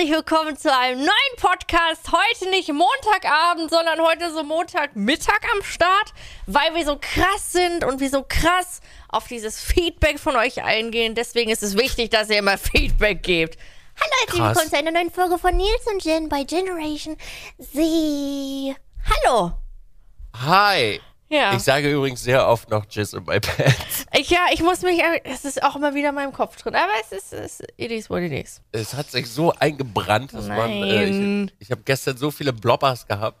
[0.00, 2.10] herzlich willkommen zu einem neuen Podcast.
[2.10, 6.14] Heute nicht Montagabend, sondern heute so Montagmittag am Start,
[6.46, 8.80] weil wir so krass sind und wir so krass
[9.10, 11.14] auf dieses Feedback von euch eingehen.
[11.14, 13.58] Deswegen ist es wichtig, dass ihr immer Feedback gebt.
[14.00, 17.18] Hallo, herzlich willkommen zu einer neuen Folge von Nils und Jen bei Generation
[17.58, 18.76] Z.
[19.04, 19.52] Hallo.
[20.34, 20.98] Hi.
[21.32, 21.54] Ja.
[21.54, 24.04] Ich sage übrigens sehr oft noch Jizz in my pants.
[24.12, 26.90] Ich, ja, ich muss mich, es ist auch immer wieder in meinem Kopf drin, aber
[27.00, 28.60] es ist, es, it is what it is.
[28.72, 30.68] Es hat sich so eingebrannt, dass man.
[30.70, 31.50] Äh, Nein.
[31.60, 33.38] ich ich habe gestern so viele Bloppers gehabt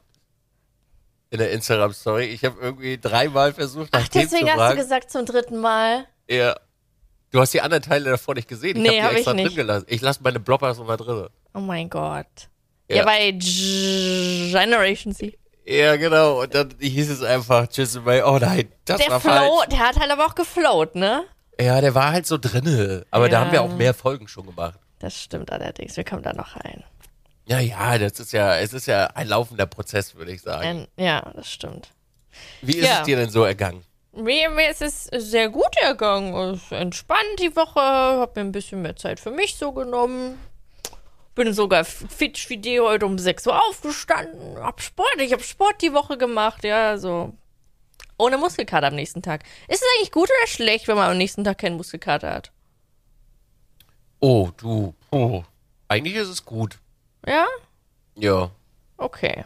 [1.30, 2.26] in der Instagram-Story.
[2.26, 6.06] Ich habe irgendwie dreimal versucht, Ach, deswegen zu hast du gesagt zum dritten Mal.
[6.28, 6.54] Ja.
[7.32, 8.76] Du hast die anderen Teile davor nicht gesehen.
[8.76, 9.48] Ich Nee, habe hab die extra ich nicht.
[9.48, 9.86] drin gelassen.
[9.88, 11.26] Ich lasse meine Bloppers immer drin.
[11.54, 12.26] Oh mein Gott.
[12.88, 13.04] Ja, Ja.
[13.04, 15.36] bei Generation Z.
[15.70, 16.42] Ja, genau.
[16.42, 18.22] Und dann hieß es einfach in my.
[18.22, 19.68] Oh nein, das Der war Flow, falsch.
[19.70, 21.24] der hat halt aber auch geflowt, ne?
[21.60, 23.06] Ja, der war halt so drinne.
[23.10, 23.44] Aber da Ja.
[23.44, 24.78] haben wir auch mehr Folgen schon gemacht.
[24.98, 25.96] Das stimmt allerdings.
[25.96, 26.82] Wir kommen da noch rein.
[27.46, 30.86] Ja, ja, das ist ja, es ist ja ein laufender Prozess, würde ich sagen.
[30.96, 31.88] Ähm, ja, das stimmt.
[32.62, 33.00] Wie ist ja.
[33.00, 33.84] es dir denn so ergangen?
[34.12, 36.34] Mir, mir ist es sehr gut ergangen.
[36.34, 37.80] Es ist entspannt die Woche.
[37.80, 40.38] Hab mir ein bisschen mehr Zeit für mich so genommen.
[41.34, 44.58] Bin sogar fit wie die heute um 6 Uhr aufgestanden.
[44.58, 45.20] Hab Sport.
[45.20, 46.64] Ich hab Sport die Woche gemacht.
[46.64, 47.32] Ja, so.
[48.18, 49.44] Ohne Muskelkater am nächsten Tag.
[49.68, 52.52] Ist es eigentlich gut oder schlecht, wenn man am nächsten Tag keinen Muskelkater hat?
[54.18, 54.94] Oh, du.
[55.10, 55.42] Oh.
[55.88, 56.78] Eigentlich ist es gut.
[57.26, 57.46] Ja?
[58.14, 58.50] Ja.
[58.98, 59.44] Okay.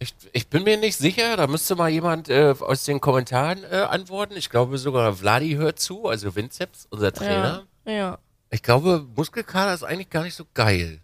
[0.00, 3.86] Ich, ich bin mir nicht sicher, da müsste mal jemand äh, aus den Kommentaren äh,
[3.88, 4.34] antworten.
[4.36, 7.66] Ich glaube sogar Vladi hört zu, also Vinzeps, unser Trainer.
[7.84, 7.92] Ja.
[7.92, 8.18] ja.
[8.50, 11.00] Ich glaube, Muskelkater ist eigentlich gar nicht so geil.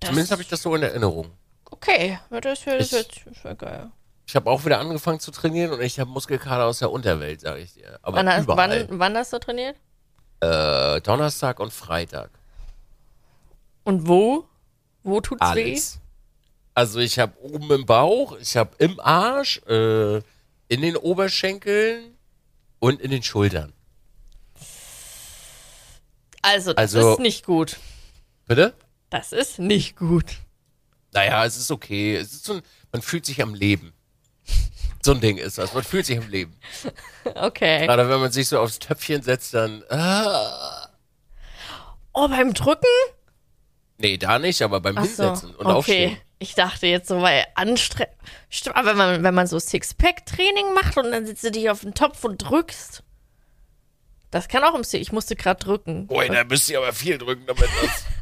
[0.00, 1.30] Das- Zumindest habe ich das so in Erinnerung.
[1.70, 3.90] Okay, das wäre das Ich- das wär geil.
[4.28, 7.60] Ich habe auch wieder angefangen zu trainieren und ich habe Muskelkater aus der Unterwelt, sage
[7.60, 7.98] ich dir.
[8.02, 9.76] Aber Wann, hast, wann, wann hast du trainiert?
[10.40, 12.30] Äh, Donnerstag und Freitag.
[13.84, 14.44] Und wo?
[15.04, 16.00] Wo tut's Alles.
[16.74, 20.16] Also ich habe oben im Bauch, ich habe im Arsch, äh,
[20.68, 22.16] in den Oberschenkeln
[22.80, 23.72] und in den Schultern.
[26.46, 27.76] Also, das Also- ist nicht gut.
[28.46, 28.74] Bitte?
[29.10, 30.24] Das ist nicht gut.
[31.12, 32.16] Naja, es ist okay.
[32.16, 32.62] Es ist so ein,
[32.92, 33.92] man fühlt sich am Leben.
[35.02, 35.72] So ein Ding ist das.
[35.74, 36.54] Man fühlt sich am Leben.
[37.34, 37.86] Okay.
[37.86, 39.82] Gerade wenn man sich so aufs Töpfchen setzt, dann.
[39.90, 40.88] Ah.
[42.12, 42.86] Oh, beim Drücken?
[43.98, 45.24] Nee, da nicht, aber beim Ach so.
[45.24, 45.72] Hinsetzen und okay.
[45.76, 46.16] Aufstehen.
[46.38, 48.14] Ich dachte jetzt so, weil anstrengend.
[48.48, 51.80] Stimmt, aber wenn man, wenn man so Sixpack-Training macht und dann sitzt du dich auf
[51.80, 53.02] den Topf und drückst.
[54.30, 55.02] Das kann auch im Six.
[55.02, 56.06] Ich musste gerade drücken.
[56.06, 58.04] Boah, da müsst ihr aber viel drücken, damit das.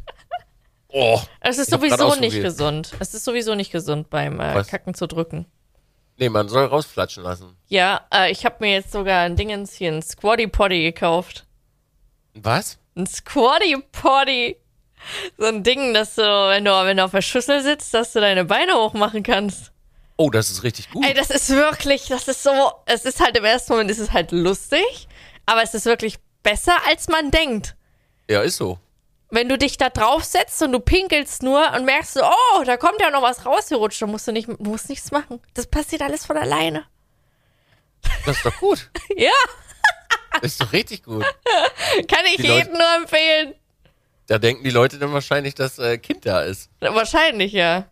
[0.97, 1.19] Oh.
[1.41, 2.93] Es ist Ich sowieso nicht gesund.
[2.99, 4.63] Es ist sowieso nicht gesund beim äh?
[4.63, 5.45] Kacken zu drücken.
[6.17, 7.57] Nee, man soll rausflatschen lassen.
[7.67, 11.45] Ja, äh, ich habe mir jetzt sogar ein Dingens hier, ein Squatty Potty gekauft.
[12.33, 12.79] Was?
[12.95, 14.57] Ein Squatty Potty.
[15.37, 18.21] So ein Ding, dass du, wenn du, wenn du auf der Schüssel sitzt, dass du
[18.21, 19.73] deine Beine hochmachen kannst.
[20.17, 21.05] Oh, das ist richtig gut.
[21.05, 24.13] Ey, das ist wirklich, das ist so, es ist halt im ersten Moment, ist es
[24.13, 25.09] halt lustig,
[25.45, 27.75] aber es ist wirklich besser, als man denkt.
[28.29, 28.79] Ja, ist so.
[29.31, 33.01] Wenn du dich da draufsetzt und du pinkelst nur und merkst so, oh, da kommt
[33.01, 35.41] ja noch was rausgerutscht, dann musst du nicht, du musst nichts machen.
[35.53, 36.85] Das passiert alles von alleine.
[38.25, 38.89] Das ist doch gut.
[39.17, 39.31] Ja,
[40.41, 41.23] Das ist doch richtig gut.
[42.07, 43.55] kann ich Die Leute- jedem nur empfehlen.
[44.27, 46.69] Da denken die Leute dann wahrscheinlich, dass äh, Kind da ist.
[46.79, 47.85] Wahrscheinlich, ja.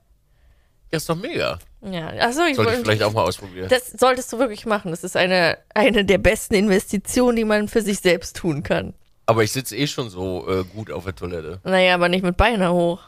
[0.94, 1.58] Das ist doch mega.
[1.82, 3.68] Ja, achso, ich Sollte ich vielleicht auch mal ausprobieren.
[3.68, 4.92] Das solltest du wirklich machen.
[4.92, 8.94] Das ist eine, eine der besten Investitionen, die man für sich selbst tun kann.
[9.26, 11.60] Aber ich sitze eh schon so äh, gut auf der Toilette.
[11.64, 13.00] Naja, aber nicht mit Beine hoch.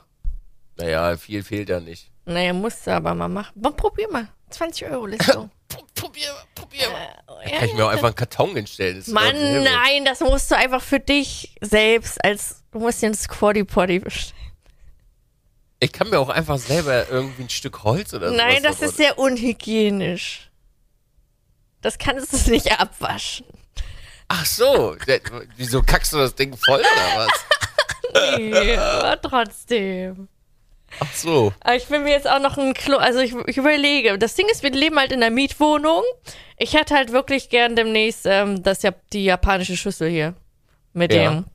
[0.78, 2.10] Naja, viel fehlt da nicht.
[2.26, 3.62] Naja, musst du aber mal machen.
[3.62, 4.30] Mal, probier mal.
[4.50, 5.52] 20 Euro Listung.
[5.94, 7.46] Probier, probier mal.
[7.46, 8.98] ja, Kann ich mir auch einfach einen Karton hinstellen.
[8.98, 13.14] Das Mann, nein, das musst du einfach für dich selbst als, du musst dir ein
[13.16, 14.36] Squatty Potty bestellen.
[15.80, 18.36] Ich kann mir auch einfach selber irgendwie ein Stück Holz oder so.
[18.36, 20.50] Nein, das ist sehr unhygienisch.
[21.82, 23.46] Das kannst du nicht abwaschen.
[24.28, 24.96] Ach so.
[25.58, 27.32] Wieso kackst du das Ding voll oder was?
[28.38, 30.30] Nee, aber trotzdem.
[31.02, 31.54] Ach so.
[31.60, 34.18] Aber ich will mir jetzt auch noch ein Klo, also ich, ich überlege.
[34.18, 36.02] Das Ding ist, wir leben halt in einer Mietwohnung.
[36.58, 38.80] Ich hätte halt wirklich gern demnächst ähm, das
[39.12, 40.34] die japanische Schüssel hier
[40.94, 41.30] mit Ja.
[41.32, 41.46] dem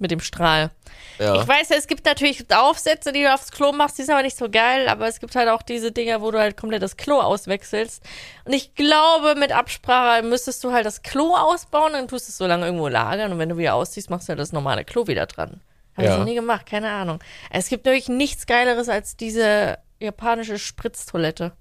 [0.00, 0.70] Mit dem Strahl.
[1.18, 1.40] Ja.
[1.40, 4.22] Ich weiß ja, es gibt natürlich Aufsätze, die du aufs Klo machst, die sind aber
[4.22, 6.96] nicht so geil, aber es gibt halt auch diese Dinger, wo du halt komplett das
[6.96, 8.02] Klo auswechselst.
[8.44, 12.38] Und ich glaube, mit Absprache müsstest du halt das Klo ausbauen, dann tust du es
[12.38, 15.06] so lange irgendwo lagern und wenn du wieder ausziehst, machst du halt das normale Klo
[15.06, 15.60] wieder dran.
[15.96, 16.18] Habe ich Ja.
[16.18, 17.20] noch nie gemacht, keine Ahnung.
[17.50, 21.52] Es gibt wirklich nichts Geileres als diese japanische Spritztoilette.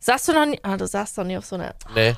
[0.00, 0.58] Sagst du noch nie?
[0.62, 1.74] Ah, du saßt doch nie auf so einer.
[1.94, 2.14] Nee.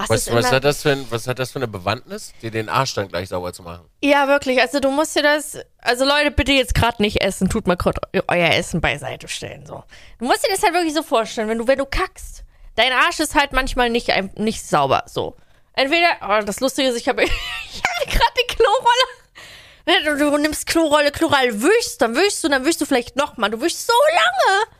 [0.00, 2.68] Ach, Was, was, hat das für ein, was hat das für eine Bewandtnis, dir den
[2.68, 3.84] Arsch dann gleich sauber zu machen?
[4.00, 4.60] Ja, wirklich.
[4.60, 7.48] Also du musst dir das, also Leute, bitte jetzt gerade nicht essen.
[7.50, 9.66] Tut mal gerade eu- euer Essen beiseite stellen.
[9.66, 9.82] So.
[10.20, 12.44] Du musst dir das halt wirklich so vorstellen, wenn du, wenn du kackst,
[12.76, 14.08] dein Arsch ist halt manchmal nicht,
[14.38, 15.02] nicht sauber.
[15.06, 15.36] So.
[15.74, 20.18] Entweder, oh, das Lustige ist, ich habe ich habe gerade die Klorolle.
[20.18, 23.50] Du, du nimmst Klorolle, Chloral, wischst, dann wischst du, dann wischst du vielleicht nochmal.
[23.50, 24.77] Du wischst so lange.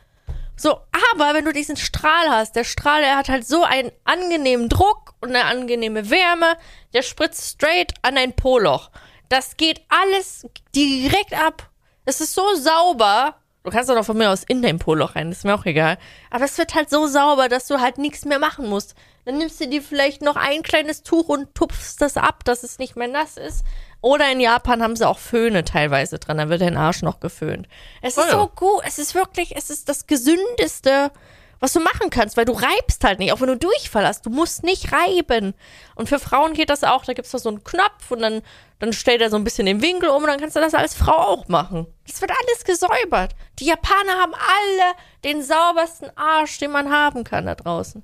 [0.59, 0.81] So,
[1.13, 5.13] aber wenn du diesen Strahl hast, der Strahl, der hat halt so einen angenehmen Druck
[5.21, 6.57] und eine angenehme Wärme,
[6.93, 8.91] der spritzt straight an dein Poloch.
[9.29, 10.45] Das geht alles
[10.75, 11.69] direkt ab.
[12.03, 13.35] Es ist so sauber.
[13.63, 15.97] Du kannst noch von mir aus in dein Poloch rein, ist mir auch egal.
[16.29, 18.95] Aber es wird halt so sauber, dass du halt nichts mehr machen musst.
[19.23, 22.79] Dann nimmst du dir vielleicht noch ein kleines Tuch und tupfst das ab, dass es
[22.79, 23.63] nicht mehr nass ist.
[24.01, 27.67] Oder in Japan haben sie auch Föhne teilweise dran, dann wird dein Arsch noch geföhnt.
[28.01, 28.31] Es ist Oh ja.
[28.31, 31.11] so gut, es ist wirklich, es ist das gesündeste,
[31.59, 34.29] was du machen kannst, weil du reibst halt nicht, auch wenn du Durchfall hast, du
[34.29, 35.53] musst nicht reiben.
[35.95, 38.41] Und für Frauen geht das auch, da gibt's da so einen Knopf und dann,
[38.79, 40.93] dann stellt er so ein bisschen den Winkel um und dann kannst du das als
[40.95, 41.85] Frau auch machen.
[42.07, 43.35] Das wird alles gesäubert.
[43.59, 44.93] Die Japaner haben alle
[45.25, 48.03] den saubersten Arsch, den man haben kann da draußen.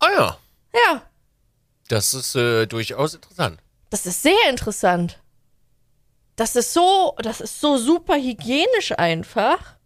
[0.00, 0.38] Ah ja,
[0.74, 1.02] Ja,
[1.88, 3.60] das ist äh, durchaus interessant.
[3.94, 5.20] Das ist sehr interessant.
[6.34, 9.76] Das ist so, das ist so super hygienisch einfach.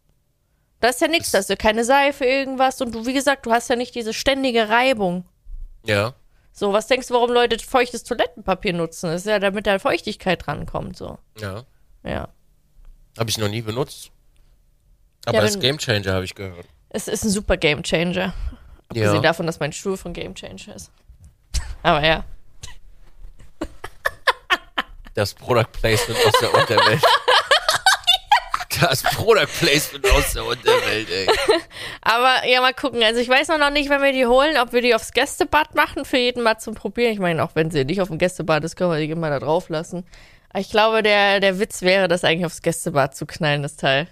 [0.80, 2.80] Da ist ja nichts, da ist ja keine Seife, irgendwas.
[2.80, 5.26] Und du, wie gesagt, du hast ja nicht diese ständige Reibung.
[5.84, 6.14] Ja.
[6.52, 9.10] So, was denkst du, warum Leute feuchtes Toilettenpapier nutzen?
[9.10, 11.18] Das ist ja, damit da Feuchtigkeit drankommt, so.
[11.38, 11.64] Ja.
[12.02, 12.28] Ja.
[13.18, 14.10] Habe ich noch nie benutzt.
[15.26, 16.66] Aber Ja, als wenn- Gamechanger habe ich gehört.
[16.88, 18.32] Es ist ein super Gamechanger.
[18.88, 19.20] Abgesehen Ja.
[19.20, 20.90] davon, dass mein Stuhl von Gamechanger ist.
[21.82, 22.24] Aber ja.
[25.18, 27.02] Das Product Placement aus der Unterwelt.
[28.80, 31.26] Das Product Placement aus der Unterwelt, ey.
[32.02, 33.02] Aber ja, mal gucken.
[33.02, 36.04] Also ich weiß noch nicht, wenn wir die holen, ob wir die aufs Gästebad machen,
[36.04, 37.12] für jeden mal zum Probieren.
[37.12, 39.40] Ich meine, auch wenn sie nicht auf dem Gästebad ist, können wir die immer da
[39.40, 40.06] drauf lassen.
[40.50, 44.06] Aber ich glaube, der, der Witz wäre, das eigentlich aufs Gästebad zu knallen, das Teil.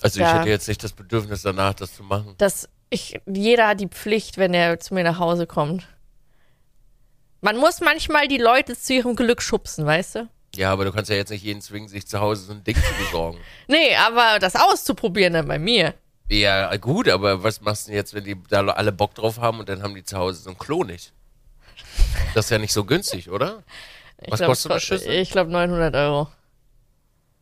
[0.00, 0.38] Also ich Ja.
[0.38, 2.36] hätte jetzt nicht das Bedürfnis danach, das zu machen.
[2.38, 5.86] dass ich, jeder hat die Pflicht, wenn er zu mir nach Hause kommt.
[7.40, 10.28] Man muss manchmal die Leute zu ihrem Glück schubsen, weißt du?
[10.56, 12.74] Ja, aber du kannst ja jetzt nicht jeden zwingen, sich zu Hause so ein Ding
[12.74, 13.38] zu besorgen.
[13.68, 15.94] Nee, aber das auszuprobieren dann bei mir.
[16.30, 19.60] Ja, gut, aber was machst du denn jetzt, wenn die da alle Bock drauf haben
[19.60, 21.12] und dann haben die zu Hause so ein Klo nicht?
[22.34, 23.62] Das ist ja nicht so günstig, oder?
[24.20, 25.12] Ich Was glaub, kostet eine Schüssel?
[25.12, 26.28] Ich glaube 900 Euro.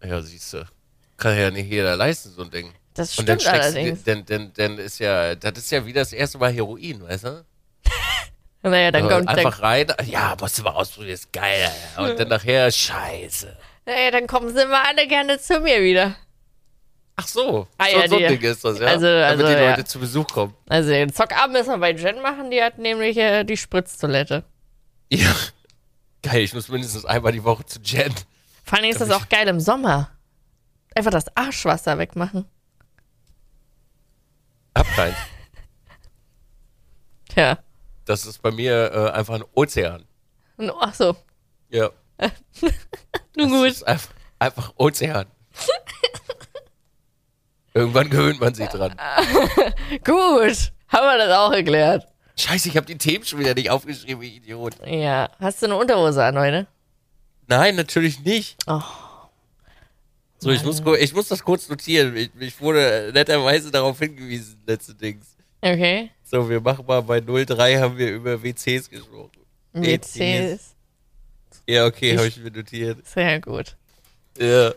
[0.05, 0.67] Ja, siehst du.
[1.17, 2.73] Kann ja nicht jeder leisten, so ein Ding.
[2.95, 4.03] Das Und dann stimmt steckst du, allerdings.
[4.05, 7.45] denn, denn, denn ist ja, das ist ja wie das erste Mal Heroin, weißt du?
[8.63, 11.71] Naja, dann Also kommt, einfach rein, ja, musst du mal ausprobieren, ist geil.
[11.99, 13.57] Und dann nachher, scheiße.
[13.85, 16.17] naja, dann kommen sie immer alle gerne zu mir wieder.
[17.19, 18.87] Ach so, Ah, so, ja, so die- ein Ding ist das, ja.
[18.89, 19.71] also- Damit also, die ja.
[19.71, 20.55] Leute zu Besuch kommen.
[20.69, 24.45] Also den Zockabend müssen wir bei Jen machen, die hat nämlich äh, die Spritztoilette.
[25.11, 25.35] Ja.
[26.23, 28.13] Geil, ich muss mindestens einmal die Woche zu Jen.
[28.65, 30.11] Vor allem ist das auch geil im Sommer.
[30.95, 32.47] Einfach das Arschwasser wegmachen.
[34.77, 35.17] Hab keins.
[37.29, 37.59] Tja.
[38.07, 40.05] Das ist bei mir äh, einfach ein Ozean.
[40.81, 41.15] Ach so.
[41.69, 41.91] Ja.
[43.37, 43.67] Nun gut.
[43.67, 45.27] ist einfach, einfach Ozean.
[47.75, 48.93] Irgendwann gewöhnt man sich dran.
[50.05, 50.73] Gut.
[50.89, 52.07] Haben wir das auch erklärt.
[52.39, 54.75] Scheiße, ich habe die Themen schon wieder nicht aufgeschrieben, wie Idiot.
[54.87, 55.29] Ja.
[55.41, 56.67] Hast du eine Unterhose an heute?
[57.49, 58.57] Nein, natürlich nicht.
[58.67, 58.81] Oh.
[60.39, 62.17] So, ich muss, ich muss das kurz notieren.
[62.17, 65.36] Ich, ich wurde netterweise darauf hingewiesen, letzte Dings.
[65.61, 66.11] Okay.
[66.25, 69.31] So, wir machen mal bei 03 haben wir über WCs gesprochen.
[69.73, 70.75] WCs.
[71.69, 73.07] Ja, okay, habe ich mir notiert.
[73.07, 73.77] Sehr gut.
[74.39, 74.73] Ja.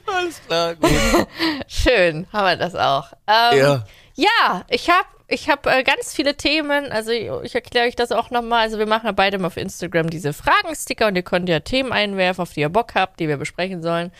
[0.06, 0.90] Alles klar, gut.
[1.66, 2.26] Schön.
[2.32, 3.12] Haben wir das auch.
[3.26, 3.86] Ähm, Ja.
[4.14, 6.92] Ja, ich habe ich hab, äh, ganz viele Themen.
[6.92, 8.62] Also ich, ich erkläre euch das auch nochmal.
[8.62, 11.92] Also wir machen ja beide mal auf Instagram diese Fragensticker und ihr könnt ja Themen
[11.92, 14.12] einwerfen, auf die ihr Bock habt, die wir besprechen sollen.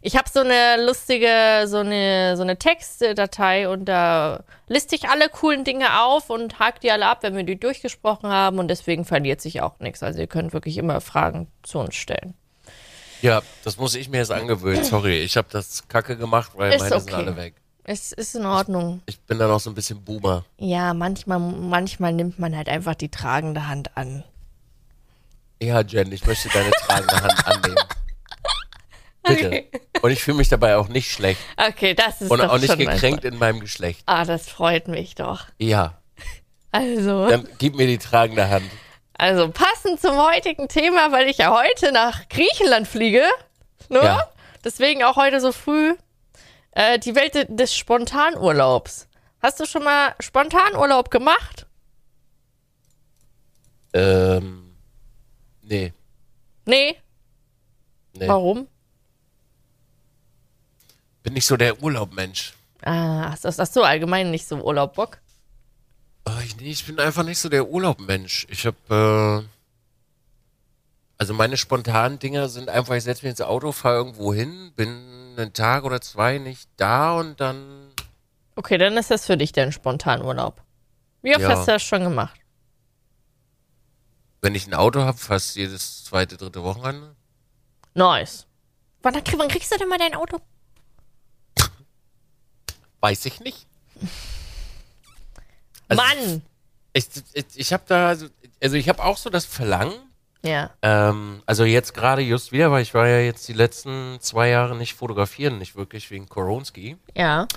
[0.00, 5.30] Ich habe so eine lustige, so eine, so eine Textdatei und da liste ich alle
[5.30, 9.06] coolen Dinge auf und hake die alle ab, wenn wir die durchgesprochen haben und deswegen
[9.06, 10.02] verliert sich auch nichts.
[10.02, 12.34] Also ihr könnt wirklich immer Fragen zu uns stellen.
[13.22, 14.84] Ja, das muss ich mir jetzt angewöhnen.
[14.84, 17.22] Sorry, ich habe das kacke gemacht, weil Ist meine sind okay.
[17.22, 17.54] alle weg.
[17.84, 19.02] Es ist in Ordnung.
[19.06, 20.44] Ich bin da noch so ein bisschen Boomer.
[20.56, 24.24] Ja, manchmal, manchmal nimmt man halt einfach die tragende Hand an.
[25.62, 27.76] Ja, Jen, ich möchte deine tragende Hand annehmen.
[29.26, 29.64] Bitte.
[30.02, 31.40] Und ich fühle mich dabei auch nicht schlecht.
[31.56, 34.02] Okay, das ist Und doch auch nicht gekränkt in meinem Geschlecht.
[34.06, 35.46] Ah, das freut mich doch.
[35.58, 35.94] Ja,
[36.72, 38.64] Also, dann gib mir die tragende Hand.
[39.16, 43.22] also passend zum heutigen Thema, weil ich ja heute nach Griechenland fliege,
[43.88, 44.00] ne?
[44.02, 44.28] Ja.
[44.62, 45.94] Deswegen auch heute so früh.
[46.76, 49.06] Äh, die Welt de- des Spontanurlaubs.
[49.40, 51.66] Hast du schon mal Spontanurlaub gemacht?
[53.92, 54.74] Ähm,
[55.62, 55.92] nee,
[56.66, 56.96] Nee.
[58.14, 58.26] nee.
[58.28, 58.66] Warum?
[61.22, 62.54] Bin nicht so der Urlaubmensch.
[62.82, 65.18] Ah, hast, hast, hast du allgemein nicht so Urlaub Bock?
[66.24, 68.46] Ah, ich, nee, ich bin einfach nicht so der Urlaubmensch.
[68.50, 69.42] Ich hab, äh,
[71.18, 75.23] also meine spontanen Dinger sind einfach, ich setze mich ins Auto, fahre irgendwo hin, bin
[75.38, 77.92] einen Tag oder zwei nicht da und dann,
[78.56, 80.62] Okay, dann ist das für dich dein Spontanurlaub.
[81.22, 81.48] Wie oft Ja.
[81.50, 82.38] hast du das schon gemacht?
[84.42, 87.16] wenn ich ein Auto habe, fast jedes zweite, dritte Wochenende.
[87.94, 88.46] Nice.
[89.00, 90.38] Wann, wann kriegst du denn mal dein Auto?
[93.00, 93.66] Weiß ich nicht.
[95.88, 96.42] Also, Mann!
[96.92, 98.28] Ich, ich, ich habe da, so-
[98.62, 99.94] also ich habe auch so das Verlangen,
[100.44, 100.70] Ja.
[100.82, 104.76] ähm, also jetzt gerade just wieder, weil ich war ja jetzt die letzten zwei Jahre
[104.76, 106.96] nicht fotografieren, nicht wirklich wegen Koronski.
[107.16, 107.48] Ja.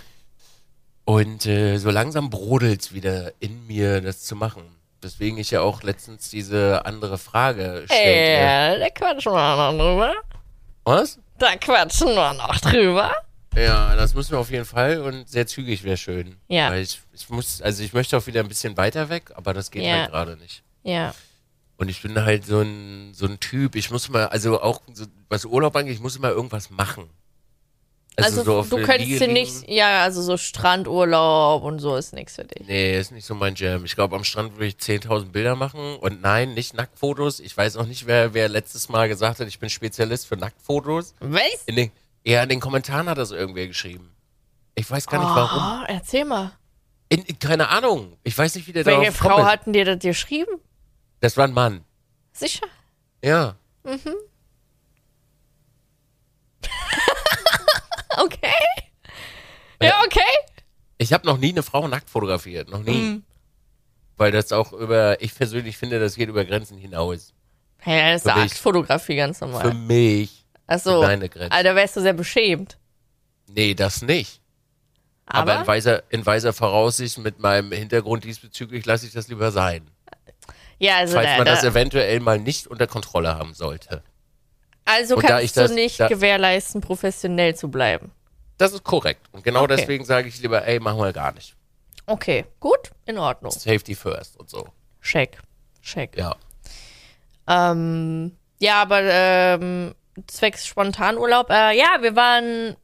[1.05, 4.63] Und äh, so langsam brodelt's wieder in mir, das zu machen.
[5.03, 8.75] Deswegen ich ja auch letztens diese andere Frage stellte.
[8.75, 10.13] Äh, da quatschen wir noch drüber.
[10.83, 11.19] Was?
[11.37, 13.11] Da quatschen wir noch drüber.
[13.55, 16.37] Ja, das müssen wir auf jeden Fall und sehr zügig wäre schön.
[16.47, 16.69] Ja.
[16.71, 19.71] Weil ich, ich muss, also ich möchte auch wieder ein bisschen weiter weg, aber das
[19.71, 19.93] geht Ja.
[20.01, 20.63] halt gerade nicht.
[20.83, 21.13] Ja.
[21.77, 25.05] Und ich bin halt so ein, so ein Typ, ich muss mal, also auch so,
[25.29, 27.09] was Urlaub angeht, ich muss immer irgendwas machen.
[28.19, 32.33] Also, so auf du könntest dir nicht, ja, also so Strandurlaub und so ist nichts
[32.33, 32.67] für dich.
[32.67, 33.85] Nee, ist nicht so mein Jam.
[33.85, 35.97] Ich glaube, am Strand würde ich 10.000 Bilder machen.
[35.97, 37.39] Und nein, nicht Nacktfotos.
[37.39, 41.13] Ich weiß auch nicht, wer, wer letztes Mal gesagt hat, ich bin Spezialist für Nacktfotos.
[41.19, 41.43] Was?
[41.67, 41.91] In den,
[42.23, 44.09] ja, in den Kommentaren hat das irgendwer geschrieben.
[44.73, 45.83] Ich weiß gar nicht warum.
[45.83, 46.53] Oh, erzähl mal.
[47.09, 48.17] In, in, keine Ahnung.
[48.23, 49.45] Ich weiß nicht, wie der Welche darauf Frau ist.
[49.45, 50.59] hatten dir das geschrieben?
[51.19, 51.83] Das war ein Mann.
[52.33, 52.67] Sicher?
[53.23, 53.55] Ja.
[58.19, 58.49] Okay.
[59.81, 60.21] Ja, okay.
[60.97, 62.69] Ich habe noch nie eine Frau nackt fotografiert.
[62.69, 62.97] Noch nie.
[62.97, 63.23] Mhm.
[64.17, 67.33] Weil das auch über, ich persönlich finde, das geht über Grenzen hinaus.
[67.85, 68.39] Ja, das ist Für.
[68.39, 69.73] Aktfotografie ganz Für normal.
[69.75, 70.45] mich.
[70.65, 71.01] Achso.
[71.01, 71.51] deine Grenzen.
[71.51, 72.77] Alter, wärst du sehr beschämt.
[73.47, 74.41] Nee, das nicht.
[75.27, 79.51] Aber, Aber, in, weiser, in weiser Voraussicht mit meinem Hintergrund diesbezüglich lasse ich das lieber
[79.51, 79.89] sein.
[80.79, 84.03] Ja, also, falls da, man das da, eventuell mal nicht unter Kontrolle haben sollte.
[84.85, 88.11] also und da kannst du das- nicht da- gewährleisten, professionell zu bleiben.
[88.57, 89.27] Das ist korrekt.
[89.31, 89.75] Und genau Okay.
[89.77, 91.55] deswegen sage ich lieber, ey, machen wir gar nicht.
[92.05, 93.51] Okay, gut, in Ordnung.
[93.51, 94.67] Safety first und so.
[95.01, 95.37] Check.
[95.81, 96.17] Check.
[96.17, 96.35] Ja.
[97.47, 99.93] Ähm, ja, aber ähm,
[100.27, 102.75] zwecks Spontanurlaub, äh, ja, wir waren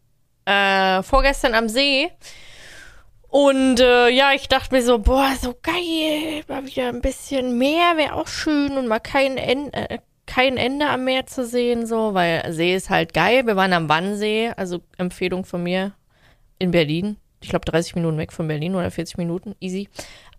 [0.46, 2.12] äh, vorgestern am See.
[3.34, 7.98] Und äh, ja, ich dachte mir so, boah, so geil, mal wieder ein bisschen Meer
[7.98, 9.98] wäre auch schön und mal kein, en äh,
[10.28, 13.48] kein Ende am Meer zu sehen, so, weil See ist halt geil.
[13.48, 15.94] Wir waren am Wannsee, also Empfehlung von mir
[16.60, 17.18] in Berlin.
[17.42, 19.90] Ich glaube 30 Minuten weg von Berlin oder 40 Minuten, easy.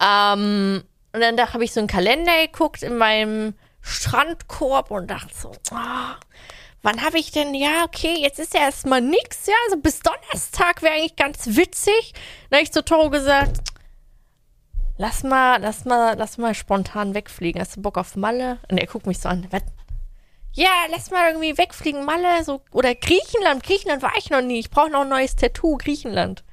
[0.01, 5.35] Ähm, und dann da habe ich so einen Kalender geguckt in meinem Strandkorb und dachte
[5.35, 6.15] so, ah,
[6.85, 10.83] wann habe ich denn, ja, okay, jetzt ist ja erstmal nix, ja, also bis Donnerstag
[10.83, 12.13] wäre eigentlich ganz witzig.
[12.51, 13.59] Dann habe ich zu Toro gesagt,
[14.99, 17.61] lass mal, lass mal, lass mal spontan wegfliegen.
[17.61, 18.59] Hast du Bock auf Malle?
[18.71, 19.63] Und er guckt mich so an, was?
[20.53, 23.65] Ja, lass mal irgendwie wegfliegen, Malle, so, oder Griechenland.
[23.65, 24.61] Griechenland war ich noch nie.
[24.61, 26.45] Ich brauche noch ein neues Tattoo, Griechenland.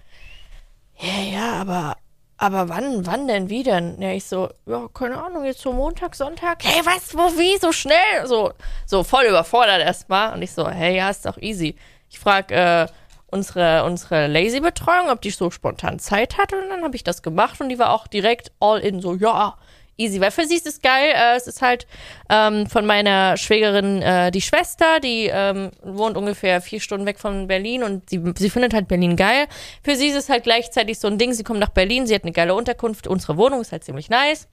[0.98, 1.98] Ja, ja, aber,
[2.42, 4.02] aber wann, wann denn, wie denn?
[4.02, 6.64] Ja, ich so, ja, keine Ahnung, jetzt so Montag, Sonntag.
[6.64, 8.26] Hey, was, wo, wie, so schnell?
[8.26, 8.52] So,
[8.88, 10.34] so voll überfordert erstmal.
[10.34, 11.76] Und ich so, hey, ja, ist doch easy.
[12.10, 12.88] Ich frag, äh,
[13.28, 16.52] unsere, unsere Lazy-Betreuung, ob die so spontan Zeit hat.
[16.52, 19.56] Und dann habe ich das gemacht und die war auch direkt all in, so, ja,
[20.02, 20.20] easy.
[20.20, 21.14] Weil für sie ist es geil.
[21.14, 21.88] Äh, es ist halt
[22.30, 27.48] ähm, von meiner Schwägerin äh, die Schwester, die ähm, wohnt ungefähr vier Stunden weg von
[27.48, 29.48] Berlin und sie, sie findet halt Berlin geil.
[29.84, 32.24] Für sie ist es halt gleichzeitig so ein Ding, sie kommt nach Berlin, sie hat
[32.24, 34.48] eine geile Unterkunft, unsere Wohnung ist halt ziemlich nice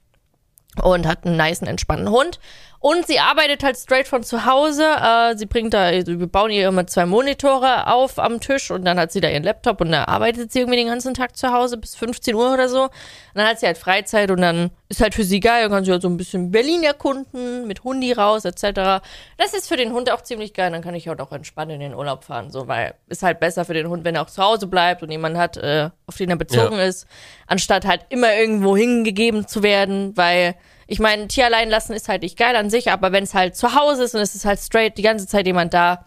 [0.81, 2.39] und hat einen niceen, entspannten Hund.
[2.81, 4.85] Und sie arbeitet halt straight von zu Hause.
[4.85, 8.97] Äh, sie bringt da, wir bauen ihr immer zwei Monitore auf am Tisch und dann
[8.97, 11.75] hat sie da ihren Laptop und da arbeitet sie irgendwie den ganzen Tag zu Hause
[11.75, 12.83] bis 15 Uhr oder so.
[12.83, 12.91] Und
[13.33, 15.63] dann hat sie halt Freizeit und dann ist halt für sie geil.
[15.63, 19.03] Dann kann sie halt so ein bisschen Berlin erkunden, mit Hundi raus, etc.
[19.37, 20.71] Das ist für den Hund auch ziemlich geil.
[20.71, 23.65] Dann kann ich halt auch entspannt in den Urlaub fahren, so, weil ist halt besser
[23.65, 26.29] für den Hund, wenn er auch zu Hause bleibt und jemand hat, äh, auf den
[26.29, 26.85] er bezogen Ja.
[26.85, 27.07] ist,
[27.45, 30.55] anstatt halt immer irgendwo hingegeben zu werden, weil
[30.89, 33.55] ich meine, Tier allein lassen ist halt nicht geil an sich, aber wenn es halt
[33.55, 36.05] zu Hause ist und es ist halt straight die ganze Zeit jemand da,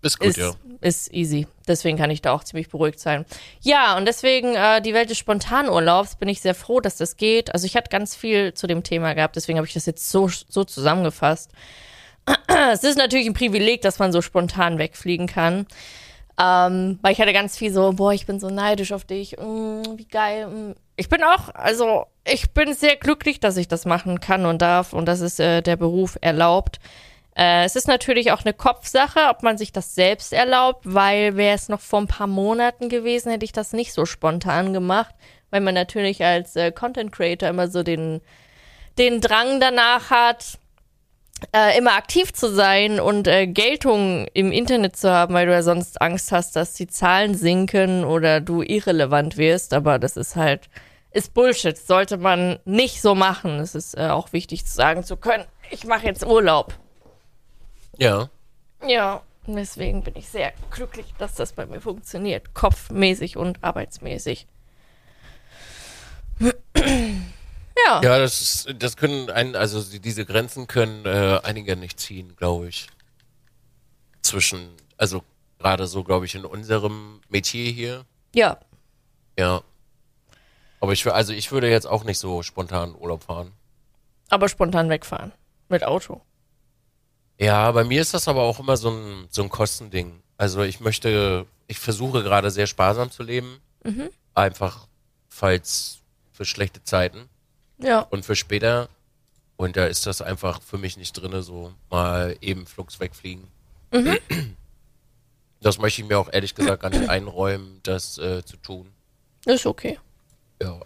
[0.00, 0.52] Ist gut, ist, ja.
[0.80, 1.46] ist easy.
[1.68, 3.26] Deswegen kann ich da auch ziemlich beruhigt sein.
[3.60, 7.52] Ja, und deswegen äh, die Welt des Spontanurlaubs bin ich sehr froh, dass das geht.
[7.52, 10.28] Also ich hatte ganz viel zu dem Thema gehabt, deswegen habe ich das jetzt so,
[10.28, 11.50] so zusammengefasst.
[12.72, 15.66] Es ist natürlich ein Privileg, dass man so spontan wegfliegen kann.
[16.38, 19.82] Ähm, weil ich hatte ganz viel so, boah, ich bin so neidisch auf dich, mm,
[19.96, 20.46] wie geil.
[20.46, 20.74] Mm.
[21.00, 24.92] Ich bin auch, also ich bin sehr glücklich, dass ich das machen kann und darf
[24.92, 26.78] und dass es äh, der Beruf erlaubt.
[27.34, 31.54] Äh, es ist natürlich auch eine Kopfsache, ob man sich das selbst erlaubt, weil wäre
[31.54, 35.14] es noch vor ein paar Monaten gewesen, hätte ich das nicht so spontan gemacht,
[35.48, 38.20] weil man natürlich als äh, Content Creator immer so den,
[38.98, 40.58] den Drang danach hat,
[41.54, 45.62] äh, immer aktiv zu sein und äh, Geltung im Internet zu haben, weil du ja
[45.62, 49.72] sonst Angst hast, dass die Zahlen sinken oder du irrelevant wirst.
[49.72, 50.68] Aber das ist halt,
[51.12, 51.76] ist Bullshit.
[51.76, 53.58] Sollte man nicht so machen.
[53.60, 56.74] Es ist äh, auch wichtig zu sagen zu können, ich mache jetzt Urlaub.
[57.98, 58.30] Ja.
[58.86, 62.54] Ja, deswegen bin ich sehr glücklich, dass das bei mir funktioniert.
[62.54, 64.46] Kopfmäßig und arbeitsmäßig.
[66.74, 68.00] ja.
[68.02, 72.68] Ja, das, ist- das können ein, also diese Grenzen können äh, einige nicht ziehen, glaube
[72.68, 72.86] ich.
[74.22, 75.22] Zwischen, also
[75.58, 78.04] gerade so, glaube ich, in unserem Metier hier.
[78.34, 78.58] Ja.
[79.38, 79.62] Ja.
[80.80, 83.52] Aber ich, also ich würde jetzt auch nicht so spontan Urlaub fahren.
[84.30, 85.32] Aber spontan wegfahren.
[85.68, 86.20] Mit Auto.
[87.38, 90.22] Ja, bei mir ist das aber auch immer so ein, so ein Kostending.
[90.36, 93.60] Also ich möchte, ich versuche gerade sehr sparsam zu leben.
[94.34, 94.86] Einfach,
[95.28, 96.00] falls
[96.32, 97.28] für schlechte Zeiten
[97.78, 98.00] Ja.
[98.00, 98.88] und für später.
[99.56, 103.46] Und da ist das einfach für mich nicht drinne, so mal eben flugs wegfliegen.
[105.60, 108.90] Das möchte ich mir auch ehrlich gesagt gar nicht einräumen, das äh, zu tun.
[109.44, 109.98] Ist okay.
[110.62, 110.80] Ja.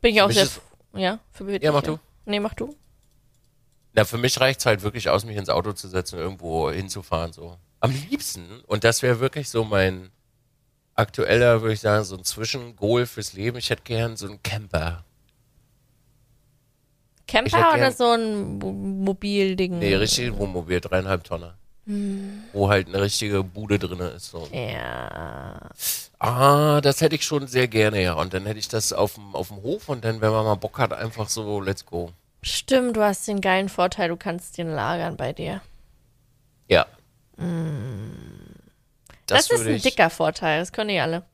[0.00, 0.44] Bin ich auch mich sehr.
[0.44, 0.60] ist-
[0.94, 1.98] Ja, für dich, Ja, mach du.
[2.26, 2.74] Nee, mach du.
[3.92, 7.32] Na, für mich reicht's halt wirklich aus, mich ins Auto zu setzen und irgendwo hinzufahren,
[7.32, 7.56] so.
[7.80, 10.10] Am liebsten, und das wäre wirklich so mein
[10.94, 13.56] aktueller, würde ich sagen, so ein Zwischengoal fürs Leben.
[13.56, 15.04] Ich hätte gern so einen Camper.
[17.26, 19.78] Camper oder so ein Mo- Mobilding?
[19.78, 21.56] Nee, richtig Wohnmobil, dreieinhalb Tonner.
[22.52, 24.48] Wo halt eine richtige Bude drinne ist, so.
[24.52, 25.70] Ja.
[26.18, 28.12] Ah, das hätte ich schon sehr gerne, ja.
[28.14, 30.54] Und dann hätte ich das auf dem, auf dem Hof und dann, wenn man mal
[30.54, 32.12] Bock hat, einfach so, let's go.
[32.42, 35.60] Stimmt, du hast den geilen Vorteil, du kannst den lagern bei dir.
[36.68, 36.86] Ja.
[39.26, 41.24] Das, ist würde ein ich, dicker Vorteil, das können die alle.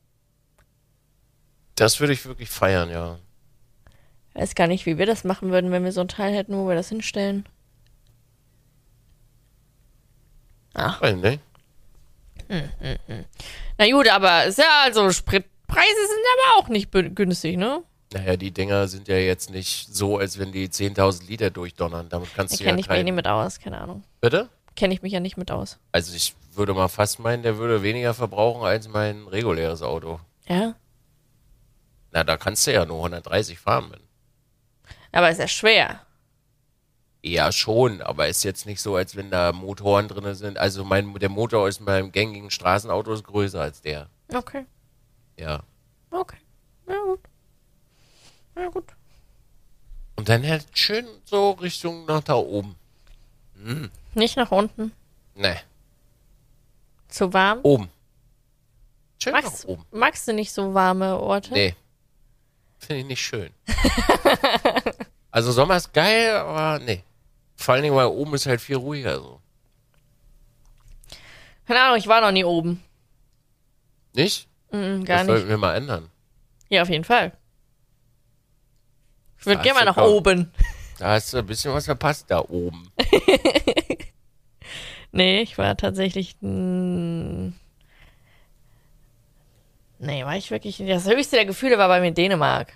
[1.74, 3.18] Das würde ich wirklich feiern, ja.
[4.34, 6.68] Weiß gar nicht, wie wir das machen würden, wenn wir so ein Teil hätten, wo
[6.68, 7.46] wir das hinstellen.
[11.00, 11.38] Weil, ne?
[13.78, 17.82] Na gut, aber ist ja also Spritpreise sind aber auch nicht günstig, ne?
[18.12, 22.08] Naja, die Dinger sind ja jetzt nicht so, als wenn die 10.000 Liter durchdonnern.
[22.08, 23.04] Damit kannst Da du ja kenne ich mich kein...
[23.04, 24.04] nicht mit aus, keine Ahnung.
[24.20, 24.48] Bitte?
[24.76, 25.78] Kenne ich mich ja nicht mit aus.
[25.92, 30.20] Also ich würde mal fast meinen, der würde weniger verbrauchen als mein reguläres Auto.
[30.46, 30.74] Ja?
[32.12, 33.88] Na, da kannst du ja nur 130 fahren.
[33.90, 34.00] Mann.
[35.12, 36.05] Aber ist ja schwer.
[37.26, 40.58] Ja, schon, aber ist jetzt nicht so, als wenn da Motoren drin sind.
[40.58, 44.08] Also mein, der Motor ist beim gängigen Straßenauto ist größer als der.
[44.32, 44.64] Okay.
[45.36, 45.64] Ja.
[46.12, 46.36] Okay.
[46.86, 47.20] Ja, gut.
[48.54, 48.84] Ja, gut.
[50.14, 52.76] Und dann halt schön so Richtung nach da oben.
[54.14, 54.92] Nicht nach unten.
[55.34, 55.60] Ne,
[57.08, 57.58] Zu warm?
[57.64, 57.90] oben.
[59.20, 59.84] Schön Magst, nach oben.
[59.90, 61.52] magst du nicht so warme Orte?
[61.52, 61.74] Nee.
[62.78, 63.50] Finde ich nicht schön.
[65.32, 67.02] also Sommer ist geil, aber nee.
[67.56, 69.40] Vor allen Dingen, weil oben ist halt viel ruhiger so.
[71.66, 72.82] Keine Ahnung, ich war noch nie oben.
[74.12, 74.48] Nicht?
[74.70, 75.34] Mhm, gar das nicht.
[75.34, 76.10] sollten wir mal ändern.
[76.68, 77.32] Ja, auf jeden Fall.
[79.38, 80.52] Ich würde gerne mal nach kaum- oben.
[80.98, 82.90] Da hast du ein bisschen was verpasst da oben.
[85.12, 86.36] Nee, ich war tatsächlich.
[86.42, 87.52] Nee,
[89.98, 90.76] war ich wirklich.
[90.86, 92.72] Das höchste der Gefühle war bei mir Dänemark.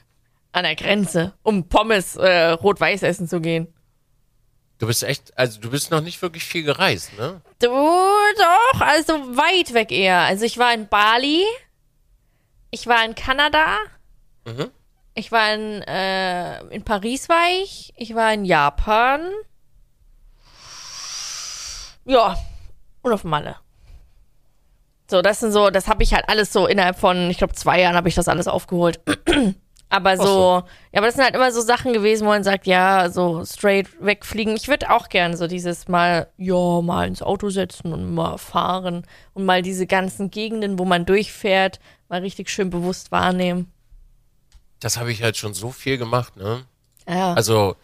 [0.53, 3.69] An der Grenze, um Pommes äh, rot-weiß essen zu gehen.
[4.81, 7.43] Du bist echt, also du bist noch nicht wirklich viel gereist, ne?
[7.61, 10.21] Du doch, also weit weg eher.
[10.21, 11.45] Also ich war in Bali,
[12.71, 13.77] ich war in Kanada,
[14.47, 14.71] Mhm.
[15.15, 19.31] ich war in, äh, in Paris war ich, ich war in Japan.
[22.07, 22.37] Ja,
[23.03, 23.57] und auf Malle.
[25.11, 27.81] So, das sind so, das habe ich halt alles so innerhalb von, ich glaube, zwei
[27.81, 28.99] Jahren habe ich das alles aufgeholt.
[29.91, 30.63] aber so, so.
[30.93, 33.89] ja, aber das sind halt immer so Sachen gewesen, wo man sagt, ja, so straight
[34.01, 34.57] wegfliegen.
[34.57, 39.05] Ich würde auch gern so dieses Mal, ja, mal ins Auto setzen und mal fahren
[39.35, 43.71] und mal diese ganzen Gegenden, wo man durchfährt, mal richtig schön bewusst wahrnehmen.
[44.79, 46.65] Das habe ich halt schon so viel gemacht, ne?
[47.07, 47.35] Ja.
[47.35, 47.77] Also,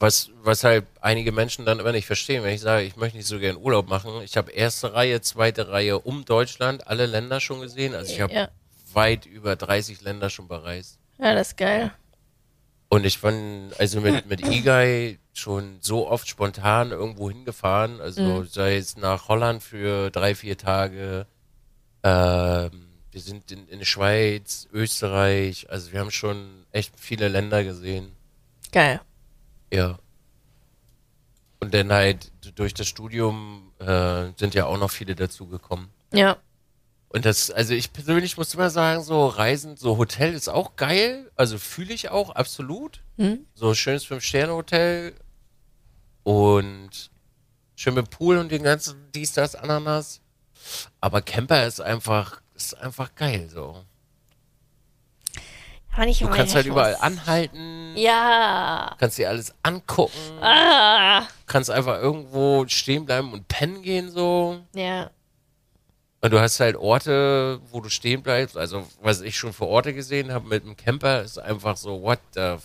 [0.00, 3.28] was, was halt einige Menschen dann immer nicht verstehen, wenn ich sage, ich möchte nicht
[3.28, 4.20] so gern Urlaub machen.
[4.24, 7.94] Ich habe erste Reihe, zweite Reihe um Deutschland, alle Länder schon gesehen.
[7.94, 8.48] Also ich habe Ja.
[8.92, 10.98] weit über 30 Länder schon bereist.
[11.18, 11.92] Ja, das ist geil.
[12.88, 18.00] Und ich bin also mit, mit E-Guy schon so oft spontan irgendwo hingefahren.
[18.00, 21.26] Also sei es nach Holland für drei, vier Tage
[22.02, 27.62] Ähm, wir sind in, in der Schweiz, Österreich, also wir haben schon echt viele Länder
[27.62, 28.12] gesehen.
[28.72, 29.00] Geil.
[29.72, 29.98] Ja.
[31.60, 35.88] Und dann halt durch das Studium äh, sind ja auch noch viele dazugekommen.
[36.12, 36.36] Ja.
[37.12, 41.30] Und das, also ich persönlich muss immer sagen, so Reisen, so Hotel ist auch geil.
[41.36, 43.00] Also fühle ich auch, absolut.
[43.18, 43.46] Hm?
[43.54, 45.14] So schönes Fünf-Sterne-Hotel
[46.22, 47.10] und
[47.76, 50.20] schön mit Pool und den ganzen dies, das, Ananas.
[51.00, 53.84] Aber Camper ist einfach, ist einfach geil so.
[55.94, 58.96] Aber nicht Du kannst halt ich überall anhalten, Ja.
[58.98, 61.26] kannst dir alles angucken, Ah.
[61.46, 64.62] kannst einfach irgendwo stehen bleiben und pennen gehen so.
[64.74, 65.10] Ja.
[66.24, 68.56] Und du hast halt Orte, wo du stehen bleibst.
[68.56, 72.20] Also, was ich schon für Orte gesehen habe mit dem Camper, ist einfach so, what
[72.34, 72.56] the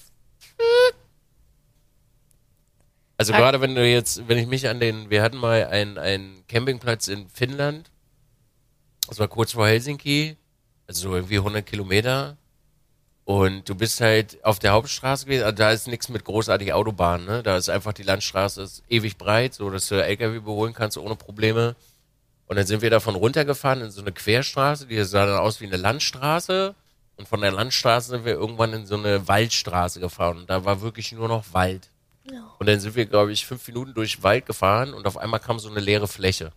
[3.20, 3.38] Also Ah.
[3.38, 7.08] gerade wenn du jetzt, wenn ich mich an den, wir hatten mal einen, einen Campingplatz
[7.08, 7.90] in Finnland.
[9.08, 10.38] Das war kurz vor Helsinki.
[10.88, 12.38] Also so irgendwie 100 Kilometer.
[13.26, 15.44] Und du bist halt auf der Hauptstraße gewesen.
[15.44, 17.42] Also da ist nichts mit großartig Autobahn, ne?
[17.42, 21.16] Da ist einfach die Landstraße ist ewig breit, so dass du LKW überholen kannst ohne
[21.16, 21.76] Probleme.
[22.48, 25.66] Und dann sind wir davon runtergefahren in so eine Querstraße, die sah dann aus wie
[25.66, 26.76] eine Landstraße.
[27.18, 30.38] Und von der Landstraße sind wir irgendwann in so eine Waldstraße gefahren.
[30.38, 31.90] Und da war wirklich nur noch Wald.
[32.60, 35.60] Und dann sind wir, glaube ich, fünf Minuten durch Wald gefahren und auf einmal kam
[35.60, 36.52] so eine leere Fläche.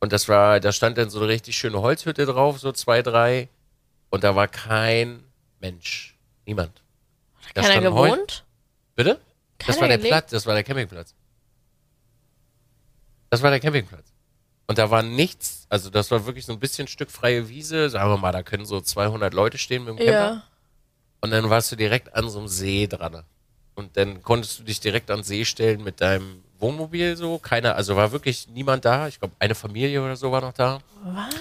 [0.00, 3.48] Und das war, da stand dann so eine richtig schöne Holzhütte drauf, so zwei, drei.
[4.10, 5.22] Und da war kein
[5.60, 6.16] Mensch.
[6.44, 6.82] Niemand.
[7.54, 8.44] Da Keiner stand Heu- gewohnt?
[8.96, 9.20] Bitte?
[9.58, 10.12] Das Keiner war der gelebt?
[10.12, 11.14] Platz, das war der Campingplatz.
[13.30, 14.11] Das war der Campingplatz.
[14.72, 18.08] Und da war nichts, also das war wirklich so ein bisschen Stück freie Wiese, sagen
[18.08, 20.12] wir mal, da können so 200 Leute stehen mit dem Camper.
[20.12, 20.42] Ja.
[21.20, 23.22] Und dann warst du direkt an so einem See dran.
[23.74, 27.36] Und dann konntest du dich direkt an den See stellen mit deinem Wohnmobil so.
[27.36, 29.08] Keiner, also war wirklich niemand da.
[29.08, 30.80] Ich glaube, eine Familie oder so war noch da.
[31.04, 31.34] Was?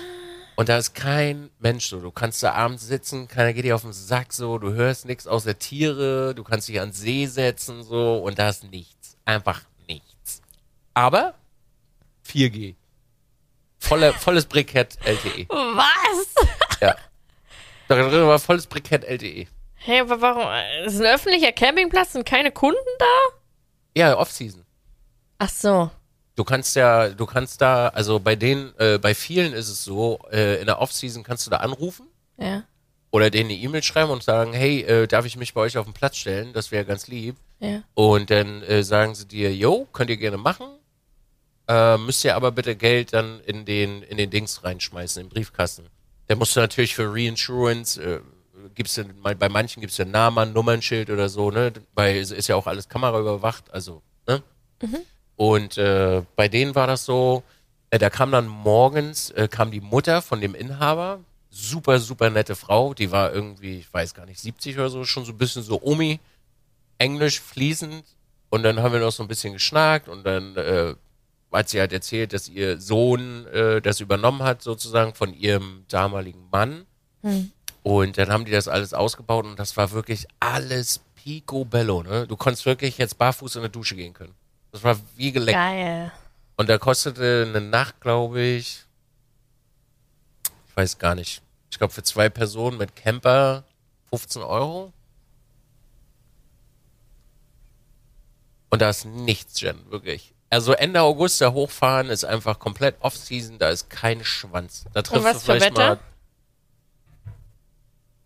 [0.58, 2.02] Und da ist kein Mensch so.
[2.02, 4.58] Du kannst da abends sitzen, keiner geht dir auf den Sack so.
[4.58, 6.36] Du hörst nichts außer Tiere.
[6.36, 8.18] Du kannst dich an den See setzen so.
[8.18, 9.16] Und da ist nichts.
[9.24, 10.42] Einfach nichts.
[10.94, 11.36] Aber
[12.28, 12.76] 4G.
[13.82, 15.48] Volle, volles Brikett LTE.
[15.50, 16.36] Was?
[16.80, 16.96] Ja.
[17.88, 19.48] Da drin war volles Brikett LTE.
[19.76, 20.44] Hey, aber warum?
[20.86, 23.06] Es ist ein öffentlicher Campingplatz und keine Kunden da?
[23.98, 24.64] Ja, Off-Season.
[25.40, 25.90] Ach so.
[26.36, 30.20] Du kannst ja, du kannst da, also bei denen, äh, bei vielen ist es so,
[30.32, 32.64] äh, in der Off-Season kannst du da anrufen Ja.
[33.10, 35.86] oder denen eine E-Mail schreiben und sagen, hey, äh, darf ich mich bei euch auf
[35.86, 36.54] den Platz stellen?
[36.54, 37.36] Das wäre ganz lieb.
[37.60, 37.82] Ja.
[37.96, 40.68] Und dann äh, sagen sie dir, yo, könnt ihr gerne machen.
[41.72, 45.86] Äh, müsst ihr aber bitte Geld dann in den, in den Dings reinschmeißen, im Briefkasten.
[46.28, 48.20] Da musst du natürlich für Reinsurance, äh,
[48.76, 51.72] gibt's denn, bei manchen gibt's ja Namen, Nummernschild oder so, ne?
[51.96, 54.44] Bei, ist ja auch alles kameraüberwacht, also, ne?
[55.38, 57.42] Und äh, bei denen war das so,
[57.90, 62.58] äh, da kam dann morgens, äh, kam die Mutter von dem Inhaber, super, super nette
[62.58, 65.64] Frau, die war irgendwie, ich weiß gar nicht, 70 oder so, schon so ein bisschen
[65.64, 66.20] so Omi,
[66.98, 68.04] Englisch fließend.
[68.50, 70.96] Und dann haben wir noch so ein bisschen geschnackt und dann äh,
[71.52, 76.48] hat sie halt erzählt, dass ihr Sohn äh, das übernommen hat, sozusagen von ihrem damaligen
[76.52, 76.86] Mann.
[77.84, 82.26] Und dann haben die das alles ausgebaut und das war wirklich alles picobello, ne?
[82.28, 84.34] Du konntest wirklich jetzt barfuß in der Dusche gehen können.
[84.72, 85.58] Das war wie geleckt.
[85.58, 86.12] Geil.
[86.56, 88.86] Und da kostete eine Nacht, glaube ich,
[90.68, 91.42] ich weiß gar nicht.
[91.70, 93.64] Ich glaube, für zwei Personen mit Camper
[94.10, 94.94] 15 Euro.
[98.70, 100.34] Und da ist nichts, Jen, wirklich.
[100.52, 104.84] Also Ende August da hochfahren ist einfach komplett Off-Season, da ist kein Schwanz.
[104.94, 105.88] Da triffst was du für vielleicht Wetter?
[105.96, 106.00] mal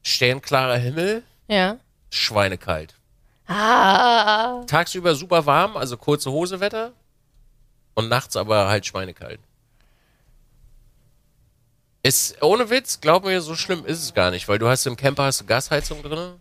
[0.02, 1.78] sternklarer Himmel, Ja.
[2.12, 2.96] schweinekalt.
[3.48, 4.64] Ah.
[4.66, 6.94] Tagsüber super warm, also kurze Hosewetter.
[7.94, 9.40] Und nachts aber halt schweinekalt.
[12.02, 14.96] Ist, ohne Witz, glaub mir, so schlimm ist es gar nicht, weil du hast im
[14.98, 16.40] Camper hast du Gasheizung drin.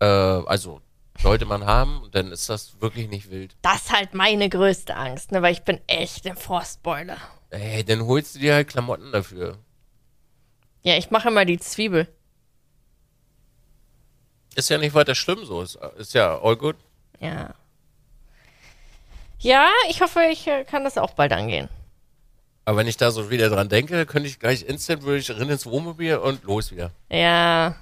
[0.00, 0.80] Äh, also,
[1.18, 3.54] sollte man haben, und dann ist das wirklich nicht wild.
[3.62, 5.42] Das ist halt meine größte Angst, ne?
[5.42, 7.16] Weil ich bin echt ein Frostbeule.
[7.50, 9.58] Ey, dann holst du dir halt Klamotten dafür.
[10.82, 12.08] Ja, ich mache immer die Zwiebel.
[14.54, 16.76] Ist ja nicht weiter schlimm so, ist, ist ja all good.
[17.20, 17.54] Ja.
[19.38, 21.68] Ja, ich hoffe, ich äh, kann das auch bald angehen.
[22.64, 25.50] Aber wenn ich da so wieder dran denke, könnte ich gleich instant, würde ich rein
[25.50, 26.90] ins Wohnmobil und los wieder.
[27.10, 27.76] Ja.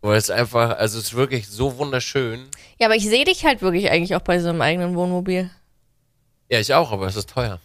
[0.00, 2.46] Weil es einfach, also es ist wirklich so wunderschön.
[2.78, 5.50] Ja, aber ich sehe dich halt wirklich eigentlich auch bei so einem eigenen Wohnmobil.
[6.48, 7.60] Ja, ich auch, aber es ist teuer.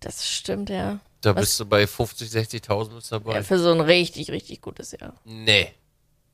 [0.00, 0.98] Das stimmt, ja.
[1.22, 1.40] Da Was?
[1.42, 3.34] bist du bei 50, 60.000 bist dabei.
[3.34, 3.42] ja.
[3.42, 5.14] Für so ein richtig, richtig gutes Jahr.
[5.24, 5.72] nee.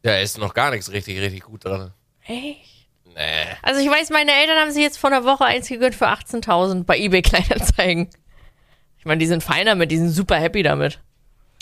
[0.02, 1.92] Da ist noch gar nichts richtig, richtig gut dran.
[2.24, 2.87] Echt?
[3.06, 3.46] Nee.
[3.62, 6.85] Also ich weiß, meine Eltern haben sich jetzt vor einer Woche eins gegönnt für 18.000
[6.85, 8.09] bei eBay Kleinanzeigen.
[8.98, 11.00] Ich meine, die sind fein damit, die sind super happy damit.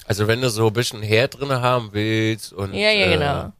[0.07, 3.53] Also wenn du so ein bisschen Herd drin haben willst und Ja, ja, äh, genau.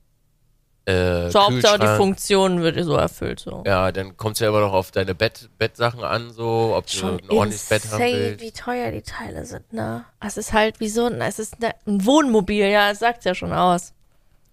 [0.87, 3.63] Äh, So Hauptsache die Funktion wird so erfüllt, so.
[3.67, 7.19] Ja, dann kommt es ja immer noch auf deine Bett, Bettsachen an, so, ob Schon
[7.19, 8.41] du ein ordentliches Bett haben willst.
[8.43, 10.05] wie teuer die Teile sind, ne?
[10.21, 13.35] Es ist halt wie so ein, es ist ne, ein Wohnmobil, ja, es sagt ja
[13.35, 13.93] schon aus.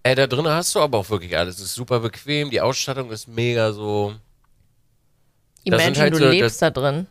[0.04, 1.56] Ey, da drin hast du aber auch wirklich alles.
[1.58, 4.14] Es ist super bequem, die Ausstattung ist mega so.
[5.64, 7.06] Imagine, halt du so- lebst da drin.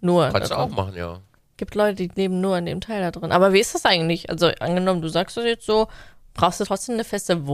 [0.00, 0.28] Nur.
[0.30, 1.20] Kannst du da auch machen, ja.
[1.56, 3.32] Gibt Leute, die leben nur an dem Teil da drin.
[3.32, 4.30] Aber wie ist das eigentlich?
[4.30, 5.88] Also angenommen, du sagst das jetzt so,
[6.34, 7.46] brauchst du trotzdem eine feste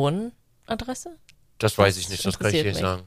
[0.66, 1.18] Wohnadresse?
[1.58, 3.04] Das weiß ich nicht, das kann ich dir nicht sagen.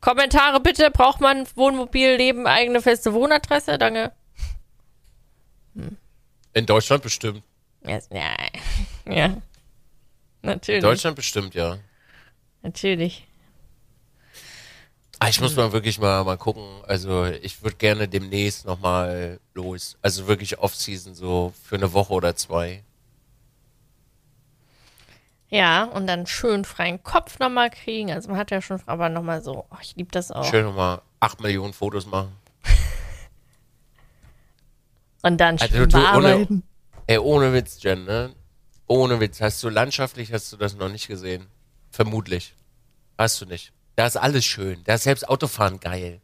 [0.00, 3.76] Kommentare bitte, braucht man Wohnmobil, Leben, eigene feste Wohnadresse?
[3.76, 4.12] Danke.
[6.54, 7.42] In Deutschland bestimmt.
[7.86, 8.34] Yes, ja.
[9.12, 9.26] ja.
[9.26, 9.42] In
[10.42, 10.82] Natürlich.
[10.82, 11.78] Deutschland bestimmt, ja.
[12.62, 13.26] Natürlich.
[15.18, 16.64] Ah, ich muss mal wirklich mal, mal gucken.
[16.86, 19.98] Also ich würde gerne demnächst nochmal los.
[20.00, 22.82] Also wirklich Off-Season, so für eine Woche oder zwei.
[25.50, 28.12] Ja, und dann schön freien Kopf nochmal kriegen.
[28.12, 30.44] Also man hat ja schon, aber nochmal so, oh, ich liebe das auch.
[30.44, 32.32] Schön nochmal acht Millionen Fotos machen.
[35.22, 36.62] Und dann Also schön du, ohne, bearbeiten.
[37.06, 38.34] ey, ohne Witz, Jen, ne?
[38.86, 39.40] Ohne Witz.
[39.40, 41.46] Hast du landschaftlich, hast du das noch nicht gesehen?
[41.90, 42.54] Vermutlich.
[43.18, 43.72] Hast du nicht.
[43.96, 44.82] Da ist alles schön.
[44.84, 46.20] Da ist selbst Autofahren geil.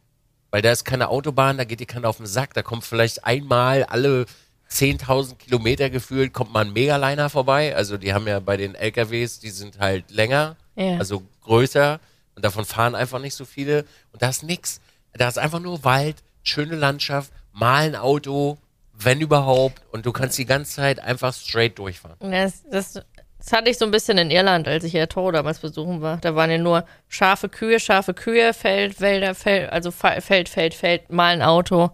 [0.49, 2.53] Weil da ist keine Autobahn, da geht dir keiner auf den Sack.
[2.53, 4.25] Da kommt vielleicht einmal alle
[4.69, 7.75] 10.000 Kilometer gefühlt, kommt mal ein Megaliner vorbei.
[7.75, 10.97] Also die haben ja bei den LKWs, die sind halt länger, Ja.
[10.97, 11.99] also größer.
[12.35, 13.85] Und davon fahren einfach nicht so viele.
[14.11, 14.79] Und da ist nix.
[15.13, 18.57] Da ist einfach nur Wald, schöne Landschaft, mal ein Auto,
[18.93, 19.81] wenn überhaupt.
[19.91, 22.17] Und du kannst die ganze Zeit einfach straight durchfahren.
[22.19, 22.93] Das, das,
[23.39, 26.17] das hatte ich so ein bisschen in Irland, als ich ja Toro damals besuchen war.
[26.17, 31.09] Da waren ja nur scharfe Kühe, scharfe Kühe, Feld, Wälder, Feld, also Feld, Feld, Feld,
[31.11, 31.89] mal ein Auto.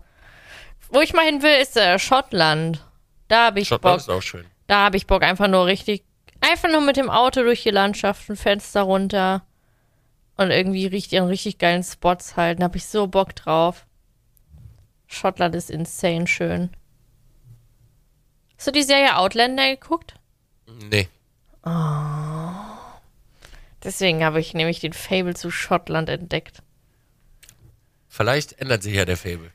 [0.93, 2.85] Wo ich mal hin will, ist äh, Schottland.
[3.27, 4.01] Da habe ich Schottland Bock.
[4.01, 4.45] ist auch schön.
[4.67, 6.03] Da habe ich Bock, einfach nur richtig,
[6.39, 9.43] einfach nur mit dem Auto durch die Landschaften, Fenster runter
[10.37, 12.59] und irgendwie richtig an richtig geilen Spots halten.
[12.59, 13.87] Da habe ich so Bock drauf.
[15.07, 16.69] Schottland ist insane schön.
[18.55, 20.13] Hast du die Serie Outlander geguckt?
[20.89, 21.09] Nee.
[23.83, 26.61] Deswegen habe ich nämlich den Fable zu Schottland entdeckt.
[28.07, 29.51] Vielleicht ändert sich ja der Fable.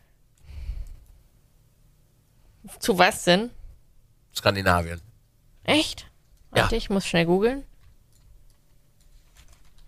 [2.78, 3.50] Zu was denn?
[4.34, 5.00] Skandinavien.
[5.64, 6.06] Echt?
[6.54, 6.62] Ja.
[6.62, 7.64] Warte, ich muss schnell googeln.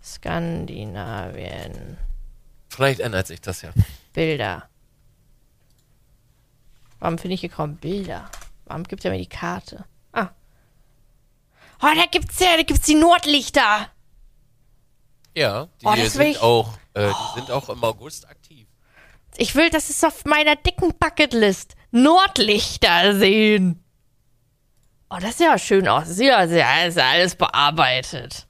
[0.03, 1.97] Skandinavien.
[2.69, 3.71] Vielleicht ändert sich das ja.
[4.13, 4.67] Bilder.
[6.99, 8.29] Warum finde ich hier kaum Bilder?
[8.65, 9.85] Warum gibt er mir die Karte?
[10.13, 10.29] Ah.
[11.81, 13.89] Oh, da gibt's ja, da gibt's die Nordlichter.
[15.35, 18.67] Ja, die Oh, sind ich- auch, äh, die sind auch im August aktiv.
[19.37, 21.75] Ich will, das ist auf meiner dicken Bucketlist.
[21.91, 23.83] Nordlichter sehen.
[25.09, 26.07] Oh, das sieht ja schön aus.
[26.07, 28.47] Das sieht ja, das ist ja alles bearbeitet.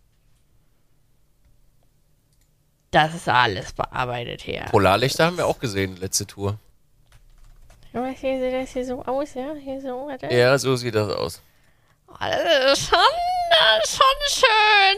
[2.91, 4.65] Das ist alles bearbeitet hier.
[4.69, 6.60] Polarlichter haben wir auch gesehen, letzte Tour.
[7.93, 9.54] Was hier sieht das hier so aus, ja?
[9.54, 10.27] Hier so, warte.
[10.34, 11.41] Ja, so sieht das aus.
[12.08, 12.99] Oh, das ist schon,
[13.49, 14.97] das ist schon schön.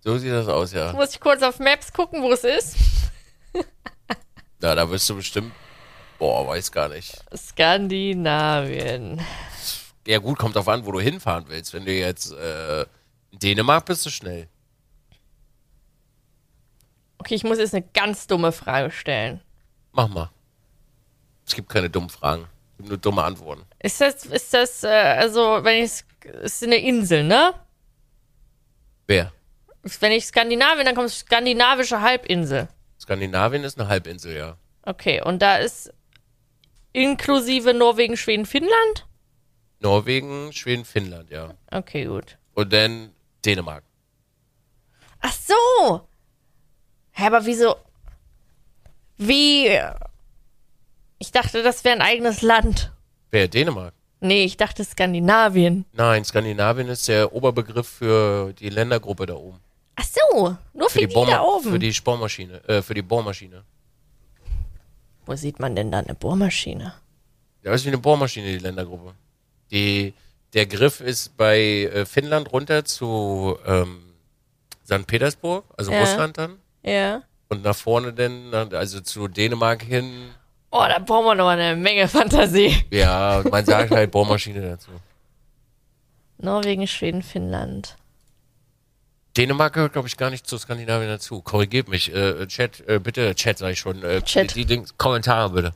[0.00, 0.92] So sieht das aus, ja.
[0.92, 2.76] Muss ich kurz auf Maps gucken, wo es ist?
[4.60, 5.52] Ja, da wirst du bestimmt,
[6.18, 7.14] boah, weiß gar nicht.
[7.36, 9.20] Skandinavien.
[10.06, 11.74] Ja gut, kommt drauf an, wo du hinfahren willst.
[11.74, 12.82] Wenn du jetzt äh,
[13.30, 14.48] in Dänemark bist du schnell.
[17.18, 19.40] Okay, ich muss jetzt eine ganz dumme Frage stellen.
[19.92, 20.30] Mach mal.
[21.46, 22.46] Es gibt keine dummen Fragen.
[22.72, 23.64] Es gibt nur dumme Antworten.
[23.80, 26.04] Ist das, ist das, äh, also, wenn ich,
[26.42, 27.54] ist eine Insel, ne?
[29.06, 29.32] Wer?
[30.00, 32.68] Wenn ich Skandinavien, dann kommt skandinavische Halbinsel.
[33.00, 34.56] Skandinavien ist eine Halbinsel, ja.
[34.82, 35.92] Okay, und da ist
[36.92, 39.06] inklusive Norwegen, Schweden, Finnland?
[39.80, 41.54] Norwegen, Schweden, Finnland, ja.
[41.70, 42.36] Okay, gut.
[42.54, 43.10] Und dann
[43.44, 43.84] Dänemark.
[45.20, 46.08] Ach so!
[47.12, 47.76] Hä, aber wieso?
[49.16, 49.68] Wie?
[51.18, 52.92] Ich dachte, das wäre ein eigenes Land.
[53.30, 53.48] Wer?
[53.48, 53.94] Dänemark?
[54.20, 55.84] Nee, ich dachte Skandinavien.
[55.92, 59.60] Nein, Skandinavien ist der Oberbegriff für die Ländergruppe da oben.
[59.94, 61.70] Ach so, nur für, Für die, die, da oben.
[61.70, 63.64] für die Spormaschine, äh, für die Bohrmaschine.
[65.28, 66.94] Wo sieht man denn da eine Bohrmaschine?
[67.62, 69.12] Ja, ist wie eine Bohrmaschine, die Ländergruppe.
[69.70, 70.14] Die,
[70.54, 74.00] der Griff ist bei äh, Finnland runter zu ähm,
[74.86, 75.06] St.
[75.06, 76.00] Petersburg, also Ja.
[76.00, 76.56] Russland dann.
[76.82, 77.22] Ja.
[77.50, 80.30] Und nach vorne dann, also zu Dänemark hin.
[80.70, 82.86] Oh, da brauchen wir noch eine Menge Fantasie.
[82.90, 84.92] Ja, man sagt halt Bohrmaschine dazu.
[86.38, 87.96] Norwegen, Schweden, Finnland.
[89.38, 91.40] Dänemark gehört, glaube ich, gar nicht zu Skandinavien dazu.
[91.40, 92.12] Korrigiert mich.
[92.12, 94.02] Äh, Chat, äh, bitte, Chat sag ich schon.
[94.02, 94.50] Äh, Chat.
[94.50, 95.74] Die, die Dings, Kommentare bitte.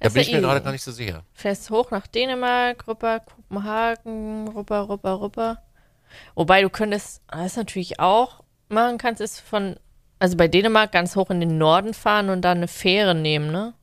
[0.00, 0.64] Da bin ich mir gerade easy.
[0.64, 1.22] gar nicht so sicher.
[1.34, 5.62] Fährst hoch nach Dänemark, rüber Kopenhagen, rüber, rüber, rüber.
[6.34, 9.76] Wobei du könntest, das natürlich auch machen kannst, ist von,
[10.18, 13.74] also bei Dänemark ganz hoch in den Norden fahren und dann eine Fähre nehmen, ne?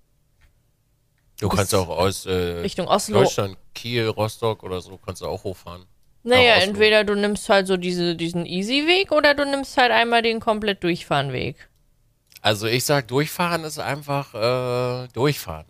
[1.39, 3.19] Du Bis kannst auch aus äh, Richtung Oslo.
[3.19, 5.85] Deutschland, Kiel, Rostock oder so, kannst du auch hochfahren.
[6.27, 10.39] Naja, entweder du nimmst halt so diese, diesen Easy-Weg oder du nimmst halt einmal den
[10.39, 11.69] komplett Durchfahrenweg.
[12.41, 15.65] Also ich sag, durchfahren ist einfach äh, durchfahren.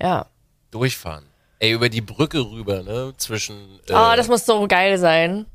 [0.00, 0.26] Ja.
[0.70, 1.24] Durchfahren.
[1.58, 3.14] Ey, über die Brücke rüber, ne?
[3.16, 3.80] Zwischen.
[3.88, 5.46] Äh, Ah, das muss so geil sein.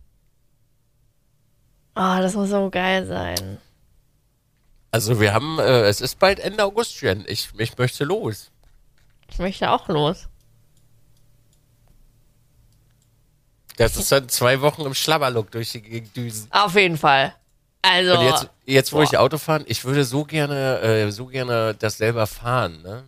[1.95, 3.59] Ah, das muss so geil sein.
[4.91, 7.23] also wir haben, äh, es ist bald Ende August, Jen.
[7.27, 8.51] Ich, ich möchte los.
[9.29, 10.27] Ich möchte auch los.
[13.77, 16.47] Das ist dann zwei Wochen im Schlabberlook durch die Gegend düsen.
[16.51, 17.33] Auf jeden Fall.
[17.81, 19.03] Also, Und jetzt, jetzt wo Boah.
[19.03, 23.03] ich Auto fahren, ich würde so gerne, äh, so gerne das selber fahren, ne?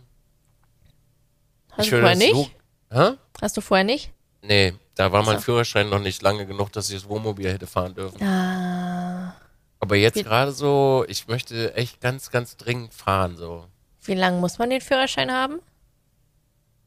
[1.70, 2.34] hast ich du vorher nicht?
[2.34, 2.50] So,
[2.92, 3.12] hä?
[3.40, 4.10] Hast du vorher nicht?
[4.42, 5.42] Nee, da war mein So.
[5.44, 8.22] Führerschein noch nicht lange genug, dass ich das Wohnmobil hätte fahren dürfen.
[8.22, 9.34] Ah.
[9.80, 13.66] Aber jetzt gerade so, ich möchte echt ganz, ganz dringend fahren, so.
[14.02, 15.60] Wie lange muss man den Führerschein haben?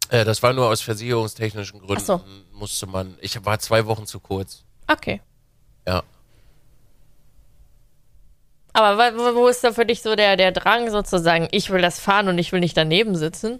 [0.09, 2.23] Äh, das war nur aus versicherungstechnischen Gründen, Ach so.
[2.59, 3.17] Musste man.
[3.21, 4.63] Ich war zwei Wochen zu kurz.
[4.87, 5.21] Okay.
[5.87, 6.03] Ja.
[8.73, 12.27] Aber wo ist da für dich so der, der Drang sozusagen, ich will das fahren
[12.27, 13.59] und ich will nicht daneben sitzen?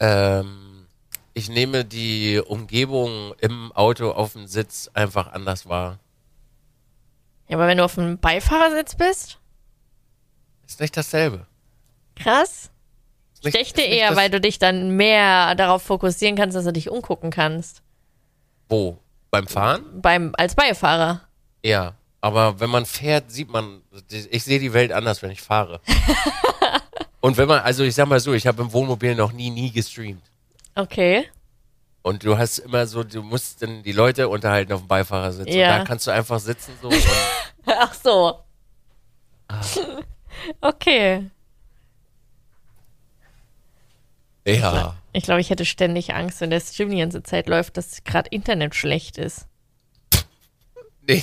[0.00, 0.88] Ähm,
[1.34, 5.98] ich nehme die Umgebung im Auto auf dem Sitz einfach anders wahr.
[7.48, 9.38] Ja, aber wenn du auf dem Beifahrersitz bist?
[10.66, 11.46] Ist nicht dasselbe.
[12.16, 12.71] Krass.
[13.44, 17.30] Ich nicht eher, weil du dich dann mehr darauf fokussieren kannst, dass du dich umgucken
[17.30, 17.82] kannst.
[18.68, 18.98] Wo?
[19.30, 20.00] Beim Fahren?
[20.00, 21.22] Beim, als Beifahrer.
[21.64, 21.94] Ja.
[22.20, 23.82] Aber wenn man fährt, sieht man,
[24.30, 25.80] ich sehe die Welt anders, wenn ich fahre.
[27.20, 29.70] Und wenn man, also ich sag mal so, ich habe im Wohnmobil noch nie, nie
[29.70, 30.22] gestreamt.
[30.74, 31.28] Okay.
[32.02, 35.52] Und du hast immer so, du musst dann die Leute unterhalten auf dem Beifahrersitz.
[35.54, 35.72] Ja.
[35.72, 36.90] Und da kannst du einfach sitzen so.
[37.66, 38.38] Ach so.
[39.48, 39.60] Ah.
[40.60, 41.30] Okay.
[44.46, 44.96] Ja.
[45.12, 48.28] Ich glaube, ich hätte ständig Angst, wenn der Stream die ganze Zeit läuft, dass gerade
[48.30, 49.46] Internet schlecht ist.
[51.06, 51.22] Nee,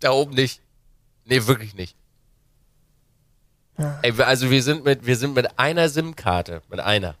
[0.00, 0.60] da oben nicht.
[1.24, 1.96] Nee, wirklich nicht.
[4.02, 7.16] Ey, wir- also wir sind mit, wir sind mit einer SIM-Karte, mit einer.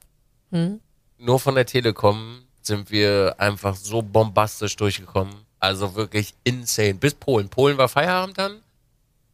[1.18, 5.34] Nur von der Telekom sind wir einfach so bombastisch durchgekommen.
[5.58, 6.94] Also wirklich insane.
[6.94, 7.48] Bis Polen.
[7.48, 8.60] Polen war Feierabend dann.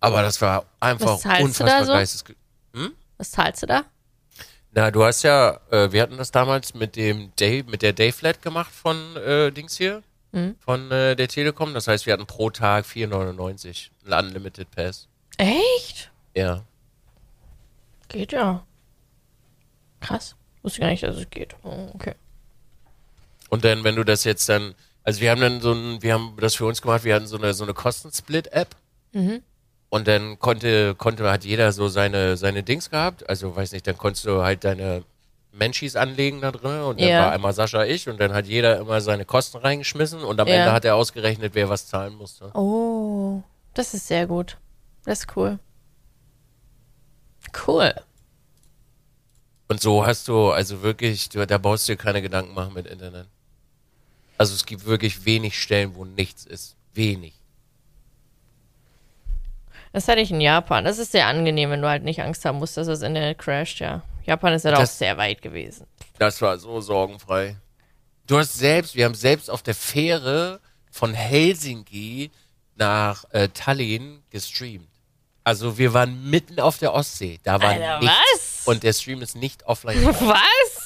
[0.01, 1.93] Aber das war einfach Was zahlst du unfassbar da so?
[1.93, 3.85] geistesge- Was zahlst du da?
[4.72, 8.40] Na, du hast ja, äh, wir hatten das damals mit dem Day, mit der Dayflat
[8.42, 10.02] gemacht von äh, Dings hier,
[10.33, 10.54] Mhm.
[10.61, 11.74] von äh, der Telekom.
[11.74, 15.09] Das heißt, wir hatten pro Tag 4,99 ein Unlimited Pass.
[15.38, 16.12] Echt?
[16.37, 16.62] Ja.
[18.09, 18.64] Geht ja.
[20.00, 20.37] Krass.
[20.62, 21.56] Wusste gar nicht, dass es geht.
[21.64, 22.14] Oh, okay.
[23.48, 26.37] Und dann, wenn du das jetzt dann, also wir haben dann so ein, wir haben
[26.38, 28.76] das für uns gemacht, wir hatten so eine so eine Kostensplit-App.
[29.12, 29.42] Mhm.
[29.90, 33.29] Und dann konnte, konnte, hat jeder so seine, seine Dings gehabt.
[33.29, 35.05] Also, weiß nicht, dann konntest du halt deine
[35.53, 37.24] Menschis anlegen da drin und dann Ja.
[37.24, 40.55] war einmal Sascha ich und dann hat jeder immer seine Kosten reingeschmissen und am Ja.
[40.55, 42.53] Ende hat er ausgerechnet, wer was zahlen musste.
[42.55, 43.42] Oh,
[43.74, 44.57] das ist sehr gut.
[45.05, 45.59] Das ist cool.
[47.66, 47.92] Cool.
[49.66, 52.87] Und so hast du, also wirklich, du, da brauchst du dir keine Gedanken machen mit
[52.87, 53.26] Internet.
[54.38, 56.76] Also es gibt wirklich wenig Stellen, wo nichts ist.
[56.94, 57.35] Wenig.
[59.92, 60.85] Das hatte ich in Japan.
[60.85, 63.81] Das ist sehr angenehm, wenn du halt nicht Angst haben musst, dass das Internet crasht,
[63.81, 64.03] ja.
[64.24, 65.87] Japan ist ja auch Das- sehr weit gewesen.
[66.18, 67.57] Das war so sorgenfrei.
[68.26, 70.61] Du hast selbst, wir haben selbst auf der Fähre
[70.92, 72.31] von Helsinki
[72.76, 74.87] nach äh, Tallinn gestreamt.
[75.42, 77.40] Also wir waren mitten auf der Ostsee.
[77.42, 78.14] Da war Alter, nichts.
[78.14, 78.66] was?
[78.66, 80.05] Und der Stream ist nicht offline.
[80.20, 80.80] Was?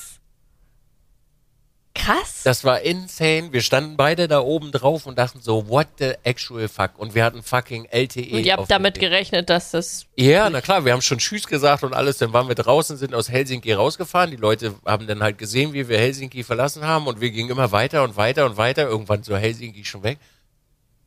[1.94, 2.42] Krass.
[2.42, 3.52] Das war insane.
[3.52, 6.98] Wir standen beide da oben drauf und dachten so, what the actual fuck?
[6.98, 8.35] Und wir hatten fucking LTE.
[8.37, 10.06] Und ihr habt damit gerechnet, dass das.
[10.16, 12.18] Ja, na klar, wir haben schon Tschüss gesagt und alles.
[12.18, 14.33] Dann waren wir draußen, sind aus Helsinki rausgefahren.
[14.33, 17.71] Die Leute haben dann halt gesehen, wie wir Helsinki verlassen haben und wir gingen immer
[17.71, 18.88] weiter und weiter und weiter.
[18.88, 20.18] Irgendwann so Helsinki schon weg.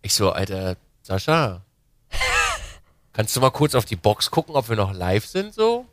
[0.01, 1.64] Ich so, Alter, Sascha,
[3.14, 5.86] kannst du mal kurz auf die Box gucken, ob wir noch live sind so?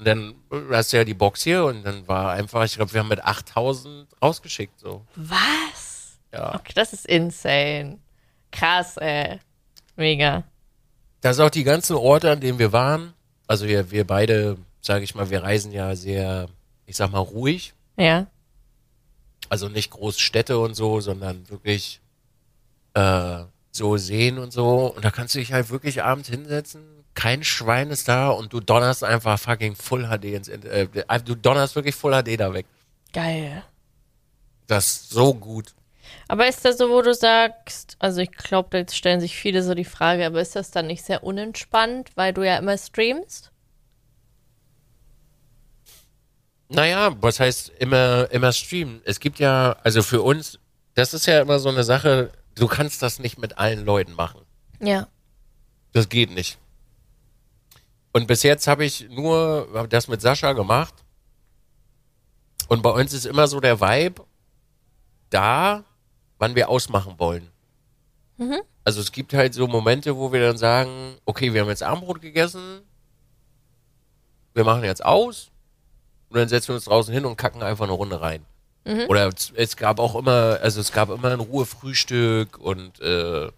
[0.00, 0.34] Und dann
[0.70, 3.22] hast du ja die Box hier und dann war einfach, ich glaube, wir haben mit
[3.22, 5.04] 8000 rausgeschickt so.
[5.14, 6.18] Was?
[6.32, 6.54] Ja.
[6.54, 7.98] Okay, das ist insane.
[8.50, 9.40] Krass, ey.
[9.96, 10.44] Mega.
[11.20, 13.12] Das ist auch die ganzen Orte, an denen wir waren.
[13.46, 16.48] Also wir, wir beide, sage ich mal, wir reisen ja sehr,
[16.86, 17.74] ich sag mal, ruhig.
[17.98, 18.26] Ja.
[19.50, 22.00] Also nicht Großstädte und so, sondern wirklich
[22.94, 23.40] äh,
[23.70, 24.94] so sehen und so.
[24.94, 26.99] Und da kannst du dich halt wirklich abends hinsetzen.
[27.14, 30.86] Kein Schwein ist da und du donnerst einfach fucking Full HD ins, äh,
[31.24, 32.66] du donnerst wirklich Full HD da weg.
[33.12, 33.64] Geil.
[34.66, 35.74] Das ist so gut.
[36.28, 39.74] Aber ist das so, wo du sagst, also ich glaube, jetzt stellen sich viele so
[39.74, 43.50] die Frage, aber ist das dann nicht sehr unentspannt, weil du ja immer streamst?
[46.68, 49.00] Naja, was heißt immer, immer streamen?
[49.04, 50.60] Es gibt ja, also für uns,
[50.94, 54.42] das ist ja immer so eine Sache, du kannst das nicht mit allen Leuten machen.
[54.78, 55.08] Ja.
[55.92, 56.59] Das geht nicht.
[58.12, 60.94] Und bis jetzt habe ich nur das mit Sascha gemacht.
[62.68, 64.24] Und bei uns ist immer so der Vibe
[65.30, 65.84] da,
[66.38, 67.48] wann wir ausmachen wollen.
[68.36, 68.60] Mhm.
[68.84, 72.20] Also es gibt halt so Momente, wo wir dann sagen, okay, wir haben jetzt Armbrot
[72.20, 72.80] gegessen,
[74.54, 75.50] wir machen jetzt aus
[76.30, 78.44] und dann setzen wir uns draußen hin und kacken einfach eine Runde rein.
[78.84, 79.06] Mhm.
[79.08, 83.50] Oder es, es gab auch immer, also es gab immer ein Ruhefrühstück und äh,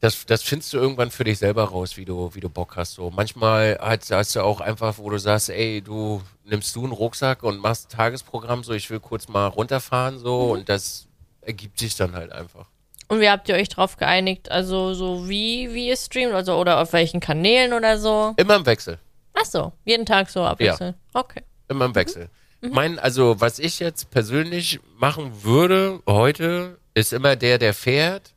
[0.00, 2.94] das, das findest du irgendwann für dich selber raus, wie du, wie du Bock hast.
[2.94, 6.92] So manchmal hast, hast du auch einfach, wo du sagst, ey, du nimmst du einen
[6.92, 10.50] Rucksack und machst ein Tagesprogramm, so ich will kurz mal runterfahren, so Mhm.
[10.52, 11.06] und das
[11.42, 12.66] ergibt sich dann halt einfach.
[13.08, 14.50] Und wie habt ihr euch drauf geeinigt?
[14.50, 18.34] Also so wie, wie ihr streamt, also oder auf welchen Kanälen oder so?
[18.36, 18.98] Immer im Wechsel.
[19.34, 20.94] Ach so, jeden Tag so abwechseln.
[21.12, 21.42] Okay.
[21.68, 22.28] Immer im Wechsel.
[22.62, 28.34] Mein, also, was ich jetzt persönlich machen würde heute, ist immer der, der fährt,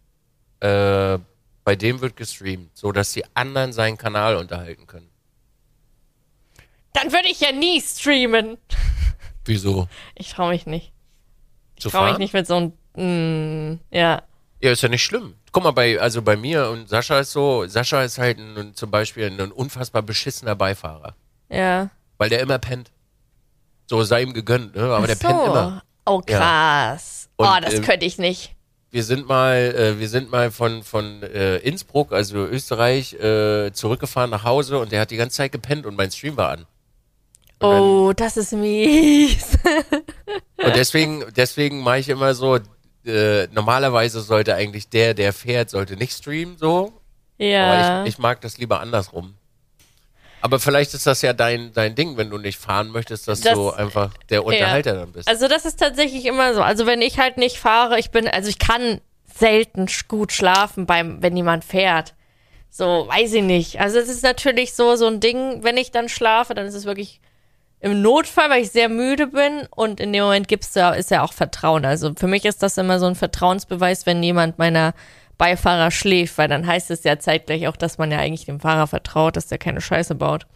[0.62, 1.18] äh,
[1.64, 5.10] bei dem wird gestreamt, so dass die anderen seinen Kanal unterhalten können.
[6.94, 8.58] Dann würde ich ja nie streamen.
[9.46, 9.88] Wieso?
[10.16, 10.92] Ich traue mich nicht.
[11.76, 12.56] Ich traue mich nicht mit so
[12.96, 14.22] einem, mm, ja.
[14.62, 15.36] Ja, ist ja nicht schlimm.
[15.52, 18.92] Guck mal, bei, also bei mir und Sascha ist so, Sascha ist halt ein, zum
[18.92, 21.16] Beispiel ein unfassbar beschissener Beifahrer,
[21.50, 21.90] Ja.
[22.18, 22.92] weil der immer pennt.
[23.88, 24.84] So sei ihm gegönnt, ne?
[24.84, 25.28] aber der Ach so.
[25.28, 25.84] pennt immer.
[26.06, 27.30] Oh, krass.
[27.36, 28.56] Und, oh, das ähm, könnte ich nicht.
[28.94, 34.30] Wir sind mal, äh, wir sind mal von, von äh, Innsbruck, also Österreich, äh, zurückgefahren
[34.30, 36.60] nach Hause und der hat die ganze Zeit gepennt und mein Stream war an.
[37.58, 39.58] Und dann- Oh, das ist mies.
[40.64, 42.60] Und deswegen, deswegen mache ich immer so,
[43.06, 46.94] äh, normalerweise sollte eigentlich der, der fährt, sollte nicht streamen, so.
[47.40, 47.66] ja.
[47.66, 49.34] Aber ich, ich mag das lieber andersrum.
[50.44, 53.54] Aber vielleicht ist das ja dein, dein Ding, wenn du nicht fahren möchtest, dass Das-
[53.54, 55.30] du einfach der Unterhalter dann bist.
[55.30, 56.62] Also das ist tatsächlich immer so.
[56.62, 59.00] Also wenn ich halt nicht fahre, ich bin, also ich kann
[59.34, 62.14] selten gut schlafen beim, wenn jemand fährt.
[62.70, 63.80] So, weiß ich nicht.
[63.80, 66.84] Also es ist natürlich so, so ein Ding, wenn ich dann schlafe, dann ist es
[66.84, 67.22] wirklich
[67.80, 71.24] im Notfall, weil ich sehr müde bin und in dem Moment gibt's ja, ist ja
[71.24, 71.86] auch Vertrauen.
[71.86, 74.94] Also für mich ist das immer so ein Vertrauensbeweis, wenn jemand meiner
[75.44, 78.88] Beifahrer schläft, weil dann heißt es ja zeitgleich auch, dass man ja eigentlich dem Fahrer
[78.88, 80.48] vertraut, dass der keine Scheiße baut.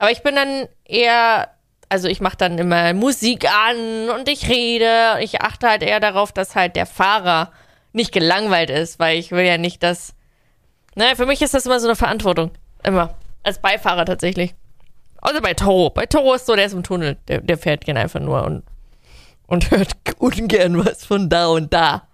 [0.00, 1.50] Aber ich bin dann eher,
[1.88, 5.20] also ich mache dann immer Musik an und ich rede.
[5.20, 7.52] Ich achte halt eher darauf, dass halt der Fahrer
[7.92, 10.14] nicht gelangweilt ist, weil ich will ja nicht, dass.
[10.96, 12.50] Naja, für mich ist das immer so eine Verantwortung.
[12.82, 13.14] Immer.
[13.44, 14.56] Als Beifahrer tatsächlich.
[15.22, 15.90] Also bei Toro.
[15.90, 17.16] Bei Toro ist so, der ist im Tunnel.
[17.28, 18.64] Der, der fährt gern einfach nur und,
[19.46, 22.08] und hört ungern was von da und da.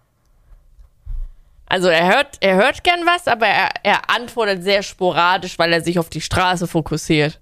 [1.67, 5.81] Also er hört, er hört gern was, aber er, er antwortet sehr sporadisch, weil er
[5.81, 7.41] sich auf die Straße fokussiert.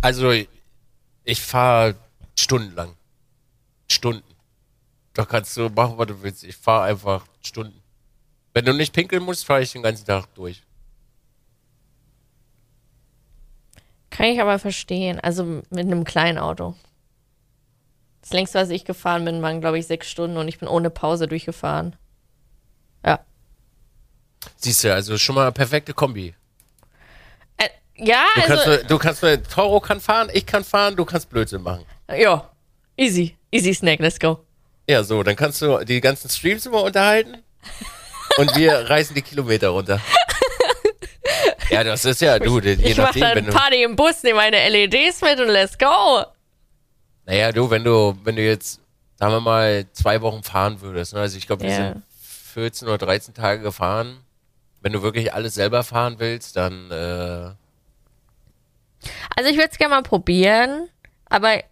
[0.00, 0.32] Also,
[1.24, 1.94] ich fahre
[2.38, 2.96] stundenlang.
[3.90, 4.34] Stunden.
[5.12, 6.42] Da kannst du machen, was du willst.
[6.44, 7.80] Ich fahre einfach Stunden.
[8.54, 10.62] Wenn du nicht pinkeln musst, fahre ich den ganzen Tag durch.
[14.10, 15.20] Kann ich aber verstehen.
[15.20, 16.74] Also mit einem kleinen Auto.
[18.24, 20.88] Das längste, was ich gefahren bin, waren, glaube ich, sechs Stunden und ich bin ohne
[20.88, 21.94] Pause durchgefahren.
[23.04, 23.20] Ja.
[24.56, 26.34] Siehst du, also schon mal eine perfekte Kombi.
[27.58, 28.70] Äh, ja, Du kannst, also.
[28.70, 31.84] nur- du kannst, nur- Toro kann fahren, ich kann fahren, du kannst Blödsinn machen.
[32.08, 32.48] Ja.
[32.96, 33.36] Easy.
[33.50, 34.42] Easy Snack, let's go.
[34.88, 37.42] Ja, so, dann kannst du die ganzen Streams immer unterhalten
[38.38, 40.00] und wir reißen die Kilometer runter.
[41.70, 44.22] Ja, das ist ja, du, je Ich mach nachdem, wenn dann du, Party im Bus,
[44.22, 46.24] nehme meine LEDs mit und let's go.
[47.26, 48.80] Naja, du, wenn du, wenn du jetzt,
[49.18, 51.20] sagen wir mal, zwei Wochen fahren würdest, ne?
[51.20, 51.76] also ich glaube, wir Ja.
[51.92, 52.02] sind
[52.52, 54.18] 14 oder 13 Tage gefahren.
[54.80, 57.50] Wenn du wirklich alles selber fahren willst, dann, äh,
[59.36, 60.88] Also ich würde es gerne mal probieren,
[61.28, 61.62] aber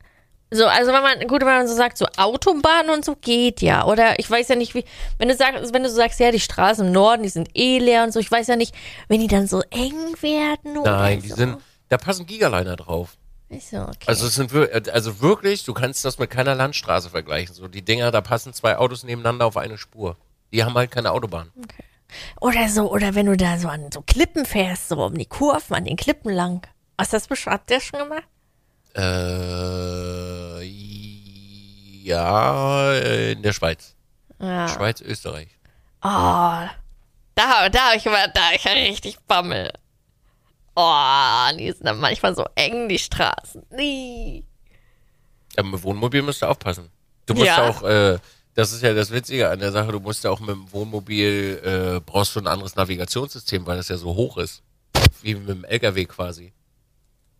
[0.50, 3.86] so, also wenn man, gut, wenn man so sagt, so Autobahn und so geht ja.
[3.86, 4.84] Oder ich weiß ja nicht, wie,
[5.18, 7.78] wenn du sagst, wenn du so sagst, ja, die Straßen im Norden, die sind eh
[7.78, 8.74] leer und so, ich weiß ja nicht,
[9.08, 11.36] wenn die dann so eng werden oder nein, die so.
[11.36, 11.56] sind,
[11.88, 13.16] da passen Gigaliner drauf.
[13.60, 13.96] So, okay.
[14.06, 14.52] Also es sind
[14.90, 17.54] also wirklich, du kannst das mit keiner Landstraße vergleichen.
[17.54, 20.16] So die Dinger, da passen zwei Autos nebeneinander auf eine Spur.
[20.52, 21.50] Die haben halt keine Autobahn.
[22.40, 25.74] Oder so, oder wenn du da so an so Klippen fährst, so um die Kurven,
[25.76, 26.66] an den Klippen lang.
[26.98, 28.24] Hast du das besch- habt ihr das schon gemacht?
[28.94, 30.62] Äh,
[32.04, 33.94] ja, in der Schweiz.
[34.38, 34.68] Ja.
[34.68, 35.48] Schweiz, Österreich.
[36.02, 36.08] Oh,
[37.34, 39.72] da, da habe ich immer, da ich richtig Bammel.
[40.74, 43.62] Oh, die sind dann manchmal so eng, die Straßen.
[43.70, 44.44] Nee.
[45.56, 46.88] Ja, mit Wohnmobil musst du aufpassen.
[47.26, 47.68] Du musst Ja.
[47.68, 48.18] auch, äh,
[48.54, 51.60] das ist ja das Witzige an der Sache, du musst ja auch mit dem Wohnmobil,
[51.64, 54.62] äh, brauchst du ein anderes Navigationssystem, weil das ja so hoch ist.
[55.20, 56.52] Wie mit dem LKW quasi.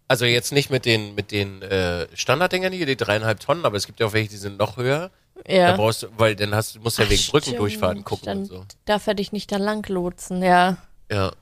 [0.09, 3.87] Also jetzt nicht mit den, mit den äh, Standarddingern hier, die dreieinhalb Tonnen, aber es
[3.87, 5.11] gibt ja auch welche, die sind noch höher.
[5.47, 5.72] Da Ja.
[5.76, 8.05] brauchst du, weil dann hast du, musst ja Ach, wegen Brückendurchfahrten stimmt.
[8.07, 8.64] gucken Dann und so.
[8.85, 10.76] Darf er dich nicht da lang lotsen, ja.
[11.11, 11.33] Ja.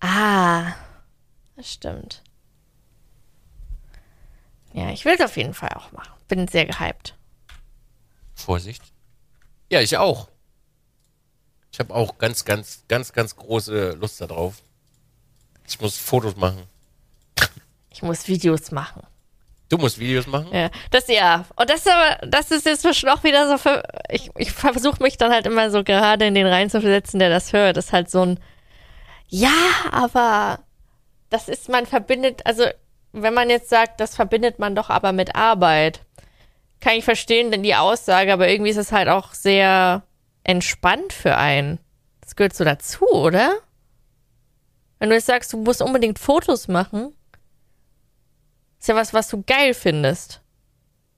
[0.00, 0.72] Ah,
[1.56, 2.22] das stimmt.
[4.72, 6.12] Ja, ich will es auf jeden Fall auch machen.
[6.28, 7.14] Bin sehr gehypt.
[8.34, 8.82] Vorsicht.
[9.70, 10.28] Ja, ich auch.
[11.72, 14.62] Ich habe auch ganz, ganz, ganz, ganz große Lust darauf.
[15.66, 16.62] Ich muss Fotos machen.
[17.90, 19.02] Ich muss Videos machen.
[19.68, 20.48] Du musst Videos machen?
[20.52, 21.44] Ja, das ja.
[21.56, 25.16] Und das aber, das ist jetzt schon auch wieder so für, ich, ich versuche mich
[25.16, 27.76] dann halt immer so gerade in den reinzuversetzen, der das hört.
[27.76, 28.40] Das ist halt so ein,
[29.28, 29.50] ja,
[29.90, 30.60] aber
[31.30, 32.64] das ist, man verbindet, also
[33.12, 36.00] wenn man jetzt sagt, das verbindet man doch aber mit Arbeit,
[36.80, 40.02] kann ich verstehen, denn die Aussage, aber irgendwie ist es halt auch sehr
[40.44, 41.78] entspannt für einen.
[42.20, 43.56] Das gehört so dazu, oder?
[44.98, 47.14] Wenn du jetzt sagst, du musst unbedingt Fotos machen,
[48.78, 50.42] ist ja was, was du geil findest.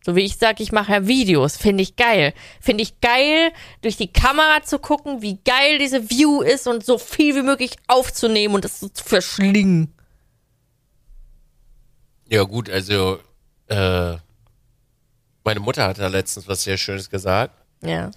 [0.05, 2.33] So wie ich sage, ich mache ja Videos, finde ich geil.
[2.61, 3.53] Finde ich geil,
[3.83, 7.77] durch die Kamera zu gucken, wie geil diese View ist und so viel wie möglich
[7.89, 9.93] aufzunehmen und das so zu verschlingen.
[12.29, 13.21] Ja, gut, also,
[13.69, 14.17] äh,
[15.45, 17.55] meine Mutter hat da letztens was sehr Schönes gesagt.
[17.83, 18.11] Ja.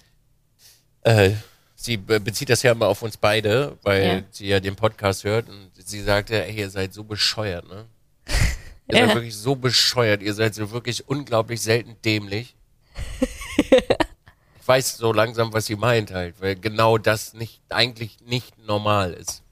[1.02, 1.30] Äh,
[1.74, 4.22] sie be bezieht das ja immer auf uns beide, weil Ja.
[4.30, 7.86] sie ja den Podcast hört und sie sagte, ey, ihr seid so bescheuert, ne?
[8.88, 9.06] Ihr Ja.
[9.06, 12.54] seid wirklich so bescheuert, ihr seid so wirklich unglaublich selten dämlich.
[13.56, 19.14] ich weiß so langsam, was sie meint halt, weil genau das nicht, eigentlich nicht normal
[19.14, 19.42] ist.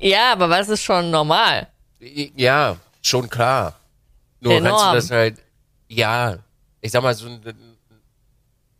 [0.00, 1.68] Ja, aber was ist schon normal?
[2.00, 3.78] Ja, schon klar.
[4.40, 5.36] Nur Der kannst du das halt,
[5.88, 6.38] ja,
[6.80, 7.40] ich sag mal, so ein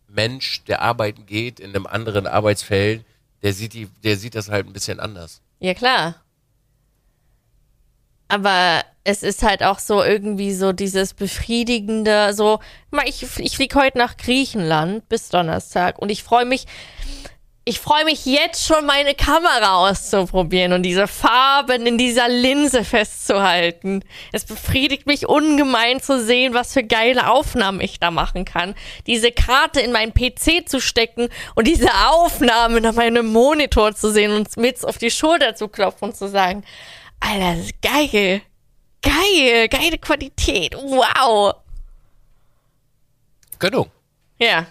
[0.09, 3.05] Mensch, der arbeiten geht in einem anderen Arbeitsfeld,
[3.43, 5.41] der sieht die, der sieht das halt ein bisschen anders.
[5.61, 6.17] Ja, klar.
[8.29, 12.61] Aber es ist halt auch so irgendwie so dieses befriedigende, so,
[13.05, 16.67] ich, ich fliege heute nach Griechenland bis Donnerstag und ich freue mich,
[17.65, 24.03] ich freue mich jetzt schon, meine Kamera auszuprobieren und diese Farben in dieser Linse festzuhalten.
[24.33, 28.75] Es befriedigt mich ungemein zu sehen, was für geile Aufnahmen ich da machen kann.
[29.07, 34.33] Diese Karte in meinen PC zu stecken und diese Aufnahmen auf meinem Monitor zu sehen
[34.33, 36.65] und mit auf die Schulter zu klopfen und zu sagen,
[37.21, 38.43] Alter, das ist geil.
[39.03, 40.75] Geil, geile Qualität.
[40.75, 41.55] Wow.
[43.61, 43.87] Genau.
[44.39, 44.67] Ja.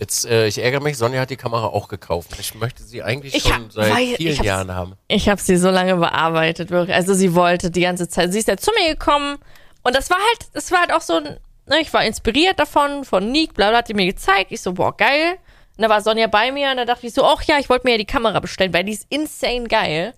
[0.00, 2.30] Jetzt, äh, ich ärgere mich, Sonja hat die Kamera auch gekauft.
[2.40, 4.94] Ich möchte sie eigentlich Ich schon hab- seit weil- vielen Jahren haben.
[5.08, 6.96] Ich habe sie so lange bearbeitet, wirklich.
[6.96, 8.32] Also sie wollte die ganze Zeit.
[8.32, 9.36] Sie ist ja zu mir gekommen
[9.82, 11.36] und das war halt, das war halt auch so ein,
[11.66, 14.52] ne, ich war inspiriert davon, von Nick, bla bla, hat die mir gezeigt.
[14.52, 15.36] Ich so, boah, geil.
[15.76, 17.86] Und da war Sonja bei mir und da dachte ich so, ach ja, ich wollte
[17.86, 20.14] mir ja die Kamera bestellen, weil die ist insane geil.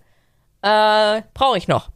[0.61, 1.89] Äh, brauche ich noch.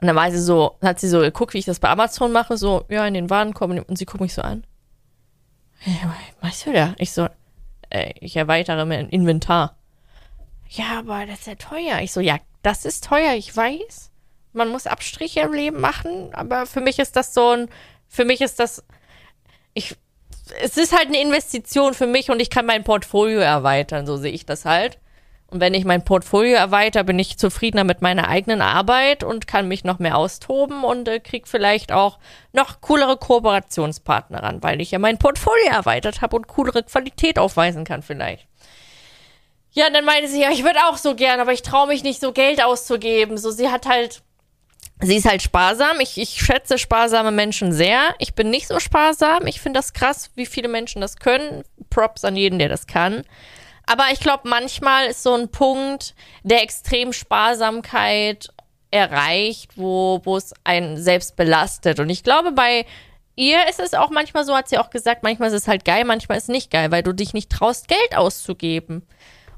[0.00, 2.56] Und dann war sie so, hat sie so geguckt, wie ich das bei Amazon mache,
[2.56, 4.64] so, ja, in den Warenkorb und sie guckt mich so an.
[6.40, 6.94] Was du da?
[6.98, 7.28] Ich so,
[7.90, 9.76] äh, ich erweitere mein Inventar.
[10.68, 12.00] Ja, aber das ist ja teuer.
[12.00, 14.10] Ich so, ja, das ist teuer, ich weiß.
[14.52, 17.68] Man muss Abstriche im Leben machen, aber für mich ist das so ein,
[18.08, 18.84] für mich ist das,
[19.74, 19.96] ich,
[20.60, 24.32] es ist halt eine Investition für mich und ich kann mein Portfolio erweitern, so sehe
[24.32, 24.98] ich das halt.
[25.48, 29.68] Und wenn ich mein Portfolio erweitere, bin ich zufriedener mit meiner eigenen Arbeit und kann
[29.68, 32.18] mich noch mehr austoben und äh, krieg vielleicht auch
[32.52, 37.84] noch coolere Kooperationspartner ran, weil ich ja mein Portfolio erweitert habe und coolere Qualität aufweisen
[37.84, 38.48] kann vielleicht.
[39.74, 42.04] Ja, und dann meinte sie, ja, ich würde auch so gern, aber ich traue mich
[42.04, 43.36] nicht, so Geld auszugeben.
[43.36, 44.22] So, sie hat halt,
[45.00, 45.98] sie ist halt sparsam.
[45.98, 48.14] Ich, ich schätze sparsame Menschen sehr.
[48.20, 49.48] Ich bin nicht so sparsam.
[49.48, 51.64] Ich finde das krass, wie viele Menschen das können.
[51.90, 53.24] Props an jeden, der das kann.
[53.86, 58.48] Aber ich glaube, manchmal ist so ein Punkt der extremen Sparsamkeit
[58.90, 62.00] erreicht, wo, es einen selbst belastet.
[62.00, 62.86] Und ich glaube, bei
[63.36, 66.04] ihr ist es auch manchmal so, hat sie auch gesagt, manchmal ist es halt geil,
[66.04, 69.06] manchmal ist es nicht geil, weil du dich nicht traust, Geld auszugeben.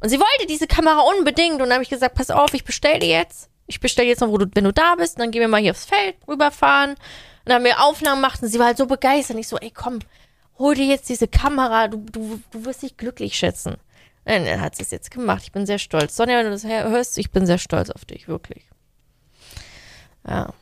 [0.01, 1.55] Und sie wollte diese Kamera unbedingt.
[1.55, 3.51] Und dann habe ich gesagt, pass auf, ich bestelle die jetzt.
[3.67, 5.17] Ich bestelle jetzt noch, wo du, wenn du da bist.
[5.17, 6.91] Und dann gehen wir mal hier aufs Feld rüberfahren.
[6.91, 6.99] Und
[7.45, 8.43] dann haben wir Aufnahmen gemacht.
[8.43, 9.37] Und sie war halt so begeistert.
[9.37, 9.99] Und ich so, ey, komm,
[10.59, 11.89] hol dir jetzt diese Kamera.
[11.89, 13.77] Du, du, du wirst dich glücklich schätzen.
[14.27, 15.43] Dann hat es jetzt gemacht.
[15.45, 16.15] Ich bin sehr stolz.
[16.15, 18.65] Sonja, wenn du das hörst, ich bin sehr stolz auf dich, wirklich.
[20.27, 20.53] Ja.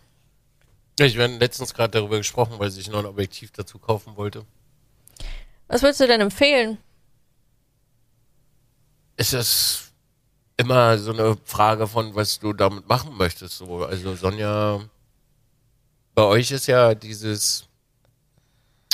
[1.00, 4.44] Ich habe letztens gerade darüber gesprochen, weil ich noch ein Objektiv dazu kaufen wollte.
[5.66, 6.78] Was würdest du denn empfehlen?
[9.16, 9.92] ist es
[10.56, 13.58] immer so eine Frage von, was du damit machen möchtest.
[13.58, 13.84] So.
[13.84, 14.80] Also Sonja,
[16.14, 17.66] bei euch ist ja dieses,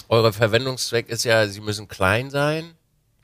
[0.08, 2.74] eure Verwendungszweck ist ja, sie müssen klein sein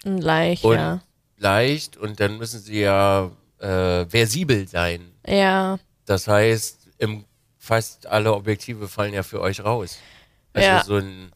[0.04, 1.00] Leicht, und ja.
[1.38, 5.12] Leicht und dann müssen sie ja äh, versibel sein.
[5.26, 5.78] Ja.
[6.04, 7.24] Das heißt, im,
[7.58, 9.98] fast alle Objektive fallen ja für euch raus.
[10.52, 10.84] Also Ja.
[10.84, 11.32] so ein,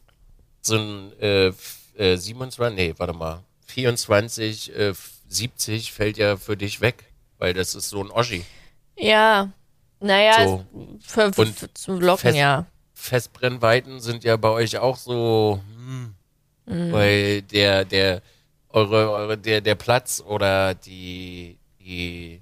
[0.61, 1.51] so ein äh,
[1.97, 4.93] äh, 27, nee, warte mal, 24, äh,
[5.27, 7.05] 70 fällt ja für dich weg,
[7.37, 8.43] weil das ist so ein Oschi.
[8.97, 9.49] Ja.
[9.99, 10.65] Naja, So.
[11.05, 12.65] für, für, für zum Locken, fest- ja.
[12.95, 16.13] Festbrennweiten sind ja bei euch auch so, hm,
[16.67, 16.91] Mhm.
[16.91, 18.21] weil der, der,
[18.73, 22.41] eure, eure, der, der Platz oder die, die,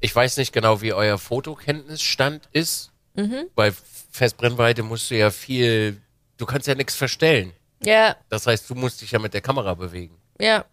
[0.00, 2.90] ich weiß nicht genau, wie euer Fotokenntnisstand ist.
[3.14, 3.46] Mhm.
[3.54, 3.72] Bei
[4.10, 6.00] Festbrennweite musst du ja viel,
[6.38, 7.52] du kannst ja nichts verstellen.
[7.84, 10.16] Ja, Das heißt, du musst dich ja mit der Kamera bewegen.
[10.38, 10.64] ja.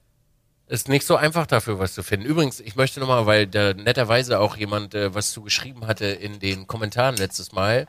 [0.68, 2.28] Ist nicht so einfach dafür, was zu finden.
[2.28, 6.40] Übrigens, ich möchte nochmal, weil da netterweise auch jemand äh, was zu geschrieben hatte in
[6.40, 7.88] den Kommentaren letztes Mal,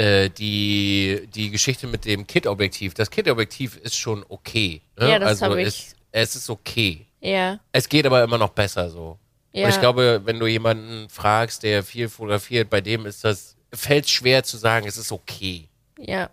[0.00, 2.94] äh, die, die Geschichte mit dem Kit-Objektiv.
[2.94, 4.80] Das Kit-Objektiv ist schon okay.
[4.98, 5.10] Ne?
[5.10, 5.66] Ja, das also ich.
[5.66, 7.06] Es, es ist okay.
[7.20, 7.60] Ja.
[7.70, 9.18] Es geht aber immer noch besser so.
[9.52, 9.66] Ja.
[9.66, 14.08] Und ich glaube, wenn du jemanden fragst, der viel fotografiert, bei dem ist das, fällt
[14.08, 15.68] schwer zu sagen, es ist okay.
[15.98, 16.30] Ja.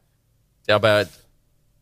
[0.69, 1.05] Aber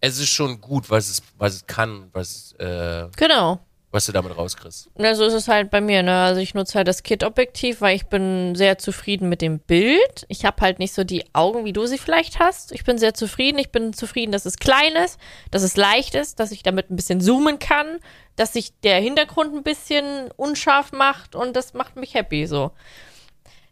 [0.01, 3.59] es ist schon gut, was es, was es kann, was, äh, Genau.
[3.95, 4.89] Was du damit rauskriegst.
[4.97, 6.23] Na, so ist es halt bei mir, ne?
[6.23, 10.25] Also ich nutze halt das Kit-Objektiv, weil ich bin sehr zufrieden mit dem Bild.
[10.27, 12.73] Ich habe halt nicht so die Augen, wie du sie vielleicht hast.
[12.73, 13.57] Ich bin sehr zufrieden.
[13.57, 15.17] Ich bin zufrieden, dass es klein ist,
[15.49, 17.99] dass es leicht ist, dass ich damit ein bisschen zoomen kann,
[18.35, 22.71] dass sich der Hintergrund ein bisschen unscharf macht und das macht mich happy so.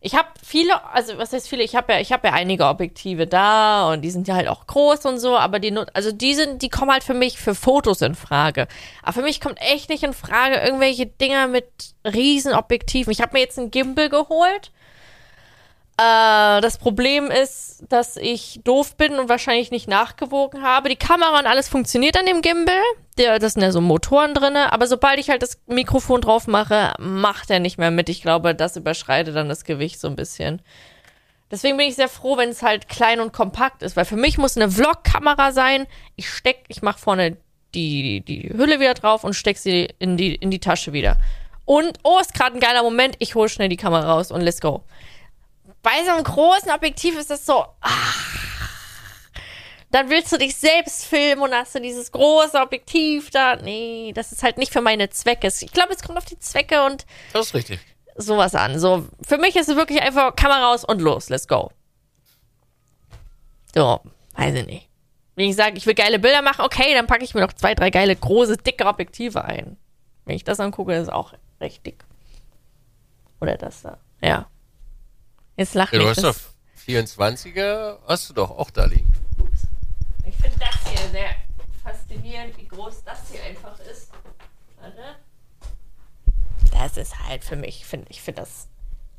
[0.06, 1.64] Ich habe viele, also was heißt viele?
[1.64, 4.68] Ich habe ja, ich habe ja einige Objektive da und die sind ja halt auch
[4.68, 8.02] groß und so, aber die, also die sind, die kommen halt für mich für Fotos
[8.02, 8.68] in Frage.
[9.02, 11.68] Aber für mich kommt echt nicht in Frage irgendwelche Dinger mit
[12.06, 13.12] riesen Objektiven.
[13.12, 14.72] Ich habe mir jetzt einen Gimbal geholt.
[15.98, 20.90] Äh, das Problem ist, dass ich doof bin und wahrscheinlich nicht nachgewogen habe.
[20.90, 22.82] Die Kamera und alles funktioniert an dem Gimbal.
[23.18, 24.74] Der, das sind ja so Motoren drinne.
[24.74, 28.10] Aber sobald ich halt das Mikrofon drauf mache, macht er nicht mehr mit.
[28.10, 30.62] Ich glaube, das überschreitet dann das Gewicht so ein bisschen.
[31.52, 34.40] Deswegen bin ich sehr froh, wenn es halt klein und kompakt ist, weil für mich
[34.40, 35.86] muss eine Vlog-Kamera sein.
[36.16, 37.38] Ich steck, ich mache vorne
[37.76, 41.18] die, die Hülle wieder drauf und steck sie in die, in die Tasche wieder.
[41.66, 44.62] Und, oh, ist gerade ein geiler Moment, ich hole schnell die Kamera raus und let's
[44.62, 44.84] go.
[45.84, 48.14] Bei so einem großen Objektiv ist das so, ah,
[49.92, 53.58] dann willst du dich selbst filmen und hast du dieses große Objektiv da.
[53.58, 55.48] Nee, das ist halt nicht für meine Zwecke.
[55.48, 57.80] Ich glaube, es kommt auf die Zwecke und Das ist richtig.
[58.16, 58.80] sowas an.
[58.80, 61.70] So, für mich ist es wirklich einfach Kamera raus und los, let's go.
[63.76, 64.00] So,
[64.36, 64.90] weiß ich nicht.
[65.36, 67.76] Wenn ich sage, ich will geile Bilder machen, okay, dann packe ich mir noch zwei,
[67.76, 69.78] drei geile, große, dicke Objektive ein.
[70.26, 72.04] Wenn ich das angucke, ist es auch recht dick.
[73.42, 73.98] Oder das da.
[74.22, 74.48] Ja.
[75.56, 76.54] Jetzt lacht Ja, du hast doch das.
[76.88, 79.12] 24er, hast du doch auch da liegen.
[80.26, 81.30] Ich finde das hier sehr
[81.84, 84.10] faszinierend, wie groß das hier einfach ist.
[84.82, 85.16] Warte.
[86.72, 88.68] Das ist halt für mich, finde ich, finde das.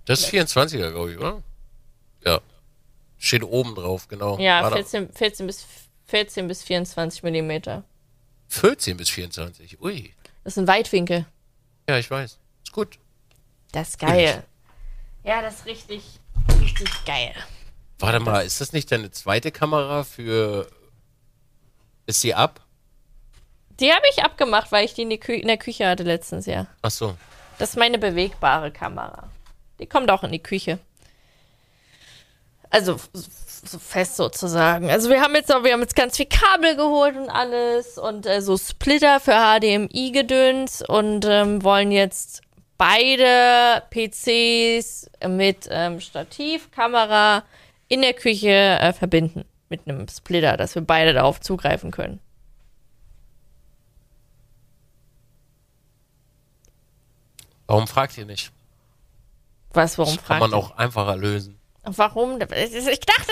[0.05, 1.43] Das ist 24er, glaube ich, oder?
[2.25, 2.41] Ja.
[3.17, 4.39] Steht oben drauf, genau.
[4.39, 4.77] Ja, Warte.
[4.77, 5.65] 14, 14, bis,
[6.07, 7.85] 14 bis 24 Millimeter.
[8.49, 9.81] 14 bis 24.
[9.81, 10.13] Ui.
[10.43, 11.27] Das ist ein Weitwinkel.
[11.89, 12.39] Ja, ich weiß.
[12.65, 12.99] Ist gut.
[13.73, 14.45] Das ist geil.
[15.23, 16.21] Ja, das ist richtig,
[16.61, 17.33] richtig geil.
[17.99, 20.67] Warte mal, ist das nicht deine zweite Kamera für.
[22.07, 22.61] Ist sie ab?
[23.81, 26.47] Die habe ich abgemacht, weil ich die in, die Kü in der Küche hatte letztens,
[26.47, 26.67] ja.
[26.83, 27.17] Ach so.
[27.59, 29.31] Das ist meine bewegbare Kamera.
[29.81, 30.79] Die kommt auch in die Küche.
[32.71, 34.91] Also so- fest sozusagen.
[34.91, 38.27] Also wir haben jetzt auch, wir haben jetzt ganz viel Kabel geholt und alles und
[38.27, 42.43] äh, so Splitter für HDMI-Gedöns und ähm, wollen jetzt
[42.85, 47.43] beide PCs mit ähm, Stativ, Kamera
[47.89, 49.45] in der Küche äh, verbinden.
[49.71, 52.21] Mit einem Splitter, dass wir beide darauf zugreifen können.
[57.67, 58.53] Warum fragt ihr nicht?
[59.73, 60.57] Was, warum Das kann fragt man ihr?
[60.57, 61.59] auch einfacher lösen.
[61.85, 62.33] Warum?
[62.35, 62.53] Ich dachte,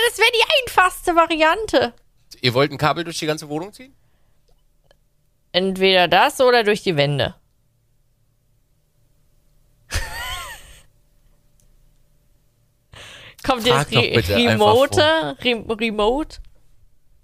[0.08, 1.92] das wäre die einfachste Variante.
[2.40, 3.94] Ihr wollt ein Kabel durch die ganze Wohnung ziehen?
[5.52, 7.34] Entweder das oder durch die Wände.
[13.44, 15.36] Kommt Frag jetzt Re bitte Remote?
[15.42, 16.38] Re Remote?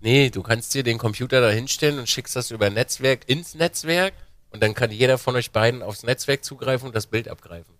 [0.00, 4.14] Nee, du kannst dir den Computer da hinstellen und schickst das über Netzwerk ins Netzwerk
[4.50, 7.74] und dann kann jeder von euch beiden aufs Netzwerk zugreifen und das Bild abgreifen.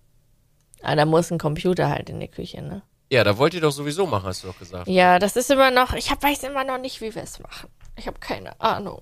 [0.81, 2.81] Ah, da muss ein Computer halt in die Küche, ne?
[3.11, 4.87] Ja, da wollt ihr doch sowieso machen, hast du doch gesagt.
[4.87, 7.69] Ja, das ist immer noch, ich hab, weiß immer noch nicht, wie wir es machen.
[7.95, 9.01] Ich habe keine Ahnung.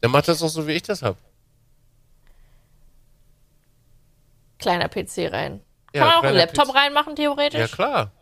[0.00, 1.16] Dann macht das doch so, wie ich das hab.
[4.58, 5.60] Kleiner PC rein.
[5.94, 6.74] Ja, Kann man auch einen Laptop PC.
[6.74, 7.60] reinmachen, theoretisch?
[7.60, 8.12] Ja, klar.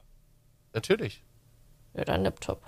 [0.77, 1.23] Natürlich.
[1.95, 2.61] Ja, dann Laptop.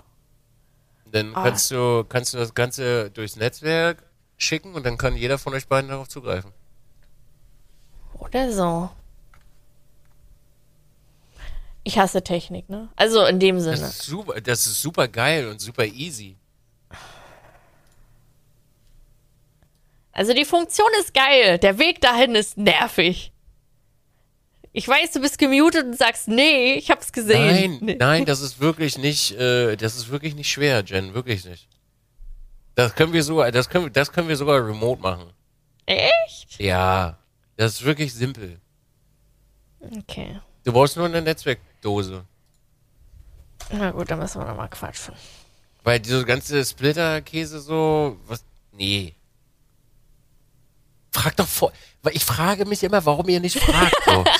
[1.05, 1.43] Dann Ah.
[1.43, 4.01] kannst du, kannst du das Ganze durchs Netzwerk
[4.35, 6.51] schicken und dann kann jeder von euch beiden darauf zugreifen.
[8.15, 8.89] Oder so.
[11.83, 12.89] Ich hasse Technik, ne?
[12.95, 13.77] Also in dem Das Sinne.
[13.87, 16.35] ist super, das ist super geil und super easy.
[20.11, 21.59] Also die Funktion ist geil.
[21.59, 23.31] Der Weg dahin ist nervig.
[24.71, 27.71] Ich weiß, du bist gemutet und sagst, nee, ich hab's gesehen.
[27.71, 27.95] Nein, Nee.
[27.99, 31.67] nein, das ist wirklich nicht, äh, das ist wirklich nicht schwer, Jen, wirklich nicht.
[32.75, 35.33] Das können wir sogar, das können, wir- das können wir sogar remote machen.
[35.87, 36.59] Echt?
[36.59, 37.17] Ja,
[37.57, 38.59] das ist wirklich simpel.
[39.97, 40.39] Okay.
[40.63, 42.25] Du brauchst nur eine Netzwerkdose.
[43.71, 45.15] Na gut, dann müssen wir nochmal quatschen.
[45.83, 48.43] Weil diese ganze Splitter-Käse so, was,
[48.73, 49.15] nee.
[51.11, 54.23] Frag doch vor, weil ich frage mich immer, warum ihr nicht fragt, so.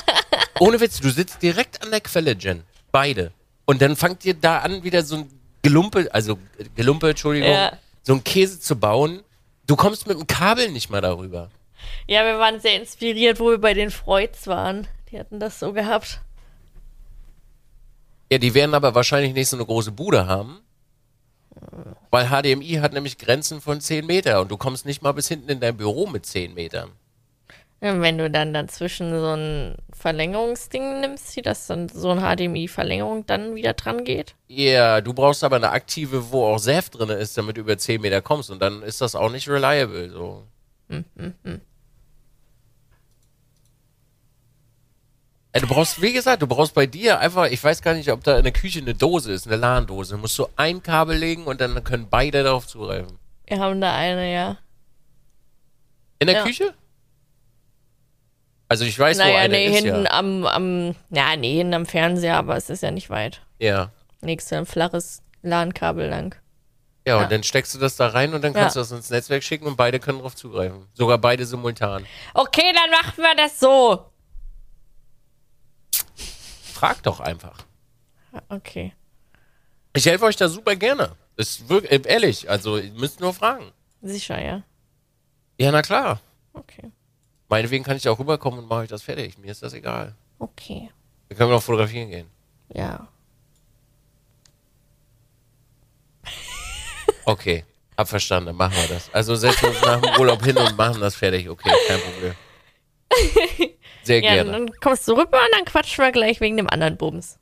[0.60, 2.62] Ohne Witz, du sitzt direkt an der Quelle, Jen.
[2.92, 3.32] Beide.
[3.64, 5.30] Und dann fangt ihr da an, wieder so ein
[5.62, 7.72] Gelumpe, also äh, Gelumpe, Entschuldigung, Ja.
[8.02, 9.22] so ein Käse zu bauen.
[9.66, 11.50] Du kommst mit dem Kabel nicht mal darüber.
[12.06, 14.86] Ja, wir waren sehr inspiriert, wo wir bei den Freuds waren.
[15.10, 16.20] Die hatten das so gehabt.
[18.30, 20.60] Ja, die werden aber wahrscheinlich nicht so eine große Bude haben.
[22.10, 25.48] Weil HDMI hat nämlich Grenzen von 10 Meter und du kommst nicht mal bis hinten
[25.50, 26.90] in dein Büro mit 10 Metern.
[27.82, 33.24] Ja, Wenn du dann dazwischen so ein Verlängerungsding nimmst, die das dann so ein HDMI-Verlängerung
[33.26, 34.34] dann wieder dran geht.
[34.48, 38.02] Ja, du brauchst aber eine aktive, wo auch Saft drin ist, damit du über 10
[38.02, 40.10] Meter kommst und dann ist das auch nicht reliable.
[40.10, 40.44] So.
[45.52, 48.22] Äh, Du brauchst, wie gesagt, du brauchst bei dir einfach, ich weiß gar nicht, ob
[48.22, 50.14] da in der Küche eine Dose ist, eine LAN-Dose.
[50.14, 53.18] Du musst so ein Kabel legen und dann können beide darauf zugreifen.
[53.46, 54.58] Wir haben da eine, ja.
[56.20, 56.44] In der Ja.
[56.44, 56.74] Küche?
[58.70, 60.10] Also ich weiß, wo naja, eine nee, ist, hinten ja.
[60.12, 63.42] am, am, ja, nee, hinten am Fernseher, aber es ist ja nicht weit.
[63.58, 63.90] Ja.
[64.20, 66.36] Nächste ein flaches LAN-Kabel lang.
[67.04, 67.24] Ja, Ja.
[67.24, 68.82] und dann steckst du das da rein und dann kannst Ja.
[68.82, 70.86] du das ins Netzwerk schicken und beide können darauf zugreifen.
[70.94, 72.06] Sogar beide simultan.
[72.32, 74.04] Okay, dann machen wir das so.
[76.72, 77.58] Frag doch einfach.
[78.48, 78.92] Okay.
[79.94, 81.16] Ich helfe euch da super gerne.
[81.36, 83.72] Ist wirklich, ehrlich, also ihr müsst nur fragen.
[84.00, 84.62] Sicher, ja.
[85.58, 86.20] Ja, na klar.
[86.52, 86.92] Okay.
[87.50, 89.36] Meinetwegen kann ich auch rüberkommen und mache euch das fertig.
[89.36, 90.14] Mir ist das egal.
[90.38, 90.88] Okay.
[91.28, 92.30] Wir können noch fotografieren gehen.
[92.72, 93.06] Ja.
[97.26, 97.64] Okay,
[97.96, 99.12] hab verstanden, dann machen wir das.
[99.12, 101.48] Also setzen wir uns nach dem Urlaub hin und machen das fertig.
[101.48, 102.34] Okay, kein Problem.
[104.02, 104.52] Sehr Ja, gerne.
[104.52, 107.38] dann kommst du rüber und dann quatschen wir gleich wegen dem anderen Bums.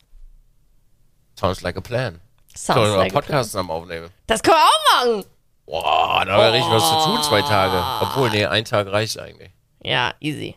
[1.38, 2.20] Sounds like a plan.
[2.54, 4.10] Sounds Sollen wir like Podcasts zusammen aufnehmen?
[4.26, 5.24] Das können wir auch machen.
[5.64, 8.04] Boah, da haben wir richtig was zu tun, zwei Tage.
[8.04, 9.50] Obwohl, nee, ein Tag reicht eigentlich.
[9.82, 10.56] Ja, easy.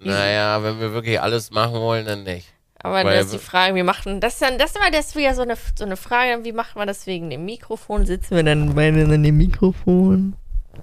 [0.00, 2.52] Naja, wenn wir wirklich alles machen wollen, dann nicht.
[2.84, 5.40] Aber Weil das ist die Frage, wie machen das dann, das war das wieder so
[5.40, 8.04] eine, so eine Frage, wie machen wir das wegen dem Mikrofon?
[8.04, 10.36] Sitzen wir dann beide an dem Mikrofon?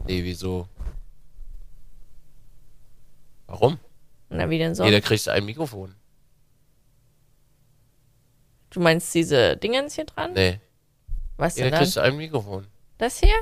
[0.07, 0.67] Nee, wieso?
[3.45, 3.77] Warum?
[4.29, 4.83] Na, wie denn so?
[4.83, 5.93] Jeder kriegt ein Mikrofon.
[8.71, 10.33] Du meinst diese Dingens hier dran?
[10.33, 10.59] Nee,
[11.37, 11.85] Was denn jeder dann?
[11.85, 12.65] kriegt ein Mikrofon.
[12.97, 13.35] Das hier?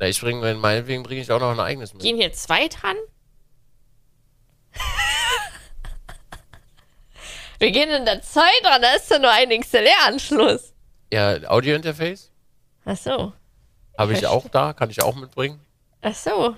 [0.00, 2.02] Na, ich bringe, meinetwegen bringe ich auch noch ein eigenes mit.
[2.02, 2.96] Gehen hier zwei dran?
[7.58, 10.74] Wir gehen in der zwei dran, da ist ja nur ein XLR-Anschluss.
[11.12, 12.30] Ja, Audio-Interface
[12.84, 13.32] Ach so.
[13.96, 14.30] habe ich verstehe.
[14.30, 15.60] auch da, kann ich auch mitbringen.
[16.02, 16.54] Ach so.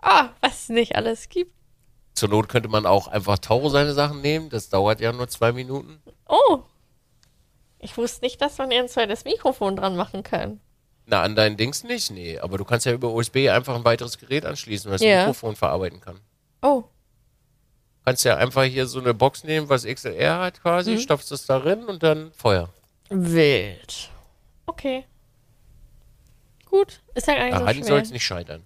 [0.00, 1.52] Ah, was es nicht alles gibt.
[2.14, 4.48] Zur Not könnte man auch einfach Tauro seine Sachen nehmen.
[4.48, 6.00] Das dauert ja nur zwei Minuten.
[6.26, 6.60] Oh.
[7.78, 10.60] Ich wusste nicht, dass man hier ein zweites Mikrofon dran machen kann.
[11.06, 12.38] Na, an deinen Dings nicht, nee.
[12.38, 15.16] Aber du kannst ja über USB einfach ein weiteres Gerät anschließen, was Ja.
[15.16, 16.20] das Mikrofon verarbeiten kann.
[16.62, 16.84] Oh.
[18.08, 20.98] Kannst ja einfach hier so eine Box nehmen, was XLR hat quasi, Mhm.
[21.00, 22.70] stopfst es darin und dann Feuer.
[23.10, 24.08] Wild.
[24.64, 25.04] Okay.
[26.64, 27.02] Gut.
[27.14, 28.64] Ist ja gar nicht Daran so soll es nicht scheitern.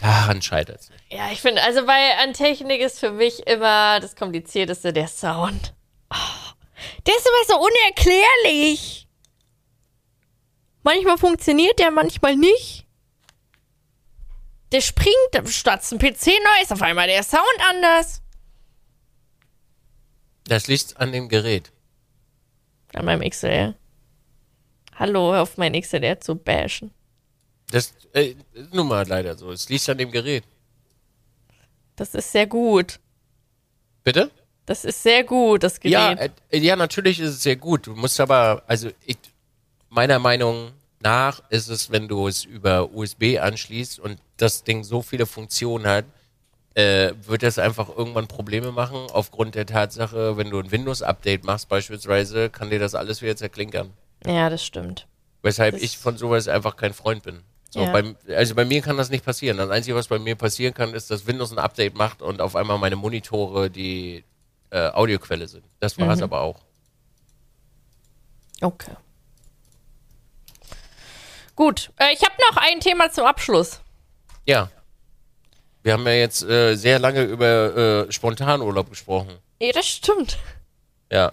[0.00, 1.02] Daran scheitert es nicht.
[1.10, 5.74] Ja, ich finde, also bei an Technik ist für mich immer das Komplizierteste der Sound.
[6.10, 6.52] Oh,
[7.04, 9.08] der ist immer so unerklärlich.
[10.84, 12.86] Manchmal funktioniert der, manchmal nicht.
[14.72, 18.20] Der springt, statt ein PC neu ist auf einmal der Sound anders.
[20.44, 21.72] Das liegt an dem Gerät.
[22.94, 23.74] An meinem XLR.
[24.94, 26.92] Hallo, hör auf mein XLR zu bashen.
[27.70, 29.50] Das äh, ist nun mal leider so.
[29.52, 30.44] Es liegt an dem Gerät.
[31.96, 32.98] Das ist sehr gut.
[34.04, 34.30] Bitte?
[34.66, 36.32] Das ist sehr gut, das Ja, Gerät.
[36.50, 37.86] äh, ja, natürlich ist es sehr gut.
[37.86, 39.16] Du musst aber, also ich,
[39.88, 45.02] meiner Meinung nach ist es, wenn du es über USB anschließt und das Ding so
[45.02, 46.04] viele Funktionen hat,
[46.74, 51.68] äh, wird das einfach irgendwann Probleme machen, aufgrund der Tatsache, wenn du ein Windows-Update machst
[51.68, 53.92] beispielsweise, kann dir das alles wieder zerklinkern.
[54.26, 55.06] Ja, das stimmt.
[55.42, 57.42] Weshalb Das- ich von sowas einfach kein Freund bin.
[57.70, 57.92] So, Ja.
[57.92, 59.58] beim, also bei mir kann das nicht passieren.
[59.58, 62.56] Das Einzige, was bei mir passieren kann, ist, dass Windows ein Update macht und auf
[62.56, 64.24] einmal meine Monitore die
[64.70, 65.64] äh, Audioquelle sind.
[65.80, 66.24] Das war es Mhm.
[66.24, 66.60] aber auch.
[68.60, 68.92] Okay.
[71.56, 73.80] Gut, äh, ich habe noch ein Thema zum Abschluss.
[74.48, 74.70] Ja.
[75.82, 79.38] Wir haben ja jetzt äh, sehr lange über äh, Spontanurlaub gesprochen.
[79.60, 80.38] Ja, das stimmt.
[81.12, 81.32] Ja.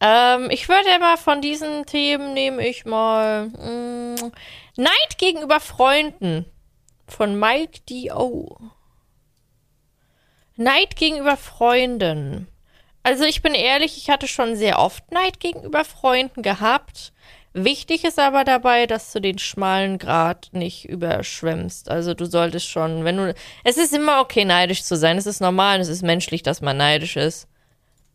[0.00, 4.30] Ähm, ich würde mal von diesen Themen nehme ich mal mh,
[4.76, 6.44] Neid gegenüber Freunden
[7.06, 8.58] von Mike D.O.
[10.56, 12.48] Neid gegenüber Freunden.
[13.04, 17.12] Also ich bin ehrlich, ich hatte schon sehr oft Neid gegenüber Freunden gehabt.
[17.58, 21.90] Wichtig ist aber dabei, dass du den schmalen Grat nicht überschwemmst.
[21.90, 23.34] Also du solltest schon, wenn du,
[23.64, 25.16] es ist immer okay, neidisch zu sein.
[25.16, 27.48] Es ist normal, und es ist menschlich, dass man neidisch ist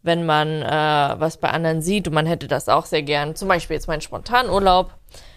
[0.04, 3.36] wenn man äh, was bei anderen sieht und man hätte das auch sehr gern.
[3.36, 4.94] Zum Beispiel jetzt mein Spontanurlaub.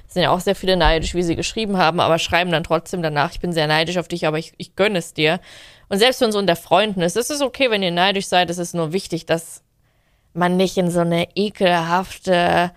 [0.06, 3.02] Es sind ja auch sehr viele neidisch, wie sie geschrieben haben, aber schreiben dann trotzdem
[3.02, 5.40] danach, ich bin sehr neidisch auf dich, aber ich, ich gönne es dir.
[5.88, 8.58] Und selbst wenn es unter Freunden ist, es ist okay, wenn ihr neidisch seid, es
[8.58, 9.62] ist nur wichtig, dass
[10.32, 12.72] man nicht in so eine ekelhafte,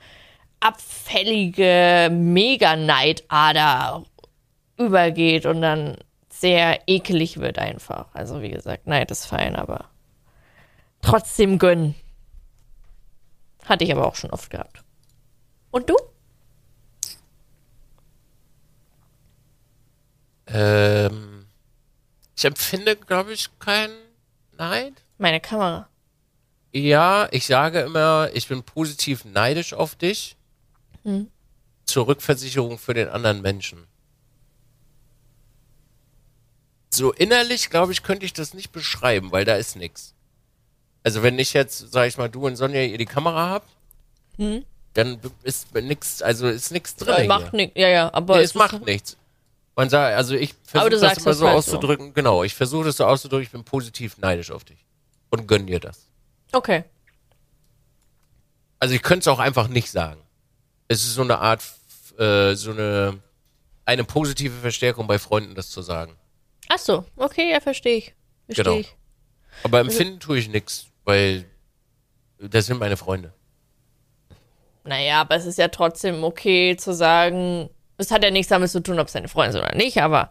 [0.60, 4.03] abfällige Mega-Neidader
[4.78, 5.97] übergeht und dann
[6.30, 8.08] sehr ekelig wird einfach.
[8.14, 9.86] Also wie gesagt, Neid ist fein, aber
[11.01, 11.95] trotzdem gönnen.
[13.66, 14.84] Hatte ich aber auch schon oft gehabt.
[15.72, 15.95] Und du?
[20.47, 21.47] Ähm,
[22.36, 23.97] ich empfinde, glaube ich, keinen
[24.58, 25.03] Neid.
[25.18, 25.89] Meine Kamera.
[26.72, 30.36] Ja, ich sage immer, ich bin positiv neidisch auf dich.
[31.86, 33.88] Zur Rückversicherung für den anderen Menschen.
[36.89, 40.14] So innerlich, glaube ich, könnte ich das nicht beschreiben, weil da ist nix.
[41.03, 43.70] Also wenn ich jetzt, sag ich mal, du und Sonja ihr die Kamera habt,
[44.93, 47.28] dann b- ist nix, also ist nix drin.
[47.28, 47.80] macht nichts.
[47.80, 49.16] Ja, ja, aber Nee, es macht nichts.
[49.76, 51.72] Man sagt, also ich versuche das sagst immer so halt so.
[51.74, 54.84] auszudrücken, genau, ich versuche das so auszudrücken, ich bin positiv neidisch auf dich.
[55.30, 56.08] Und gönn dir das.
[56.51, 56.84] Okay.
[58.80, 60.22] Also ich könnte es auch einfach nicht sagen.
[60.88, 61.63] Es ist so eine Art,
[62.17, 63.19] äh, so eine,
[63.85, 66.15] eine positive Verstärkung bei Freunden, das zu sagen.
[66.69, 68.13] Ach so, okay, ja, verstehe ich.
[68.45, 68.77] Verstehe Genau.
[68.79, 68.95] ich.
[69.63, 71.45] Aber empfinden tue ich nichts, weil
[72.39, 73.33] das sind meine Freunde.
[74.83, 78.81] Naja, aber es ist ja trotzdem okay zu sagen, es hat ja nichts damit zu
[78.81, 80.29] tun, ob es deine Freunde sind oder nicht, aber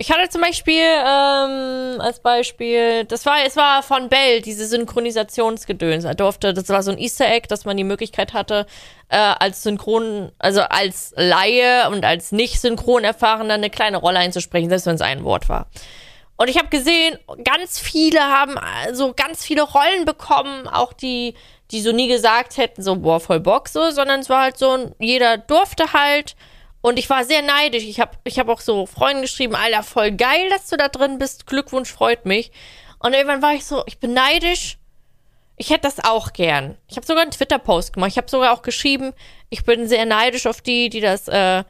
[0.00, 6.04] ich hatte zum Beispiel, ähm, als Beispiel, das war, es war von Bell, diese Synchronisationsgedöns.
[6.04, 8.64] Er durfte, das war so ein Easter Egg, dass man die Möglichkeit hatte,
[9.10, 14.70] äh, als Synchron, also als Laie und als nicht synchron erfahrener eine kleine Rolle einzusprechen,
[14.70, 15.66] selbst wenn es ein Wort war.
[16.38, 21.34] Und ich habe gesehen, ganz viele haben also ganz viele Rollen bekommen, auch die,
[21.72, 24.94] die so nie gesagt hätten, so, boah, voll Bock so, sondern es war halt so,
[24.98, 26.36] jeder durfte halt.
[26.82, 27.84] Und ich war sehr neidisch.
[27.84, 31.18] Ich habe ich hab auch so Freunden geschrieben, Alter, voll geil, dass du da drin
[31.18, 31.46] bist.
[31.46, 32.52] Glückwunsch, freut mich.
[32.98, 34.78] Und irgendwann war ich so, ich bin neidisch.
[35.56, 36.78] Ich hätte das auch gern.
[36.88, 38.10] Ich habe sogar einen Twitter-Post gemacht.
[38.10, 39.12] Ich habe sogar auch geschrieben,
[39.50, 41.64] ich bin sehr neidisch auf die, die das, äh,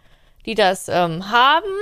[0.46, 1.72] die das ähm, haben.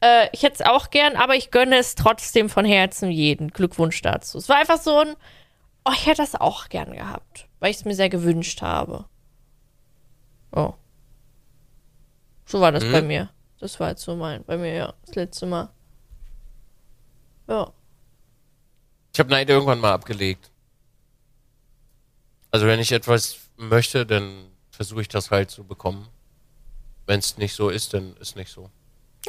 [0.00, 3.48] Äh, ich hätte es auch gern, aber ich gönne es trotzdem von Herzen jeden.
[3.52, 4.36] Glückwunsch dazu.
[4.36, 5.16] Es war einfach so ein,
[5.86, 9.06] oh, ich hätte das auch gern gehabt, weil ich es mir sehr gewünscht habe.
[10.52, 10.74] Oh.
[12.50, 13.30] So war das bei mir.
[13.60, 15.68] Das war jetzt so mein, bei mir, ja, das letzte Mal.
[17.46, 17.72] Ja.
[19.12, 20.50] Ich habe Neid irgendwann mal abgelegt.
[22.50, 26.08] Also wenn ich etwas möchte, dann versuche ich das halt zu bekommen.
[27.06, 28.68] Wenn es nicht so ist, dann ist nicht so.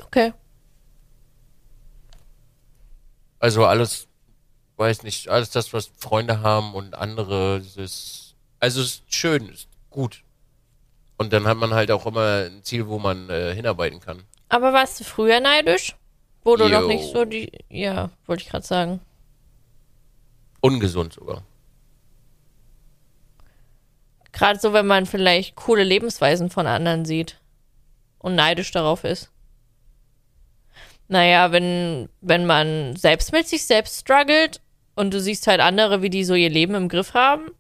[0.01, 0.34] Okay.
[3.38, 4.07] Also alles,
[4.78, 9.47] weiß nicht, alles das, was Freunde haben und andere, das ist, also es ist schön,
[9.49, 10.24] ist gut.
[11.22, 14.24] Und dann hat man halt auch immer ein Ziel, wo man äh, hinarbeiten kann.
[14.49, 15.95] Aber warst du früher neidisch?
[16.43, 17.51] Wo du noch nicht so die.
[17.69, 19.01] Ja, wollte ich gerade sagen.
[20.61, 21.43] Ungesund sogar.
[24.32, 27.39] Gerade so, wenn man vielleicht coole Lebensweisen von anderen sieht
[28.17, 29.30] und neidisch darauf ist.
[31.07, 34.59] Naja, wenn, wenn man selbst mit sich selbst struggelt
[34.95, 37.51] und du siehst halt andere, wie die so ihr Leben im Griff haben,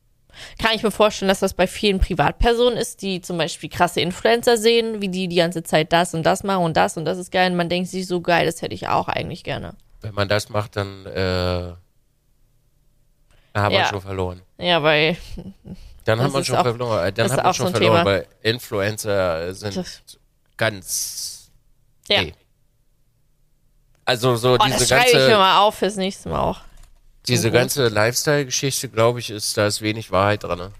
[0.59, 4.57] kann ich mir vorstellen, dass das bei vielen Privatpersonen ist, die zum Beispiel krasse Influencer
[4.57, 7.31] sehen, wie die die ganze Zeit das und das machen und das und das ist
[7.31, 7.51] geil.
[7.51, 9.75] Und man denkt sich so geil, das hätte ich auch eigentlich gerne.
[10.01, 11.71] Wenn man das macht, dann äh,
[13.53, 13.85] hat man Ja.
[13.87, 14.41] schon verloren.
[14.57, 15.17] Ja, weil
[16.05, 16.99] Dann Das hat man ist schon auch- verloren.
[17.07, 18.05] Äh, Dann das hat man auch schon so verloren, Thema.
[18.05, 20.01] weil Influencer sind Das-
[20.57, 21.51] ganz.
[22.09, 22.23] ja.
[22.23, 22.33] Nee.
[24.05, 26.59] Also so Oh, diese das schreibe ich mir ganze, mal auf fürs nächste Mal auch.
[27.27, 27.59] Diese gut.
[27.59, 30.57] ganze Lifestyle-Geschichte, glaube ich, ist, da ist wenig Wahrheit dran.
[30.57, 30.71] Ne?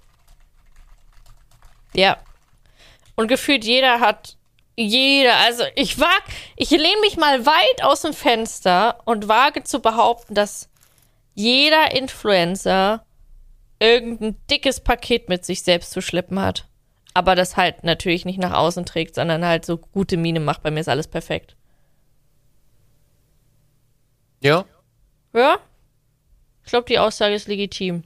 [1.93, 2.17] Ja.
[3.15, 4.37] Und gefühlt jeder hat,
[4.75, 6.23] jeder, also ich wag,
[6.55, 10.69] ich lehne mich mal weit aus dem Fenster und wage zu behaupten, dass
[11.35, 13.05] jeder Influencer
[13.79, 16.67] irgendein dickes Paket mit sich selbst zu schleppen hat.
[17.13, 20.63] Aber das halt natürlich nicht nach außen trägt, sondern halt so gute Miene macht.
[20.63, 21.55] Bei mir ist alles perfekt.
[24.39, 24.65] Ja?
[25.33, 25.59] Ja?
[26.63, 28.03] Ich glaube, die Aussage ist legitim.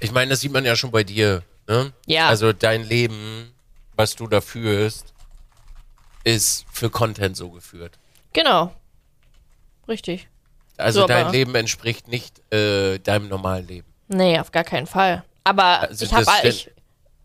[0.00, 1.42] Ich meine, das sieht man ja schon bei dir.
[1.68, 1.92] Ne?
[2.06, 2.28] Ja.
[2.28, 3.52] Also dein Leben,
[3.96, 5.14] was du da führst,
[6.24, 7.98] ist für Content so geführt.
[8.32, 8.74] Genau.
[9.88, 10.28] Richtig.
[10.76, 13.86] Also So, dein Leben entspricht nicht äh, deinem normalen Leben.
[14.08, 15.24] Nee, auf gar keinen Fall.
[15.44, 16.70] Aber Also ich habe das ich,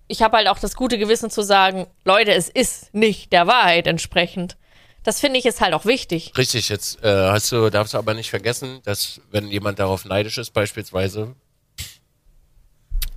[0.07, 3.87] ich hab halt auch das gute Gewissen zu sagen, Leute, es ist nicht der Wahrheit
[3.87, 4.57] entsprechend.
[5.03, 6.33] Das finde ich ist halt auch wichtig.
[6.37, 10.37] Richtig, jetzt äh, hast du, darfst du aber nicht vergessen, dass wenn jemand darauf neidisch
[10.37, 11.35] ist, beispielsweise,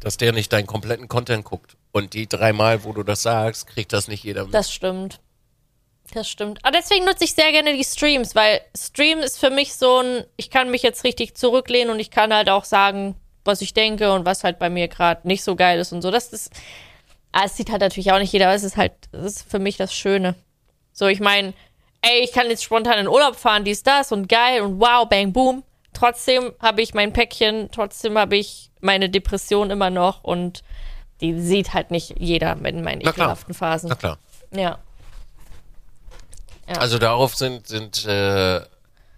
[0.00, 1.76] dass der nicht deinen kompletten Content guckt.
[1.92, 4.54] Und die dreimal, wo du das sagst, kriegt das nicht jeder mit.
[4.54, 5.20] Das stimmt.
[6.14, 6.58] Das stimmt.
[6.62, 10.24] Aber deswegen nutze ich sehr gerne die Streams, weil Stream ist für mich so ein,
[10.36, 13.14] ich kann mich jetzt richtig zurücklehnen und ich kann halt auch sagen,
[13.44, 16.10] was ich denke und was halt bei mir gerade nicht so geil ist und so.
[16.10, 16.52] Das ist,
[17.32, 19.58] ah, es sieht halt natürlich auch nicht jeder, aber es ist halt, das ist für
[19.58, 20.34] mich das Schöne.
[20.92, 21.54] So, ich meine,
[22.02, 25.32] ey, ich kann jetzt spontan in Urlaub fahren, dies, das und geil und wow, bang,
[25.32, 25.64] boom.
[25.92, 30.62] Trotzdem habe ich mein Päckchen, trotzdem habe ich meine Depression immer noch und
[31.20, 33.28] die sieht halt nicht jeder in meinen Na klar.
[33.28, 33.88] ekelhaften Phasen.
[33.88, 34.18] Na klar.
[34.50, 34.78] Ja.
[36.68, 36.76] Ja.
[36.76, 38.60] Also darauf sind, sind äh,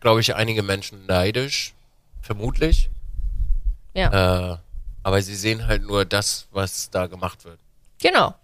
[0.00, 1.74] glaube ich, einige Menschen neidisch,
[2.20, 2.90] vermutlich.
[3.94, 4.52] Ja.
[4.52, 4.58] Äh,
[5.02, 7.58] aber sie sehen halt nur das, was da gemacht wird.
[8.00, 8.34] Genau.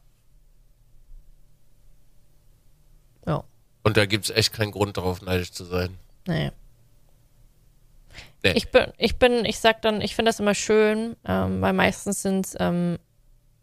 [3.26, 3.44] Ja.
[3.82, 5.96] Und da gibt's echt keinen Grund darauf, neidisch zu sein.
[6.26, 6.50] Nee.
[8.42, 8.52] Nee.
[8.54, 12.22] Ich bin, ich bin, ich sag dann, ich finde das immer schön, ähm, weil meistens
[12.22, 12.98] sind es ähm,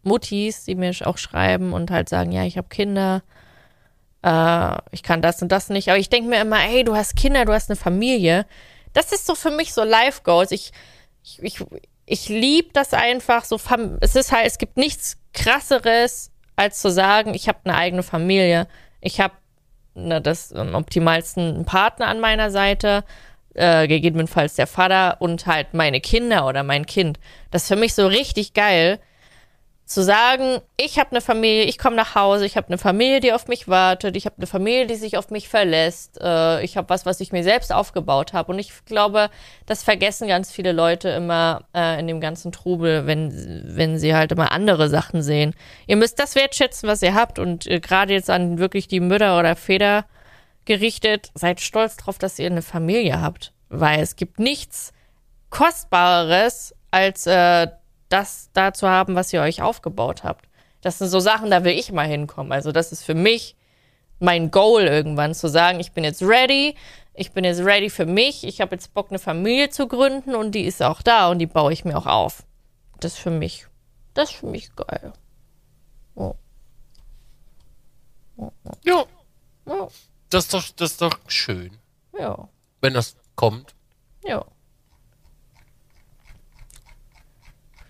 [0.02, 3.22] Muttis, die mir auch schreiben und halt sagen, ja, ich habe Kinder,
[4.22, 5.88] äh, ich kann das und das nicht.
[5.88, 8.46] Aber ich denke mir immer, hey, du hast Kinder, du hast eine Familie.
[8.92, 10.52] Das ist so für mich so Life Goals.
[10.52, 10.72] Ich,
[11.22, 11.64] ich, ich,
[12.06, 13.58] ich liebe das einfach so.
[13.58, 18.02] Fam es ist halt, es gibt nichts krasseres, als zu sagen, ich habe eine eigene
[18.02, 18.66] Familie.
[19.00, 19.34] Ich habe
[19.94, 23.04] na, das am optimalsten einen Partner an meiner Seite,
[23.54, 27.18] äh, gegebenenfalls der Vater und halt meine Kinder oder mein Kind.
[27.50, 29.00] Das ist für mich so richtig geil,
[29.88, 33.32] zu sagen, ich habe eine Familie, ich komme nach Hause, ich habe eine Familie, die
[33.32, 36.90] auf mich wartet, ich habe eine Familie, die sich auf mich verlässt, äh, ich habe
[36.90, 38.52] was, was ich mir selbst aufgebaut habe.
[38.52, 39.30] Und ich glaube,
[39.64, 44.30] das vergessen ganz viele Leute immer äh, in dem ganzen Trubel, wenn, wenn sie halt
[44.30, 45.54] immer andere Sachen sehen.
[45.86, 49.38] Ihr müsst das wertschätzen, was ihr habt und äh, gerade jetzt an wirklich die Mütter
[49.38, 50.04] oder Väter
[50.66, 53.54] gerichtet, seid stolz drauf, dass ihr eine Familie habt.
[53.70, 54.92] Weil es gibt nichts
[55.48, 57.68] Kostbareres, als äh,
[58.08, 60.48] das da zu haben, was ihr euch aufgebaut habt.
[60.80, 62.52] Das sind so Sachen, da will ich mal hinkommen.
[62.52, 63.56] Also das ist für mich
[64.20, 66.74] mein Goal irgendwann, zu sagen, ich bin jetzt ready,
[67.14, 70.52] ich bin jetzt ready für mich, ich habe jetzt Bock, eine Familie zu gründen und
[70.52, 72.44] die ist auch da und die baue ich mir auch auf.
[73.00, 73.66] Das ist für mich,
[74.14, 75.12] das ist für mich geil.
[76.14, 76.34] Oh.
[78.84, 79.04] Ja,
[79.66, 79.88] Ja,
[80.30, 81.76] das ist doch, das ist doch schön,
[82.18, 82.48] ja,
[82.80, 83.74] wenn das kommt.
[84.24, 84.38] ja.
[84.38, 84.46] Auf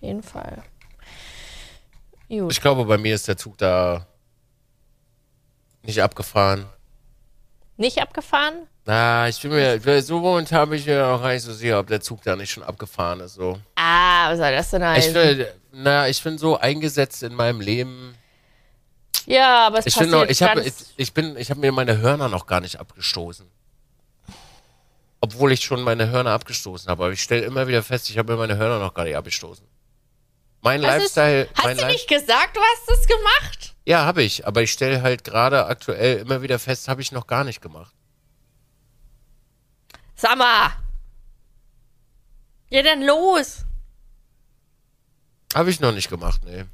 [0.01, 0.63] jeden Fall.
[2.29, 2.53] Gut.
[2.53, 4.07] Ich glaube, bei mir ist der Zug da
[5.83, 6.67] nicht abgefahren.
[7.77, 8.67] Nicht abgefahren?
[8.85, 11.87] Na, ich bin mir, so momentan bin ich mir auch gar nicht so sicher, ob
[11.87, 13.35] der Zug da nicht schon abgefahren ist.
[13.35, 13.59] So.
[13.77, 15.13] Ah, was soll das denn Ich heißen?
[15.15, 18.15] bin, na, ich bin so eingesetzt in meinem Leben.
[19.27, 21.71] ja, aber es Ich, passiert bin noch, ich, hab, ich, ich, bin, ich habe mir
[21.73, 23.47] meine Hörner noch gar nicht abgestoßen.
[25.21, 27.05] Obwohl ich schon meine Hörner abgestoßen habe.
[27.05, 29.65] Aber ich stelle immer wieder fest, ich habe mir meine Hörner noch gar nicht abgestoßen.
[30.63, 31.49] Mein ist- Lifestyle.
[31.55, 33.75] Hast mein du Li- nicht gesagt, du hast es gemacht?
[33.87, 34.47] Ja, habe ich.
[34.47, 37.95] Aber ich stelle halt gerade aktuell immer wieder fest, habe ich noch gar nicht gemacht.
[40.15, 40.71] Sag mal.
[42.71, 43.65] Ja, dann los.
[45.55, 46.65] Habe ich noch nicht gemacht, nee.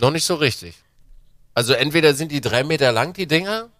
[0.00, 0.76] Noch nicht so richtig.
[1.54, 3.70] Also entweder sind die drei Meter lang, die Dinger,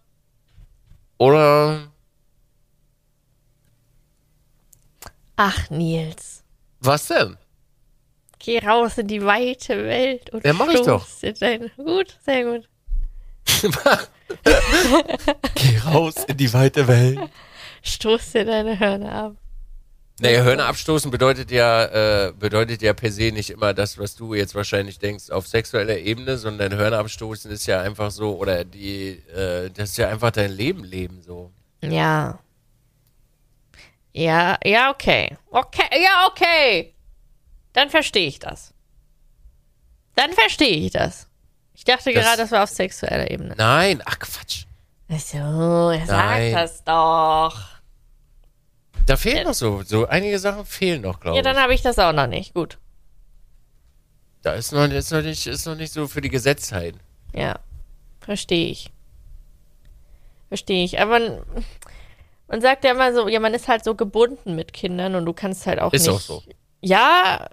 [1.18, 1.88] oder
[5.36, 6.42] Ach, Nils.
[6.80, 7.36] was denn?
[8.44, 11.06] Geh raus in die weite Welt und Ja, mach ich doch.
[11.22, 11.70] dir Deine...
[11.76, 12.68] Gut, sehr gut.
[15.54, 17.18] Geh raus in die weite Welt.
[17.82, 19.36] Stoß dir deine Hörner ab.
[20.20, 24.34] Naja, Hörner abstoßen bedeutet ja, äh, bedeutet ja per se nicht immer das, was du
[24.34, 29.22] jetzt wahrscheinlich denkst, auf sexueller Ebene, sondern Hörner abstoßen ist ja einfach so, oder die,
[29.34, 31.50] äh, das ist ja einfach dein Leben leben so.
[31.82, 32.38] Ja.
[34.12, 35.36] Ja, ja, okay.
[35.50, 36.93] Okay, ja, okay.
[37.74, 38.72] Dann verstehe ich das.
[40.16, 41.28] Dann verstehe ich das.
[41.74, 43.54] Ich dachte Das- gerade, das war auf sexueller Ebene.
[43.58, 44.64] Nein, ach Quatsch.
[45.10, 45.36] Ach so,
[45.90, 47.60] er sagt das doch.
[49.06, 51.44] Da fehlen noch so, so einige Sachen fehlen noch, glaube Ja, ich.
[51.44, 52.54] dann habe ich das auch noch nicht.
[52.54, 52.78] Gut.
[54.42, 56.94] Da ist noch, ist noch nicht, ist noch nicht so für die Gesetzheit.
[57.34, 57.58] Ja,
[58.20, 58.90] verstehe ich.
[60.48, 61.00] Verstehe ich.
[61.00, 61.42] Aber man,
[62.48, 65.32] man sagt ja immer so, ja, man ist halt so gebunden mit Kindern und du
[65.32, 66.14] kannst halt auch Ist nicht.
[66.14, 66.42] auch so.
[66.80, 67.48] Ja,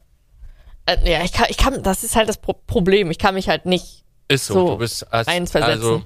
[0.85, 3.11] äh, ja, ich kann, ich kann, das ist halt das Pro Problem.
[3.11, 4.03] Ich kann mich halt nicht.
[4.27, 4.53] Ist so.
[4.53, 5.81] So, du bist als, reinsversetzen.
[5.81, 6.03] also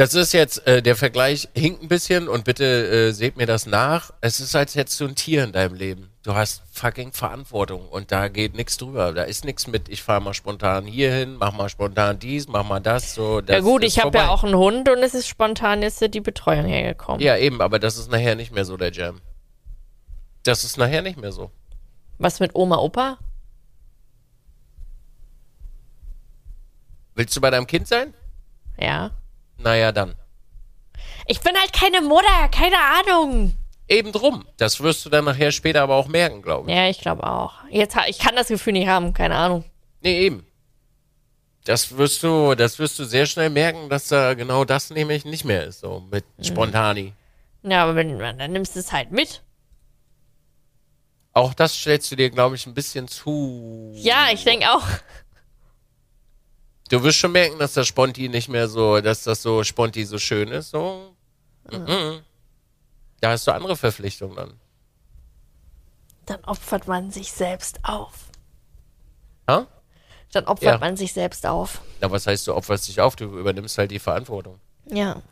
[0.00, 3.66] das ist jetzt äh, der Vergleich hinkt ein bisschen und bitte äh, seht mir das
[3.66, 4.12] nach.
[4.22, 6.10] Es ist als hättest du ein Tier in deinem Leben.
[6.22, 9.12] Du hast fucking Verantwortung und da geht nichts drüber.
[9.12, 12.64] Da ist nichts mit, ich fahre mal spontan hier hin, mach mal spontan dies, mach
[12.64, 13.14] mal das.
[13.14, 15.82] So, das ja gut, ist ich habe ja auch einen Hund und es ist spontan
[15.82, 17.20] jetzt die Betreuung hergekommen.
[17.20, 19.20] Ja, eben, aber das ist nachher nicht mehr so der Jam.
[20.44, 21.50] Das ist nachher nicht mehr so.
[22.20, 23.16] Was mit Oma, Opa?
[27.14, 28.12] Willst du bei deinem Kind sein?
[28.78, 29.10] Ja.
[29.56, 30.14] Naja, dann.
[31.26, 33.54] Ich bin halt keine Mutter, keine Ahnung.
[33.88, 34.46] Eben drum.
[34.58, 36.76] Das wirst du dann nachher später aber auch merken, glaube ich.
[36.76, 37.54] Ja, ich glaube auch.
[37.70, 39.64] Jetzt, ich kann das Gefühl nicht haben, keine Ahnung.
[40.02, 40.46] Nee, eben.
[41.64, 45.44] Das wirst du, das wirst du sehr schnell merken, dass da genau das nämlich nicht
[45.46, 46.44] mehr ist, so mit Mhm.
[46.44, 47.12] Spontani.
[47.62, 49.42] Ja, aber wenn, dann nimmst du es halt mit.
[51.40, 53.92] Auch das stellst du dir, glaube ich, ein bisschen zu.
[53.94, 54.86] Ja, ich denke auch.
[56.90, 60.18] Du wirst schon merken, dass das Sponti nicht mehr so, dass das so Sponti so
[60.18, 61.16] schön ist, so.
[61.70, 62.20] Mhm.
[63.22, 64.60] Da hast du andere Verpflichtungen dann.
[66.26, 68.12] Dann opfert man sich selbst auf.
[69.48, 69.66] Ha?
[70.32, 70.78] Dann opfert Ja.
[70.78, 71.80] man sich selbst auf.
[72.02, 74.60] Na, was heißt, du opferst dich auf, du übernimmst halt die Verantwortung.
[74.84, 75.22] Ja.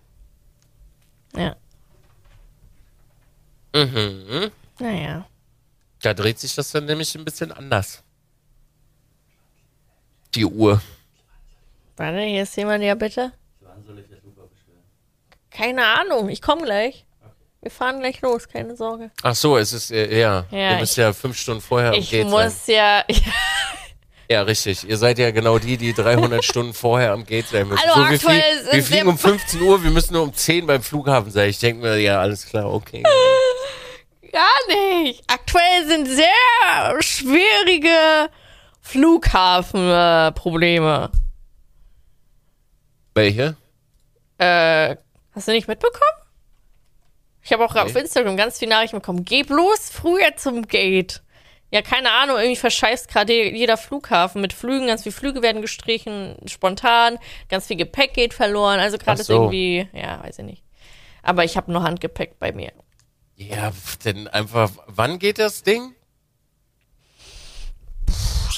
[1.36, 1.54] Ja.
[3.74, 4.50] Mhm.
[4.78, 5.26] Naja.
[6.03, 8.03] Da dreht sich das dann nämlich ein bisschen anders.
[10.34, 10.80] Die Uhr.
[11.96, 13.32] Warte, hier ist jemand, ja bitte.
[15.51, 17.05] Keine Ahnung, ich komme gleich.
[17.61, 19.11] Wir fahren gleich los, keine Sorge.
[19.22, 20.46] Ach so, es ist, äh, ja.
[20.53, 22.44] Ja, Ihr müsst ich- ja fünf Stunden vorher am Ich Gate sein.
[22.46, 23.05] muss ja.
[24.30, 24.84] Ja, richtig.
[24.86, 27.80] Ihr seid ja genau die, die 300 Stunden vorher am Gate sein müssen.
[27.82, 30.82] Hallo, so, wir, sind wir fliegen um 15 Uhr, wir müssen nur um 10 beim
[30.82, 31.49] Flughafen sein.
[31.49, 33.03] Ich denke mir, ja, alles klar, okay.
[34.33, 35.22] Gar nicht.
[35.26, 38.31] Aktuell sind sehr schwierige
[38.81, 41.11] Flughafenprobleme.
[43.14, 43.57] Welche?
[44.39, 44.97] Äh,
[45.35, 46.01] hast du nicht mitbekommen?
[47.43, 47.81] Ich habe auch Nee.
[47.81, 49.24] auf Instagram ganz viele Nachrichten bekommen.
[49.24, 51.22] Geh bloß früher zum Gate.
[51.70, 54.87] Ja, keine Ahnung, irgendwie verscheißt gerade jeder Flughafen mit Flügen.
[54.87, 57.18] Ganz viele Flüge werden gestrichen, spontan.
[57.49, 58.81] Ganz viel Gepäck geht verloren.
[58.81, 59.35] Also gerade Ach ist so.
[59.35, 60.62] irgendwie, ja, weiß ich nicht.
[61.22, 62.72] Aber ich habe nur Handgepäck bei mir.
[63.39, 63.72] Ja,
[64.05, 65.95] denn einfach, wann geht das Ding?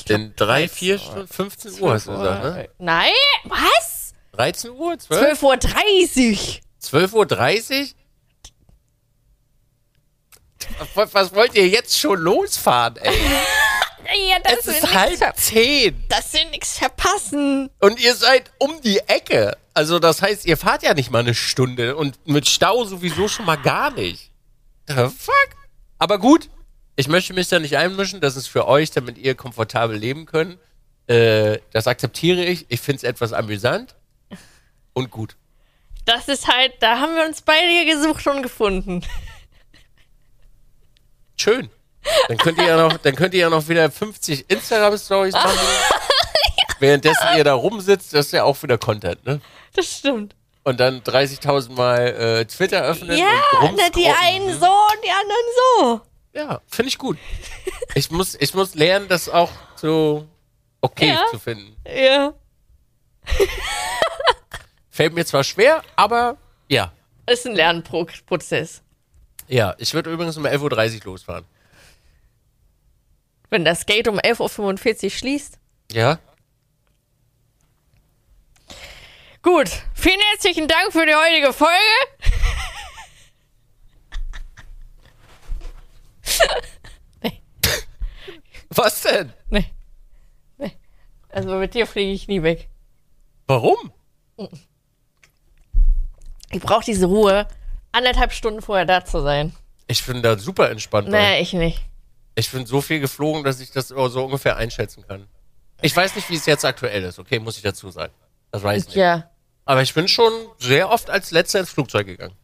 [0.09, 2.68] denn drei, vier Stunden, 15 Uhr hast du gesagt, ne?
[2.78, 3.12] Nein,
[3.45, 4.12] was?
[4.33, 5.43] 13 Uhr, 12?
[5.43, 6.61] 12.30 Uhr.
[6.78, 7.95] 12 Uhr 30?
[10.95, 13.14] Was, was wollt ihr jetzt schon losfahren, ey?
[14.28, 16.05] Ja, das Es ist halb zehn.
[16.09, 17.70] Das will nichts verpassen.
[17.78, 19.57] Und ihr seid um die Ecke.
[19.73, 23.47] Also das heißt, ihr fahrt ja nicht mal eine Stunde und mit Stau sowieso schon
[23.47, 24.30] mal gar nicht.
[24.95, 25.51] Fuck?
[25.99, 26.49] Aber gut,
[26.97, 28.21] ich möchte mich da nicht einmischen.
[28.21, 30.59] Das ist für euch, damit ihr komfortabel leben könnt.
[31.07, 32.67] Äh, das akzeptiere ich.
[32.69, 33.95] Ich finde es etwas amüsant
[34.93, 35.37] und gut.
[36.05, 39.05] Das ist halt, da haben wir uns beide hier gesucht und gefunden.
[41.37, 41.71] Schön.
[42.29, 45.59] Dann könnt ihr ja noch, dann könnt ihr ja noch wieder 50 Instagram-Stories machen.
[46.79, 49.41] Währenddessen ihr da rumsitzt, das ist ja auch wieder Content, ne?
[49.75, 50.35] Das stimmt.
[50.70, 53.26] Und dann 30.000 Mal äh, Twitter öffnen Ja,
[53.62, 55.47] und na, die einen so und die anderen
[55.80, 56.01] so.
[56.32, 57.18] Ja, finde ich gut.
[57.97, 60.28] Ich muss, ich muss lernen, das auch so
[60.80, 61.24] okay Ja.
[61.32, 61.74] zu finden.
[61.84, 62.32] Ja.
[64.90, 66.36] Fällt mir zwar schwer, aber
[66.68, 66.92] ja.
[67.26, 68.82] Ist ein Lernprozess.
[69.48, 71.47] Ja, ich würde übrigens um 11.30 Uhr losfahren.
[73.48, 75.59] Wenn das Gate um 11.45 Uhr schließt.
[75.90, 76.20] Ja?
[79.43, 81.75] Gut, vielen herzlichen Dank für die heutige Folge.
[88.71, 89.33] Was denn?
[89.49, 89.67] Nee.
[90.59, 90.73] Nee.
[91.31, 92.69] Also mit dir fliege ich nie weg.
[93.47, 93.93] Warum?
[96.51, 97.49] Ich brauche diese Ruhe,
[97.93, 99.55] anderthalb Stunden vorher da zu sein.
[99.87, 101.11] Ich bin da super entspannt.
[101.11, 101.19] bei.
[101.19, 101.81] Nee, ich nicht.
[102.35, 105.27] Ich bin so viel geflogen, dass ich das so ungefähr einschätzen kann.
[105.83, 108.12] Ich weiß nicht, wie es jetzt aktuell ist, okay, muss ich dazu sagen.
[108.51, 108.97] Das weiß ich nicht.
[108.97, 109.30] Ja.
[109.70, 112.34] Aber ich bin schon sehr oft als letzter ins Flugzeug gegangen.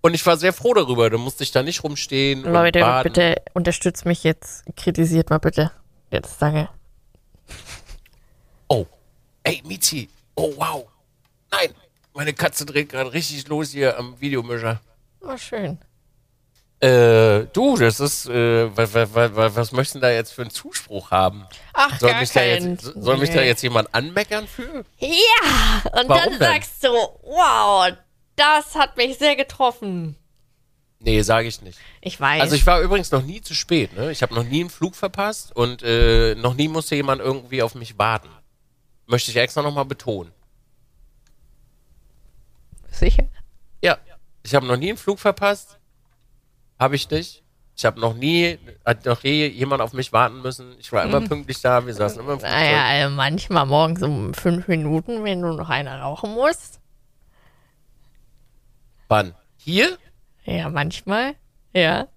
[0.00, 1.10] Und ich war sehr froh darüber.
[1.10, 2.44] Da musste ich da nicht rumstehen.
[2.44, 4.64] und Leute, bitte unterstützt mich jetzt.
[4.76, 5.70] Kritisiert mal bitte.
[6.10, 6.68] Jetzt danke.
[8.66, 8.84] Oh.
[9.44, 10.08] Ey, Mizi.
[10.34, 10.88] Oh, wow.
[11.52, 11.72] Nein.
[12.14, 14.80] Meine Katze dreht gerade richtig los hier am Videomischer.
[15.20, 15.78] Oh, schön.
[16.82, 21.12] Äh, du, das ist, äh, was, was, was, was möchten da jetzt für einen Zuspruch
[21.12, 21.46] haben?
[21.74, 22.72] Ach, Soll, gar mich da, keinen.
[22.72, 23.46] jetzt, soll mich da Nee.
[23.46, 24.84] jetzt jemand anmeckern für?
[24.98, 25.08] Ja!
[25.92, 26.38] Und Warum dann denn?
[26.40, 27.92] sagst du, wow,
[28.34, 30.16] das hat mich sehr getroffen.
[30.98, 31.78] Nee, sage ich nicht.
[32.00, 32.40] Ich weiß.
[32.42, 33.96] Also ich war übrigens noch nie zu spät.
[33.96, 34.10] Ne?
[34.10, 37.76] Ich habe noch nie einen Flug verpasst und äh, noch nie musste jemand irgendwie auf
[37.76, 38.28] mich warten.
[39.06, 40.32] Möchte ich extra nochmal betonen.
[42.90, 43.28] Sicher?
[43.82, 43.98] Ja,
[44.42, 45.78] ich habe noch nie einen Flug verpasst.
[46.82, 47.42] Habe ich nicht.
[47.76, 50.74] Ich habe noch nie, hat noch nie jemand auf mich warten müssen.
[50.78, 51.86] Ich war immer pünktlich da.
[51.86, 52.58] Wir saßen immer im Flugzeug.
[52.58, 56.80] Naja, also manchmal morgens um fünf Minuten, wenn du noch eine rauchen musst.
[59.08, 59.34] Wann?
[59.56, 59.96] Hier?
[60.44, 61.34] Ja, manchmal.
[61.72, 62.08] Ja.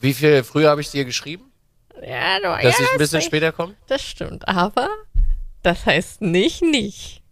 [0.00, 1.50] Wie viel früher habe ich dir geschrieben,
[2.06, 3.74] Ja, du, dass ja, ich ein das bisschen ist- später komme?
[3.86, 4.88] Das stimmt, aber
[5.62, 7.22] das heißt nicht nicht.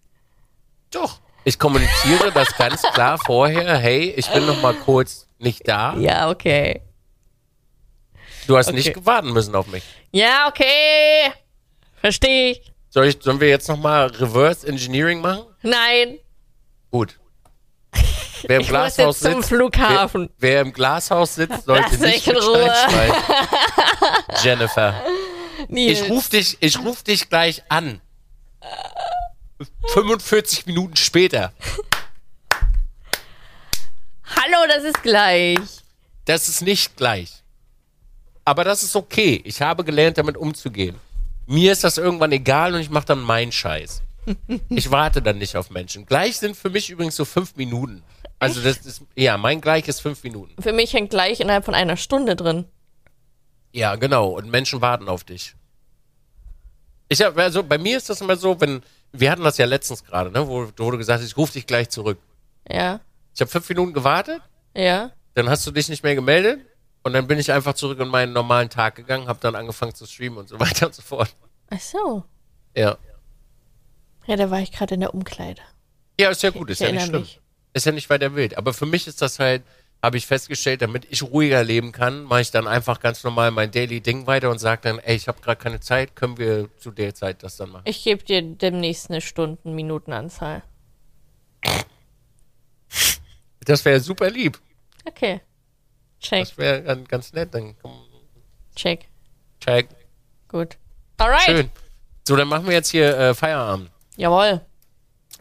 [0.90, 1.20] Doch.
[1.44, 3.78] Ich kommuniziere das ganz klar vorher.
[3.78, 5.94] Hey, ich bin noch mal kurz nicht da.
[5.96, 6.82] Ja, okay.
[8.46, 8.76] Du hast Okay.
[8.76, 9.84] nicht warten müssen auf mich.
[10.12, 11.32] Ja, okay.
[12.00, 12.72] Verstehe ich.
[12.88, 15.44] Soll ich, sollen wir jetzt noch mal Reverse Engineering machen?
[15.62, 16.18] Nein,
[16.90, 17.20] Gut.
[18.48, 20.30] Wer im ich Glashaus jetzt zum sitzt, Flughafen.
[20.38, 22.72] Wer, wer im Glashaus sitzt, sollte Lass nicht in Ruhe.
[24.42, 24.94] Jennifer,
[25.68, 26.00] Nils.
[26.00, 28.00] ich ruf dich, ich ruf dich gleich an.
[29.92, 31.52] 45 Minuten später.
[34.36, 35.58] Hallo, das ist gleich.
[36.24, 37.42] Das ist nicht gleich.
[38.44, 39.40] Aber das ist okay.
[39.44, 40.96] Ich habe gelernt, damit umzugehen.
[41.46, 44.02] Mir ist das irgendwann egal und ich mache dann meinen Scheiß.
[44.68, 46.06] Ich warte dann nicht auf Menschen.
[46.06, 48.02] Gleich sind für mich übrigens so fünf Minuten.
[48.38, 50.60] Also das ist, ja, mein Gleich ist fünf Minuten.
[50.62, 52.66] Für mich hängt gleich innerhalb von einer Stunde drin.
[53.72, 54.28] Ja, genau.
[54.28, 55.54] Und Menschen warten auf dich.
[57.08, 58.82] Ich hab, also bei mir ist das immer so, wenn,
[59.12, 61.66] wir hatten das ja letztens gerade, ne, wo, wo du gesagt hast, ich rufe dich
[61.66, 62.18] gleich zurück.
[62.68, 63.00] Ja,
[63.34, 64.42] Ich habe fünf Minuten gewartet,
[64.74, 65.12] ja.
[65.34, 66.60] dann hast du dich nicht mehr gemeldet
[67.02, 70.06] und dann bin ich einfach zurück in meinen normalen Tag gegangen, habe dann angefangen zu
[70.06, 71.34] streamen und so weiter und so fort.
[71.70, 72.24] Ach so.
[72.76, 72.98] Ja.
[74.26, 75.62] Ja, da war ich gerade in der Umkleide.
[76.20, 77.22] Ja, ist ja gut, ist ja nicht schlimm.
[77.22, 77.40] mich.
[77.72, 78.58] Ist ja nicht weiter wild.
[78.58, 79.62] Aber für mich ist das halt,
[80.02, 83.70] habe ich festgestellt, damit ich ruhiger leben kann, mache ich dann einfach ganz normal mein
[83.70, 86.90] Daily Ding weiter und sage dann, ey, ich habe gerade keine Zeit, können wir zu
[86.90, 87.84] der Zeit das dann machen?
[87.86, 90.62] Ich gebe dir demnächst eine Stunden-Minuten-Anzahl.
[93.64, 94.58] Das wäre super lieb.
[95.06, 95.40] Okay.
[96.20, 97.54] Check, Das wäre ganz, ganz nett.
[97.54, 97.92] Dann komm,
[98.74, 99.08] check.
[99.60, 99.88] check.
[100.48, 100.76] Gut.
[101.18, 101.42] Alright.
[101.42, 101.70] Schön.
[102.26, 104.60] So, dann machen wir jetzt hier äh, Feierabend, Jawohl.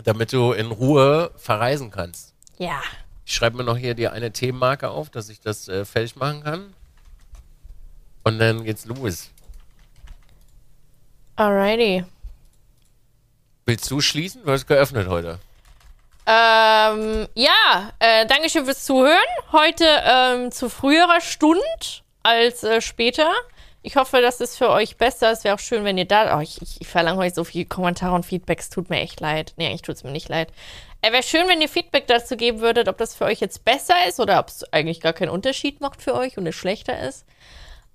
[0.04, 2.34] damit du in Ruhe verreisen kannst.
[2.58, 2.82] Ja.
[3.26, 6.44] Ich schreibe mir noch hier die eine Themenmarke auf, dass ich das äh, fertig machen
[6.44, 6.74] kann.
[8.24, 9.30] Und dann geht's los.
[11.36, 12.04] Alrighty.
[13.66, 14.44] Willst du schließen?
[14.44, 15.40] Du hast geöffnet heute.
[16.32, 19.18] Ähm, ja, äh, Dankeschön fürs Zuhören.
[19.52, 21.64] Heute ähm, zu früherer Stunde
[22.22, 23.32] als äh, später.
[23.82, 25.32] Ich hoffe, das ist für euch besser.
[25.32, 26.38] Es wäre auch schön, wenn ihr da.
[26.38, 28.70] Oh, ich, ich, ich verlange euch so viele Kommentare und Feedbacks.
[28.70, 29.54] Tut mir echt leid.
[29.58, 30.50] Nee, eigentlich tut es mir nicht leid.
[31.02, 33.96] Äh, wäre schön, wenn ihr Feedback dazu geben würdet, ob das für euch jetzt besser
[34.08, 37.26] ist oder ob es eigentlich gar keinen Unterschied macht für euch und es schlechter ist.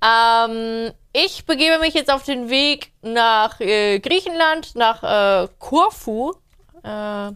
[0.05, 6.33] Ähm, ich begebe mich jetzt auf den Weg nach äh, Griechenland, nach äh, Korfu.
[6.83, 7.31] Äh,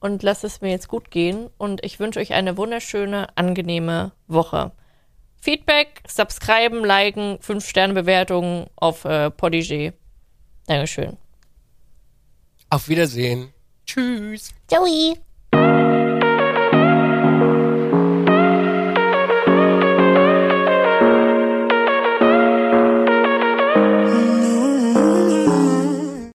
[0.00, 1.50] und lasst es mir jetzt gut gehen.
[1.58, 4.72] Und ich wünsche euch eine wunderschöne, angenehme Woche.
[5.40, 9.92] Feedback, subscriben, liken, 5-Sterne-Bewertungen auf äh, Podigy.
[10.66, 11.16] Dankeschön.
[12.70, 13.52] Auf Wiedersehen.
[13.86, 14.52] Tschüss.
[14.66, 14.86] Ciao.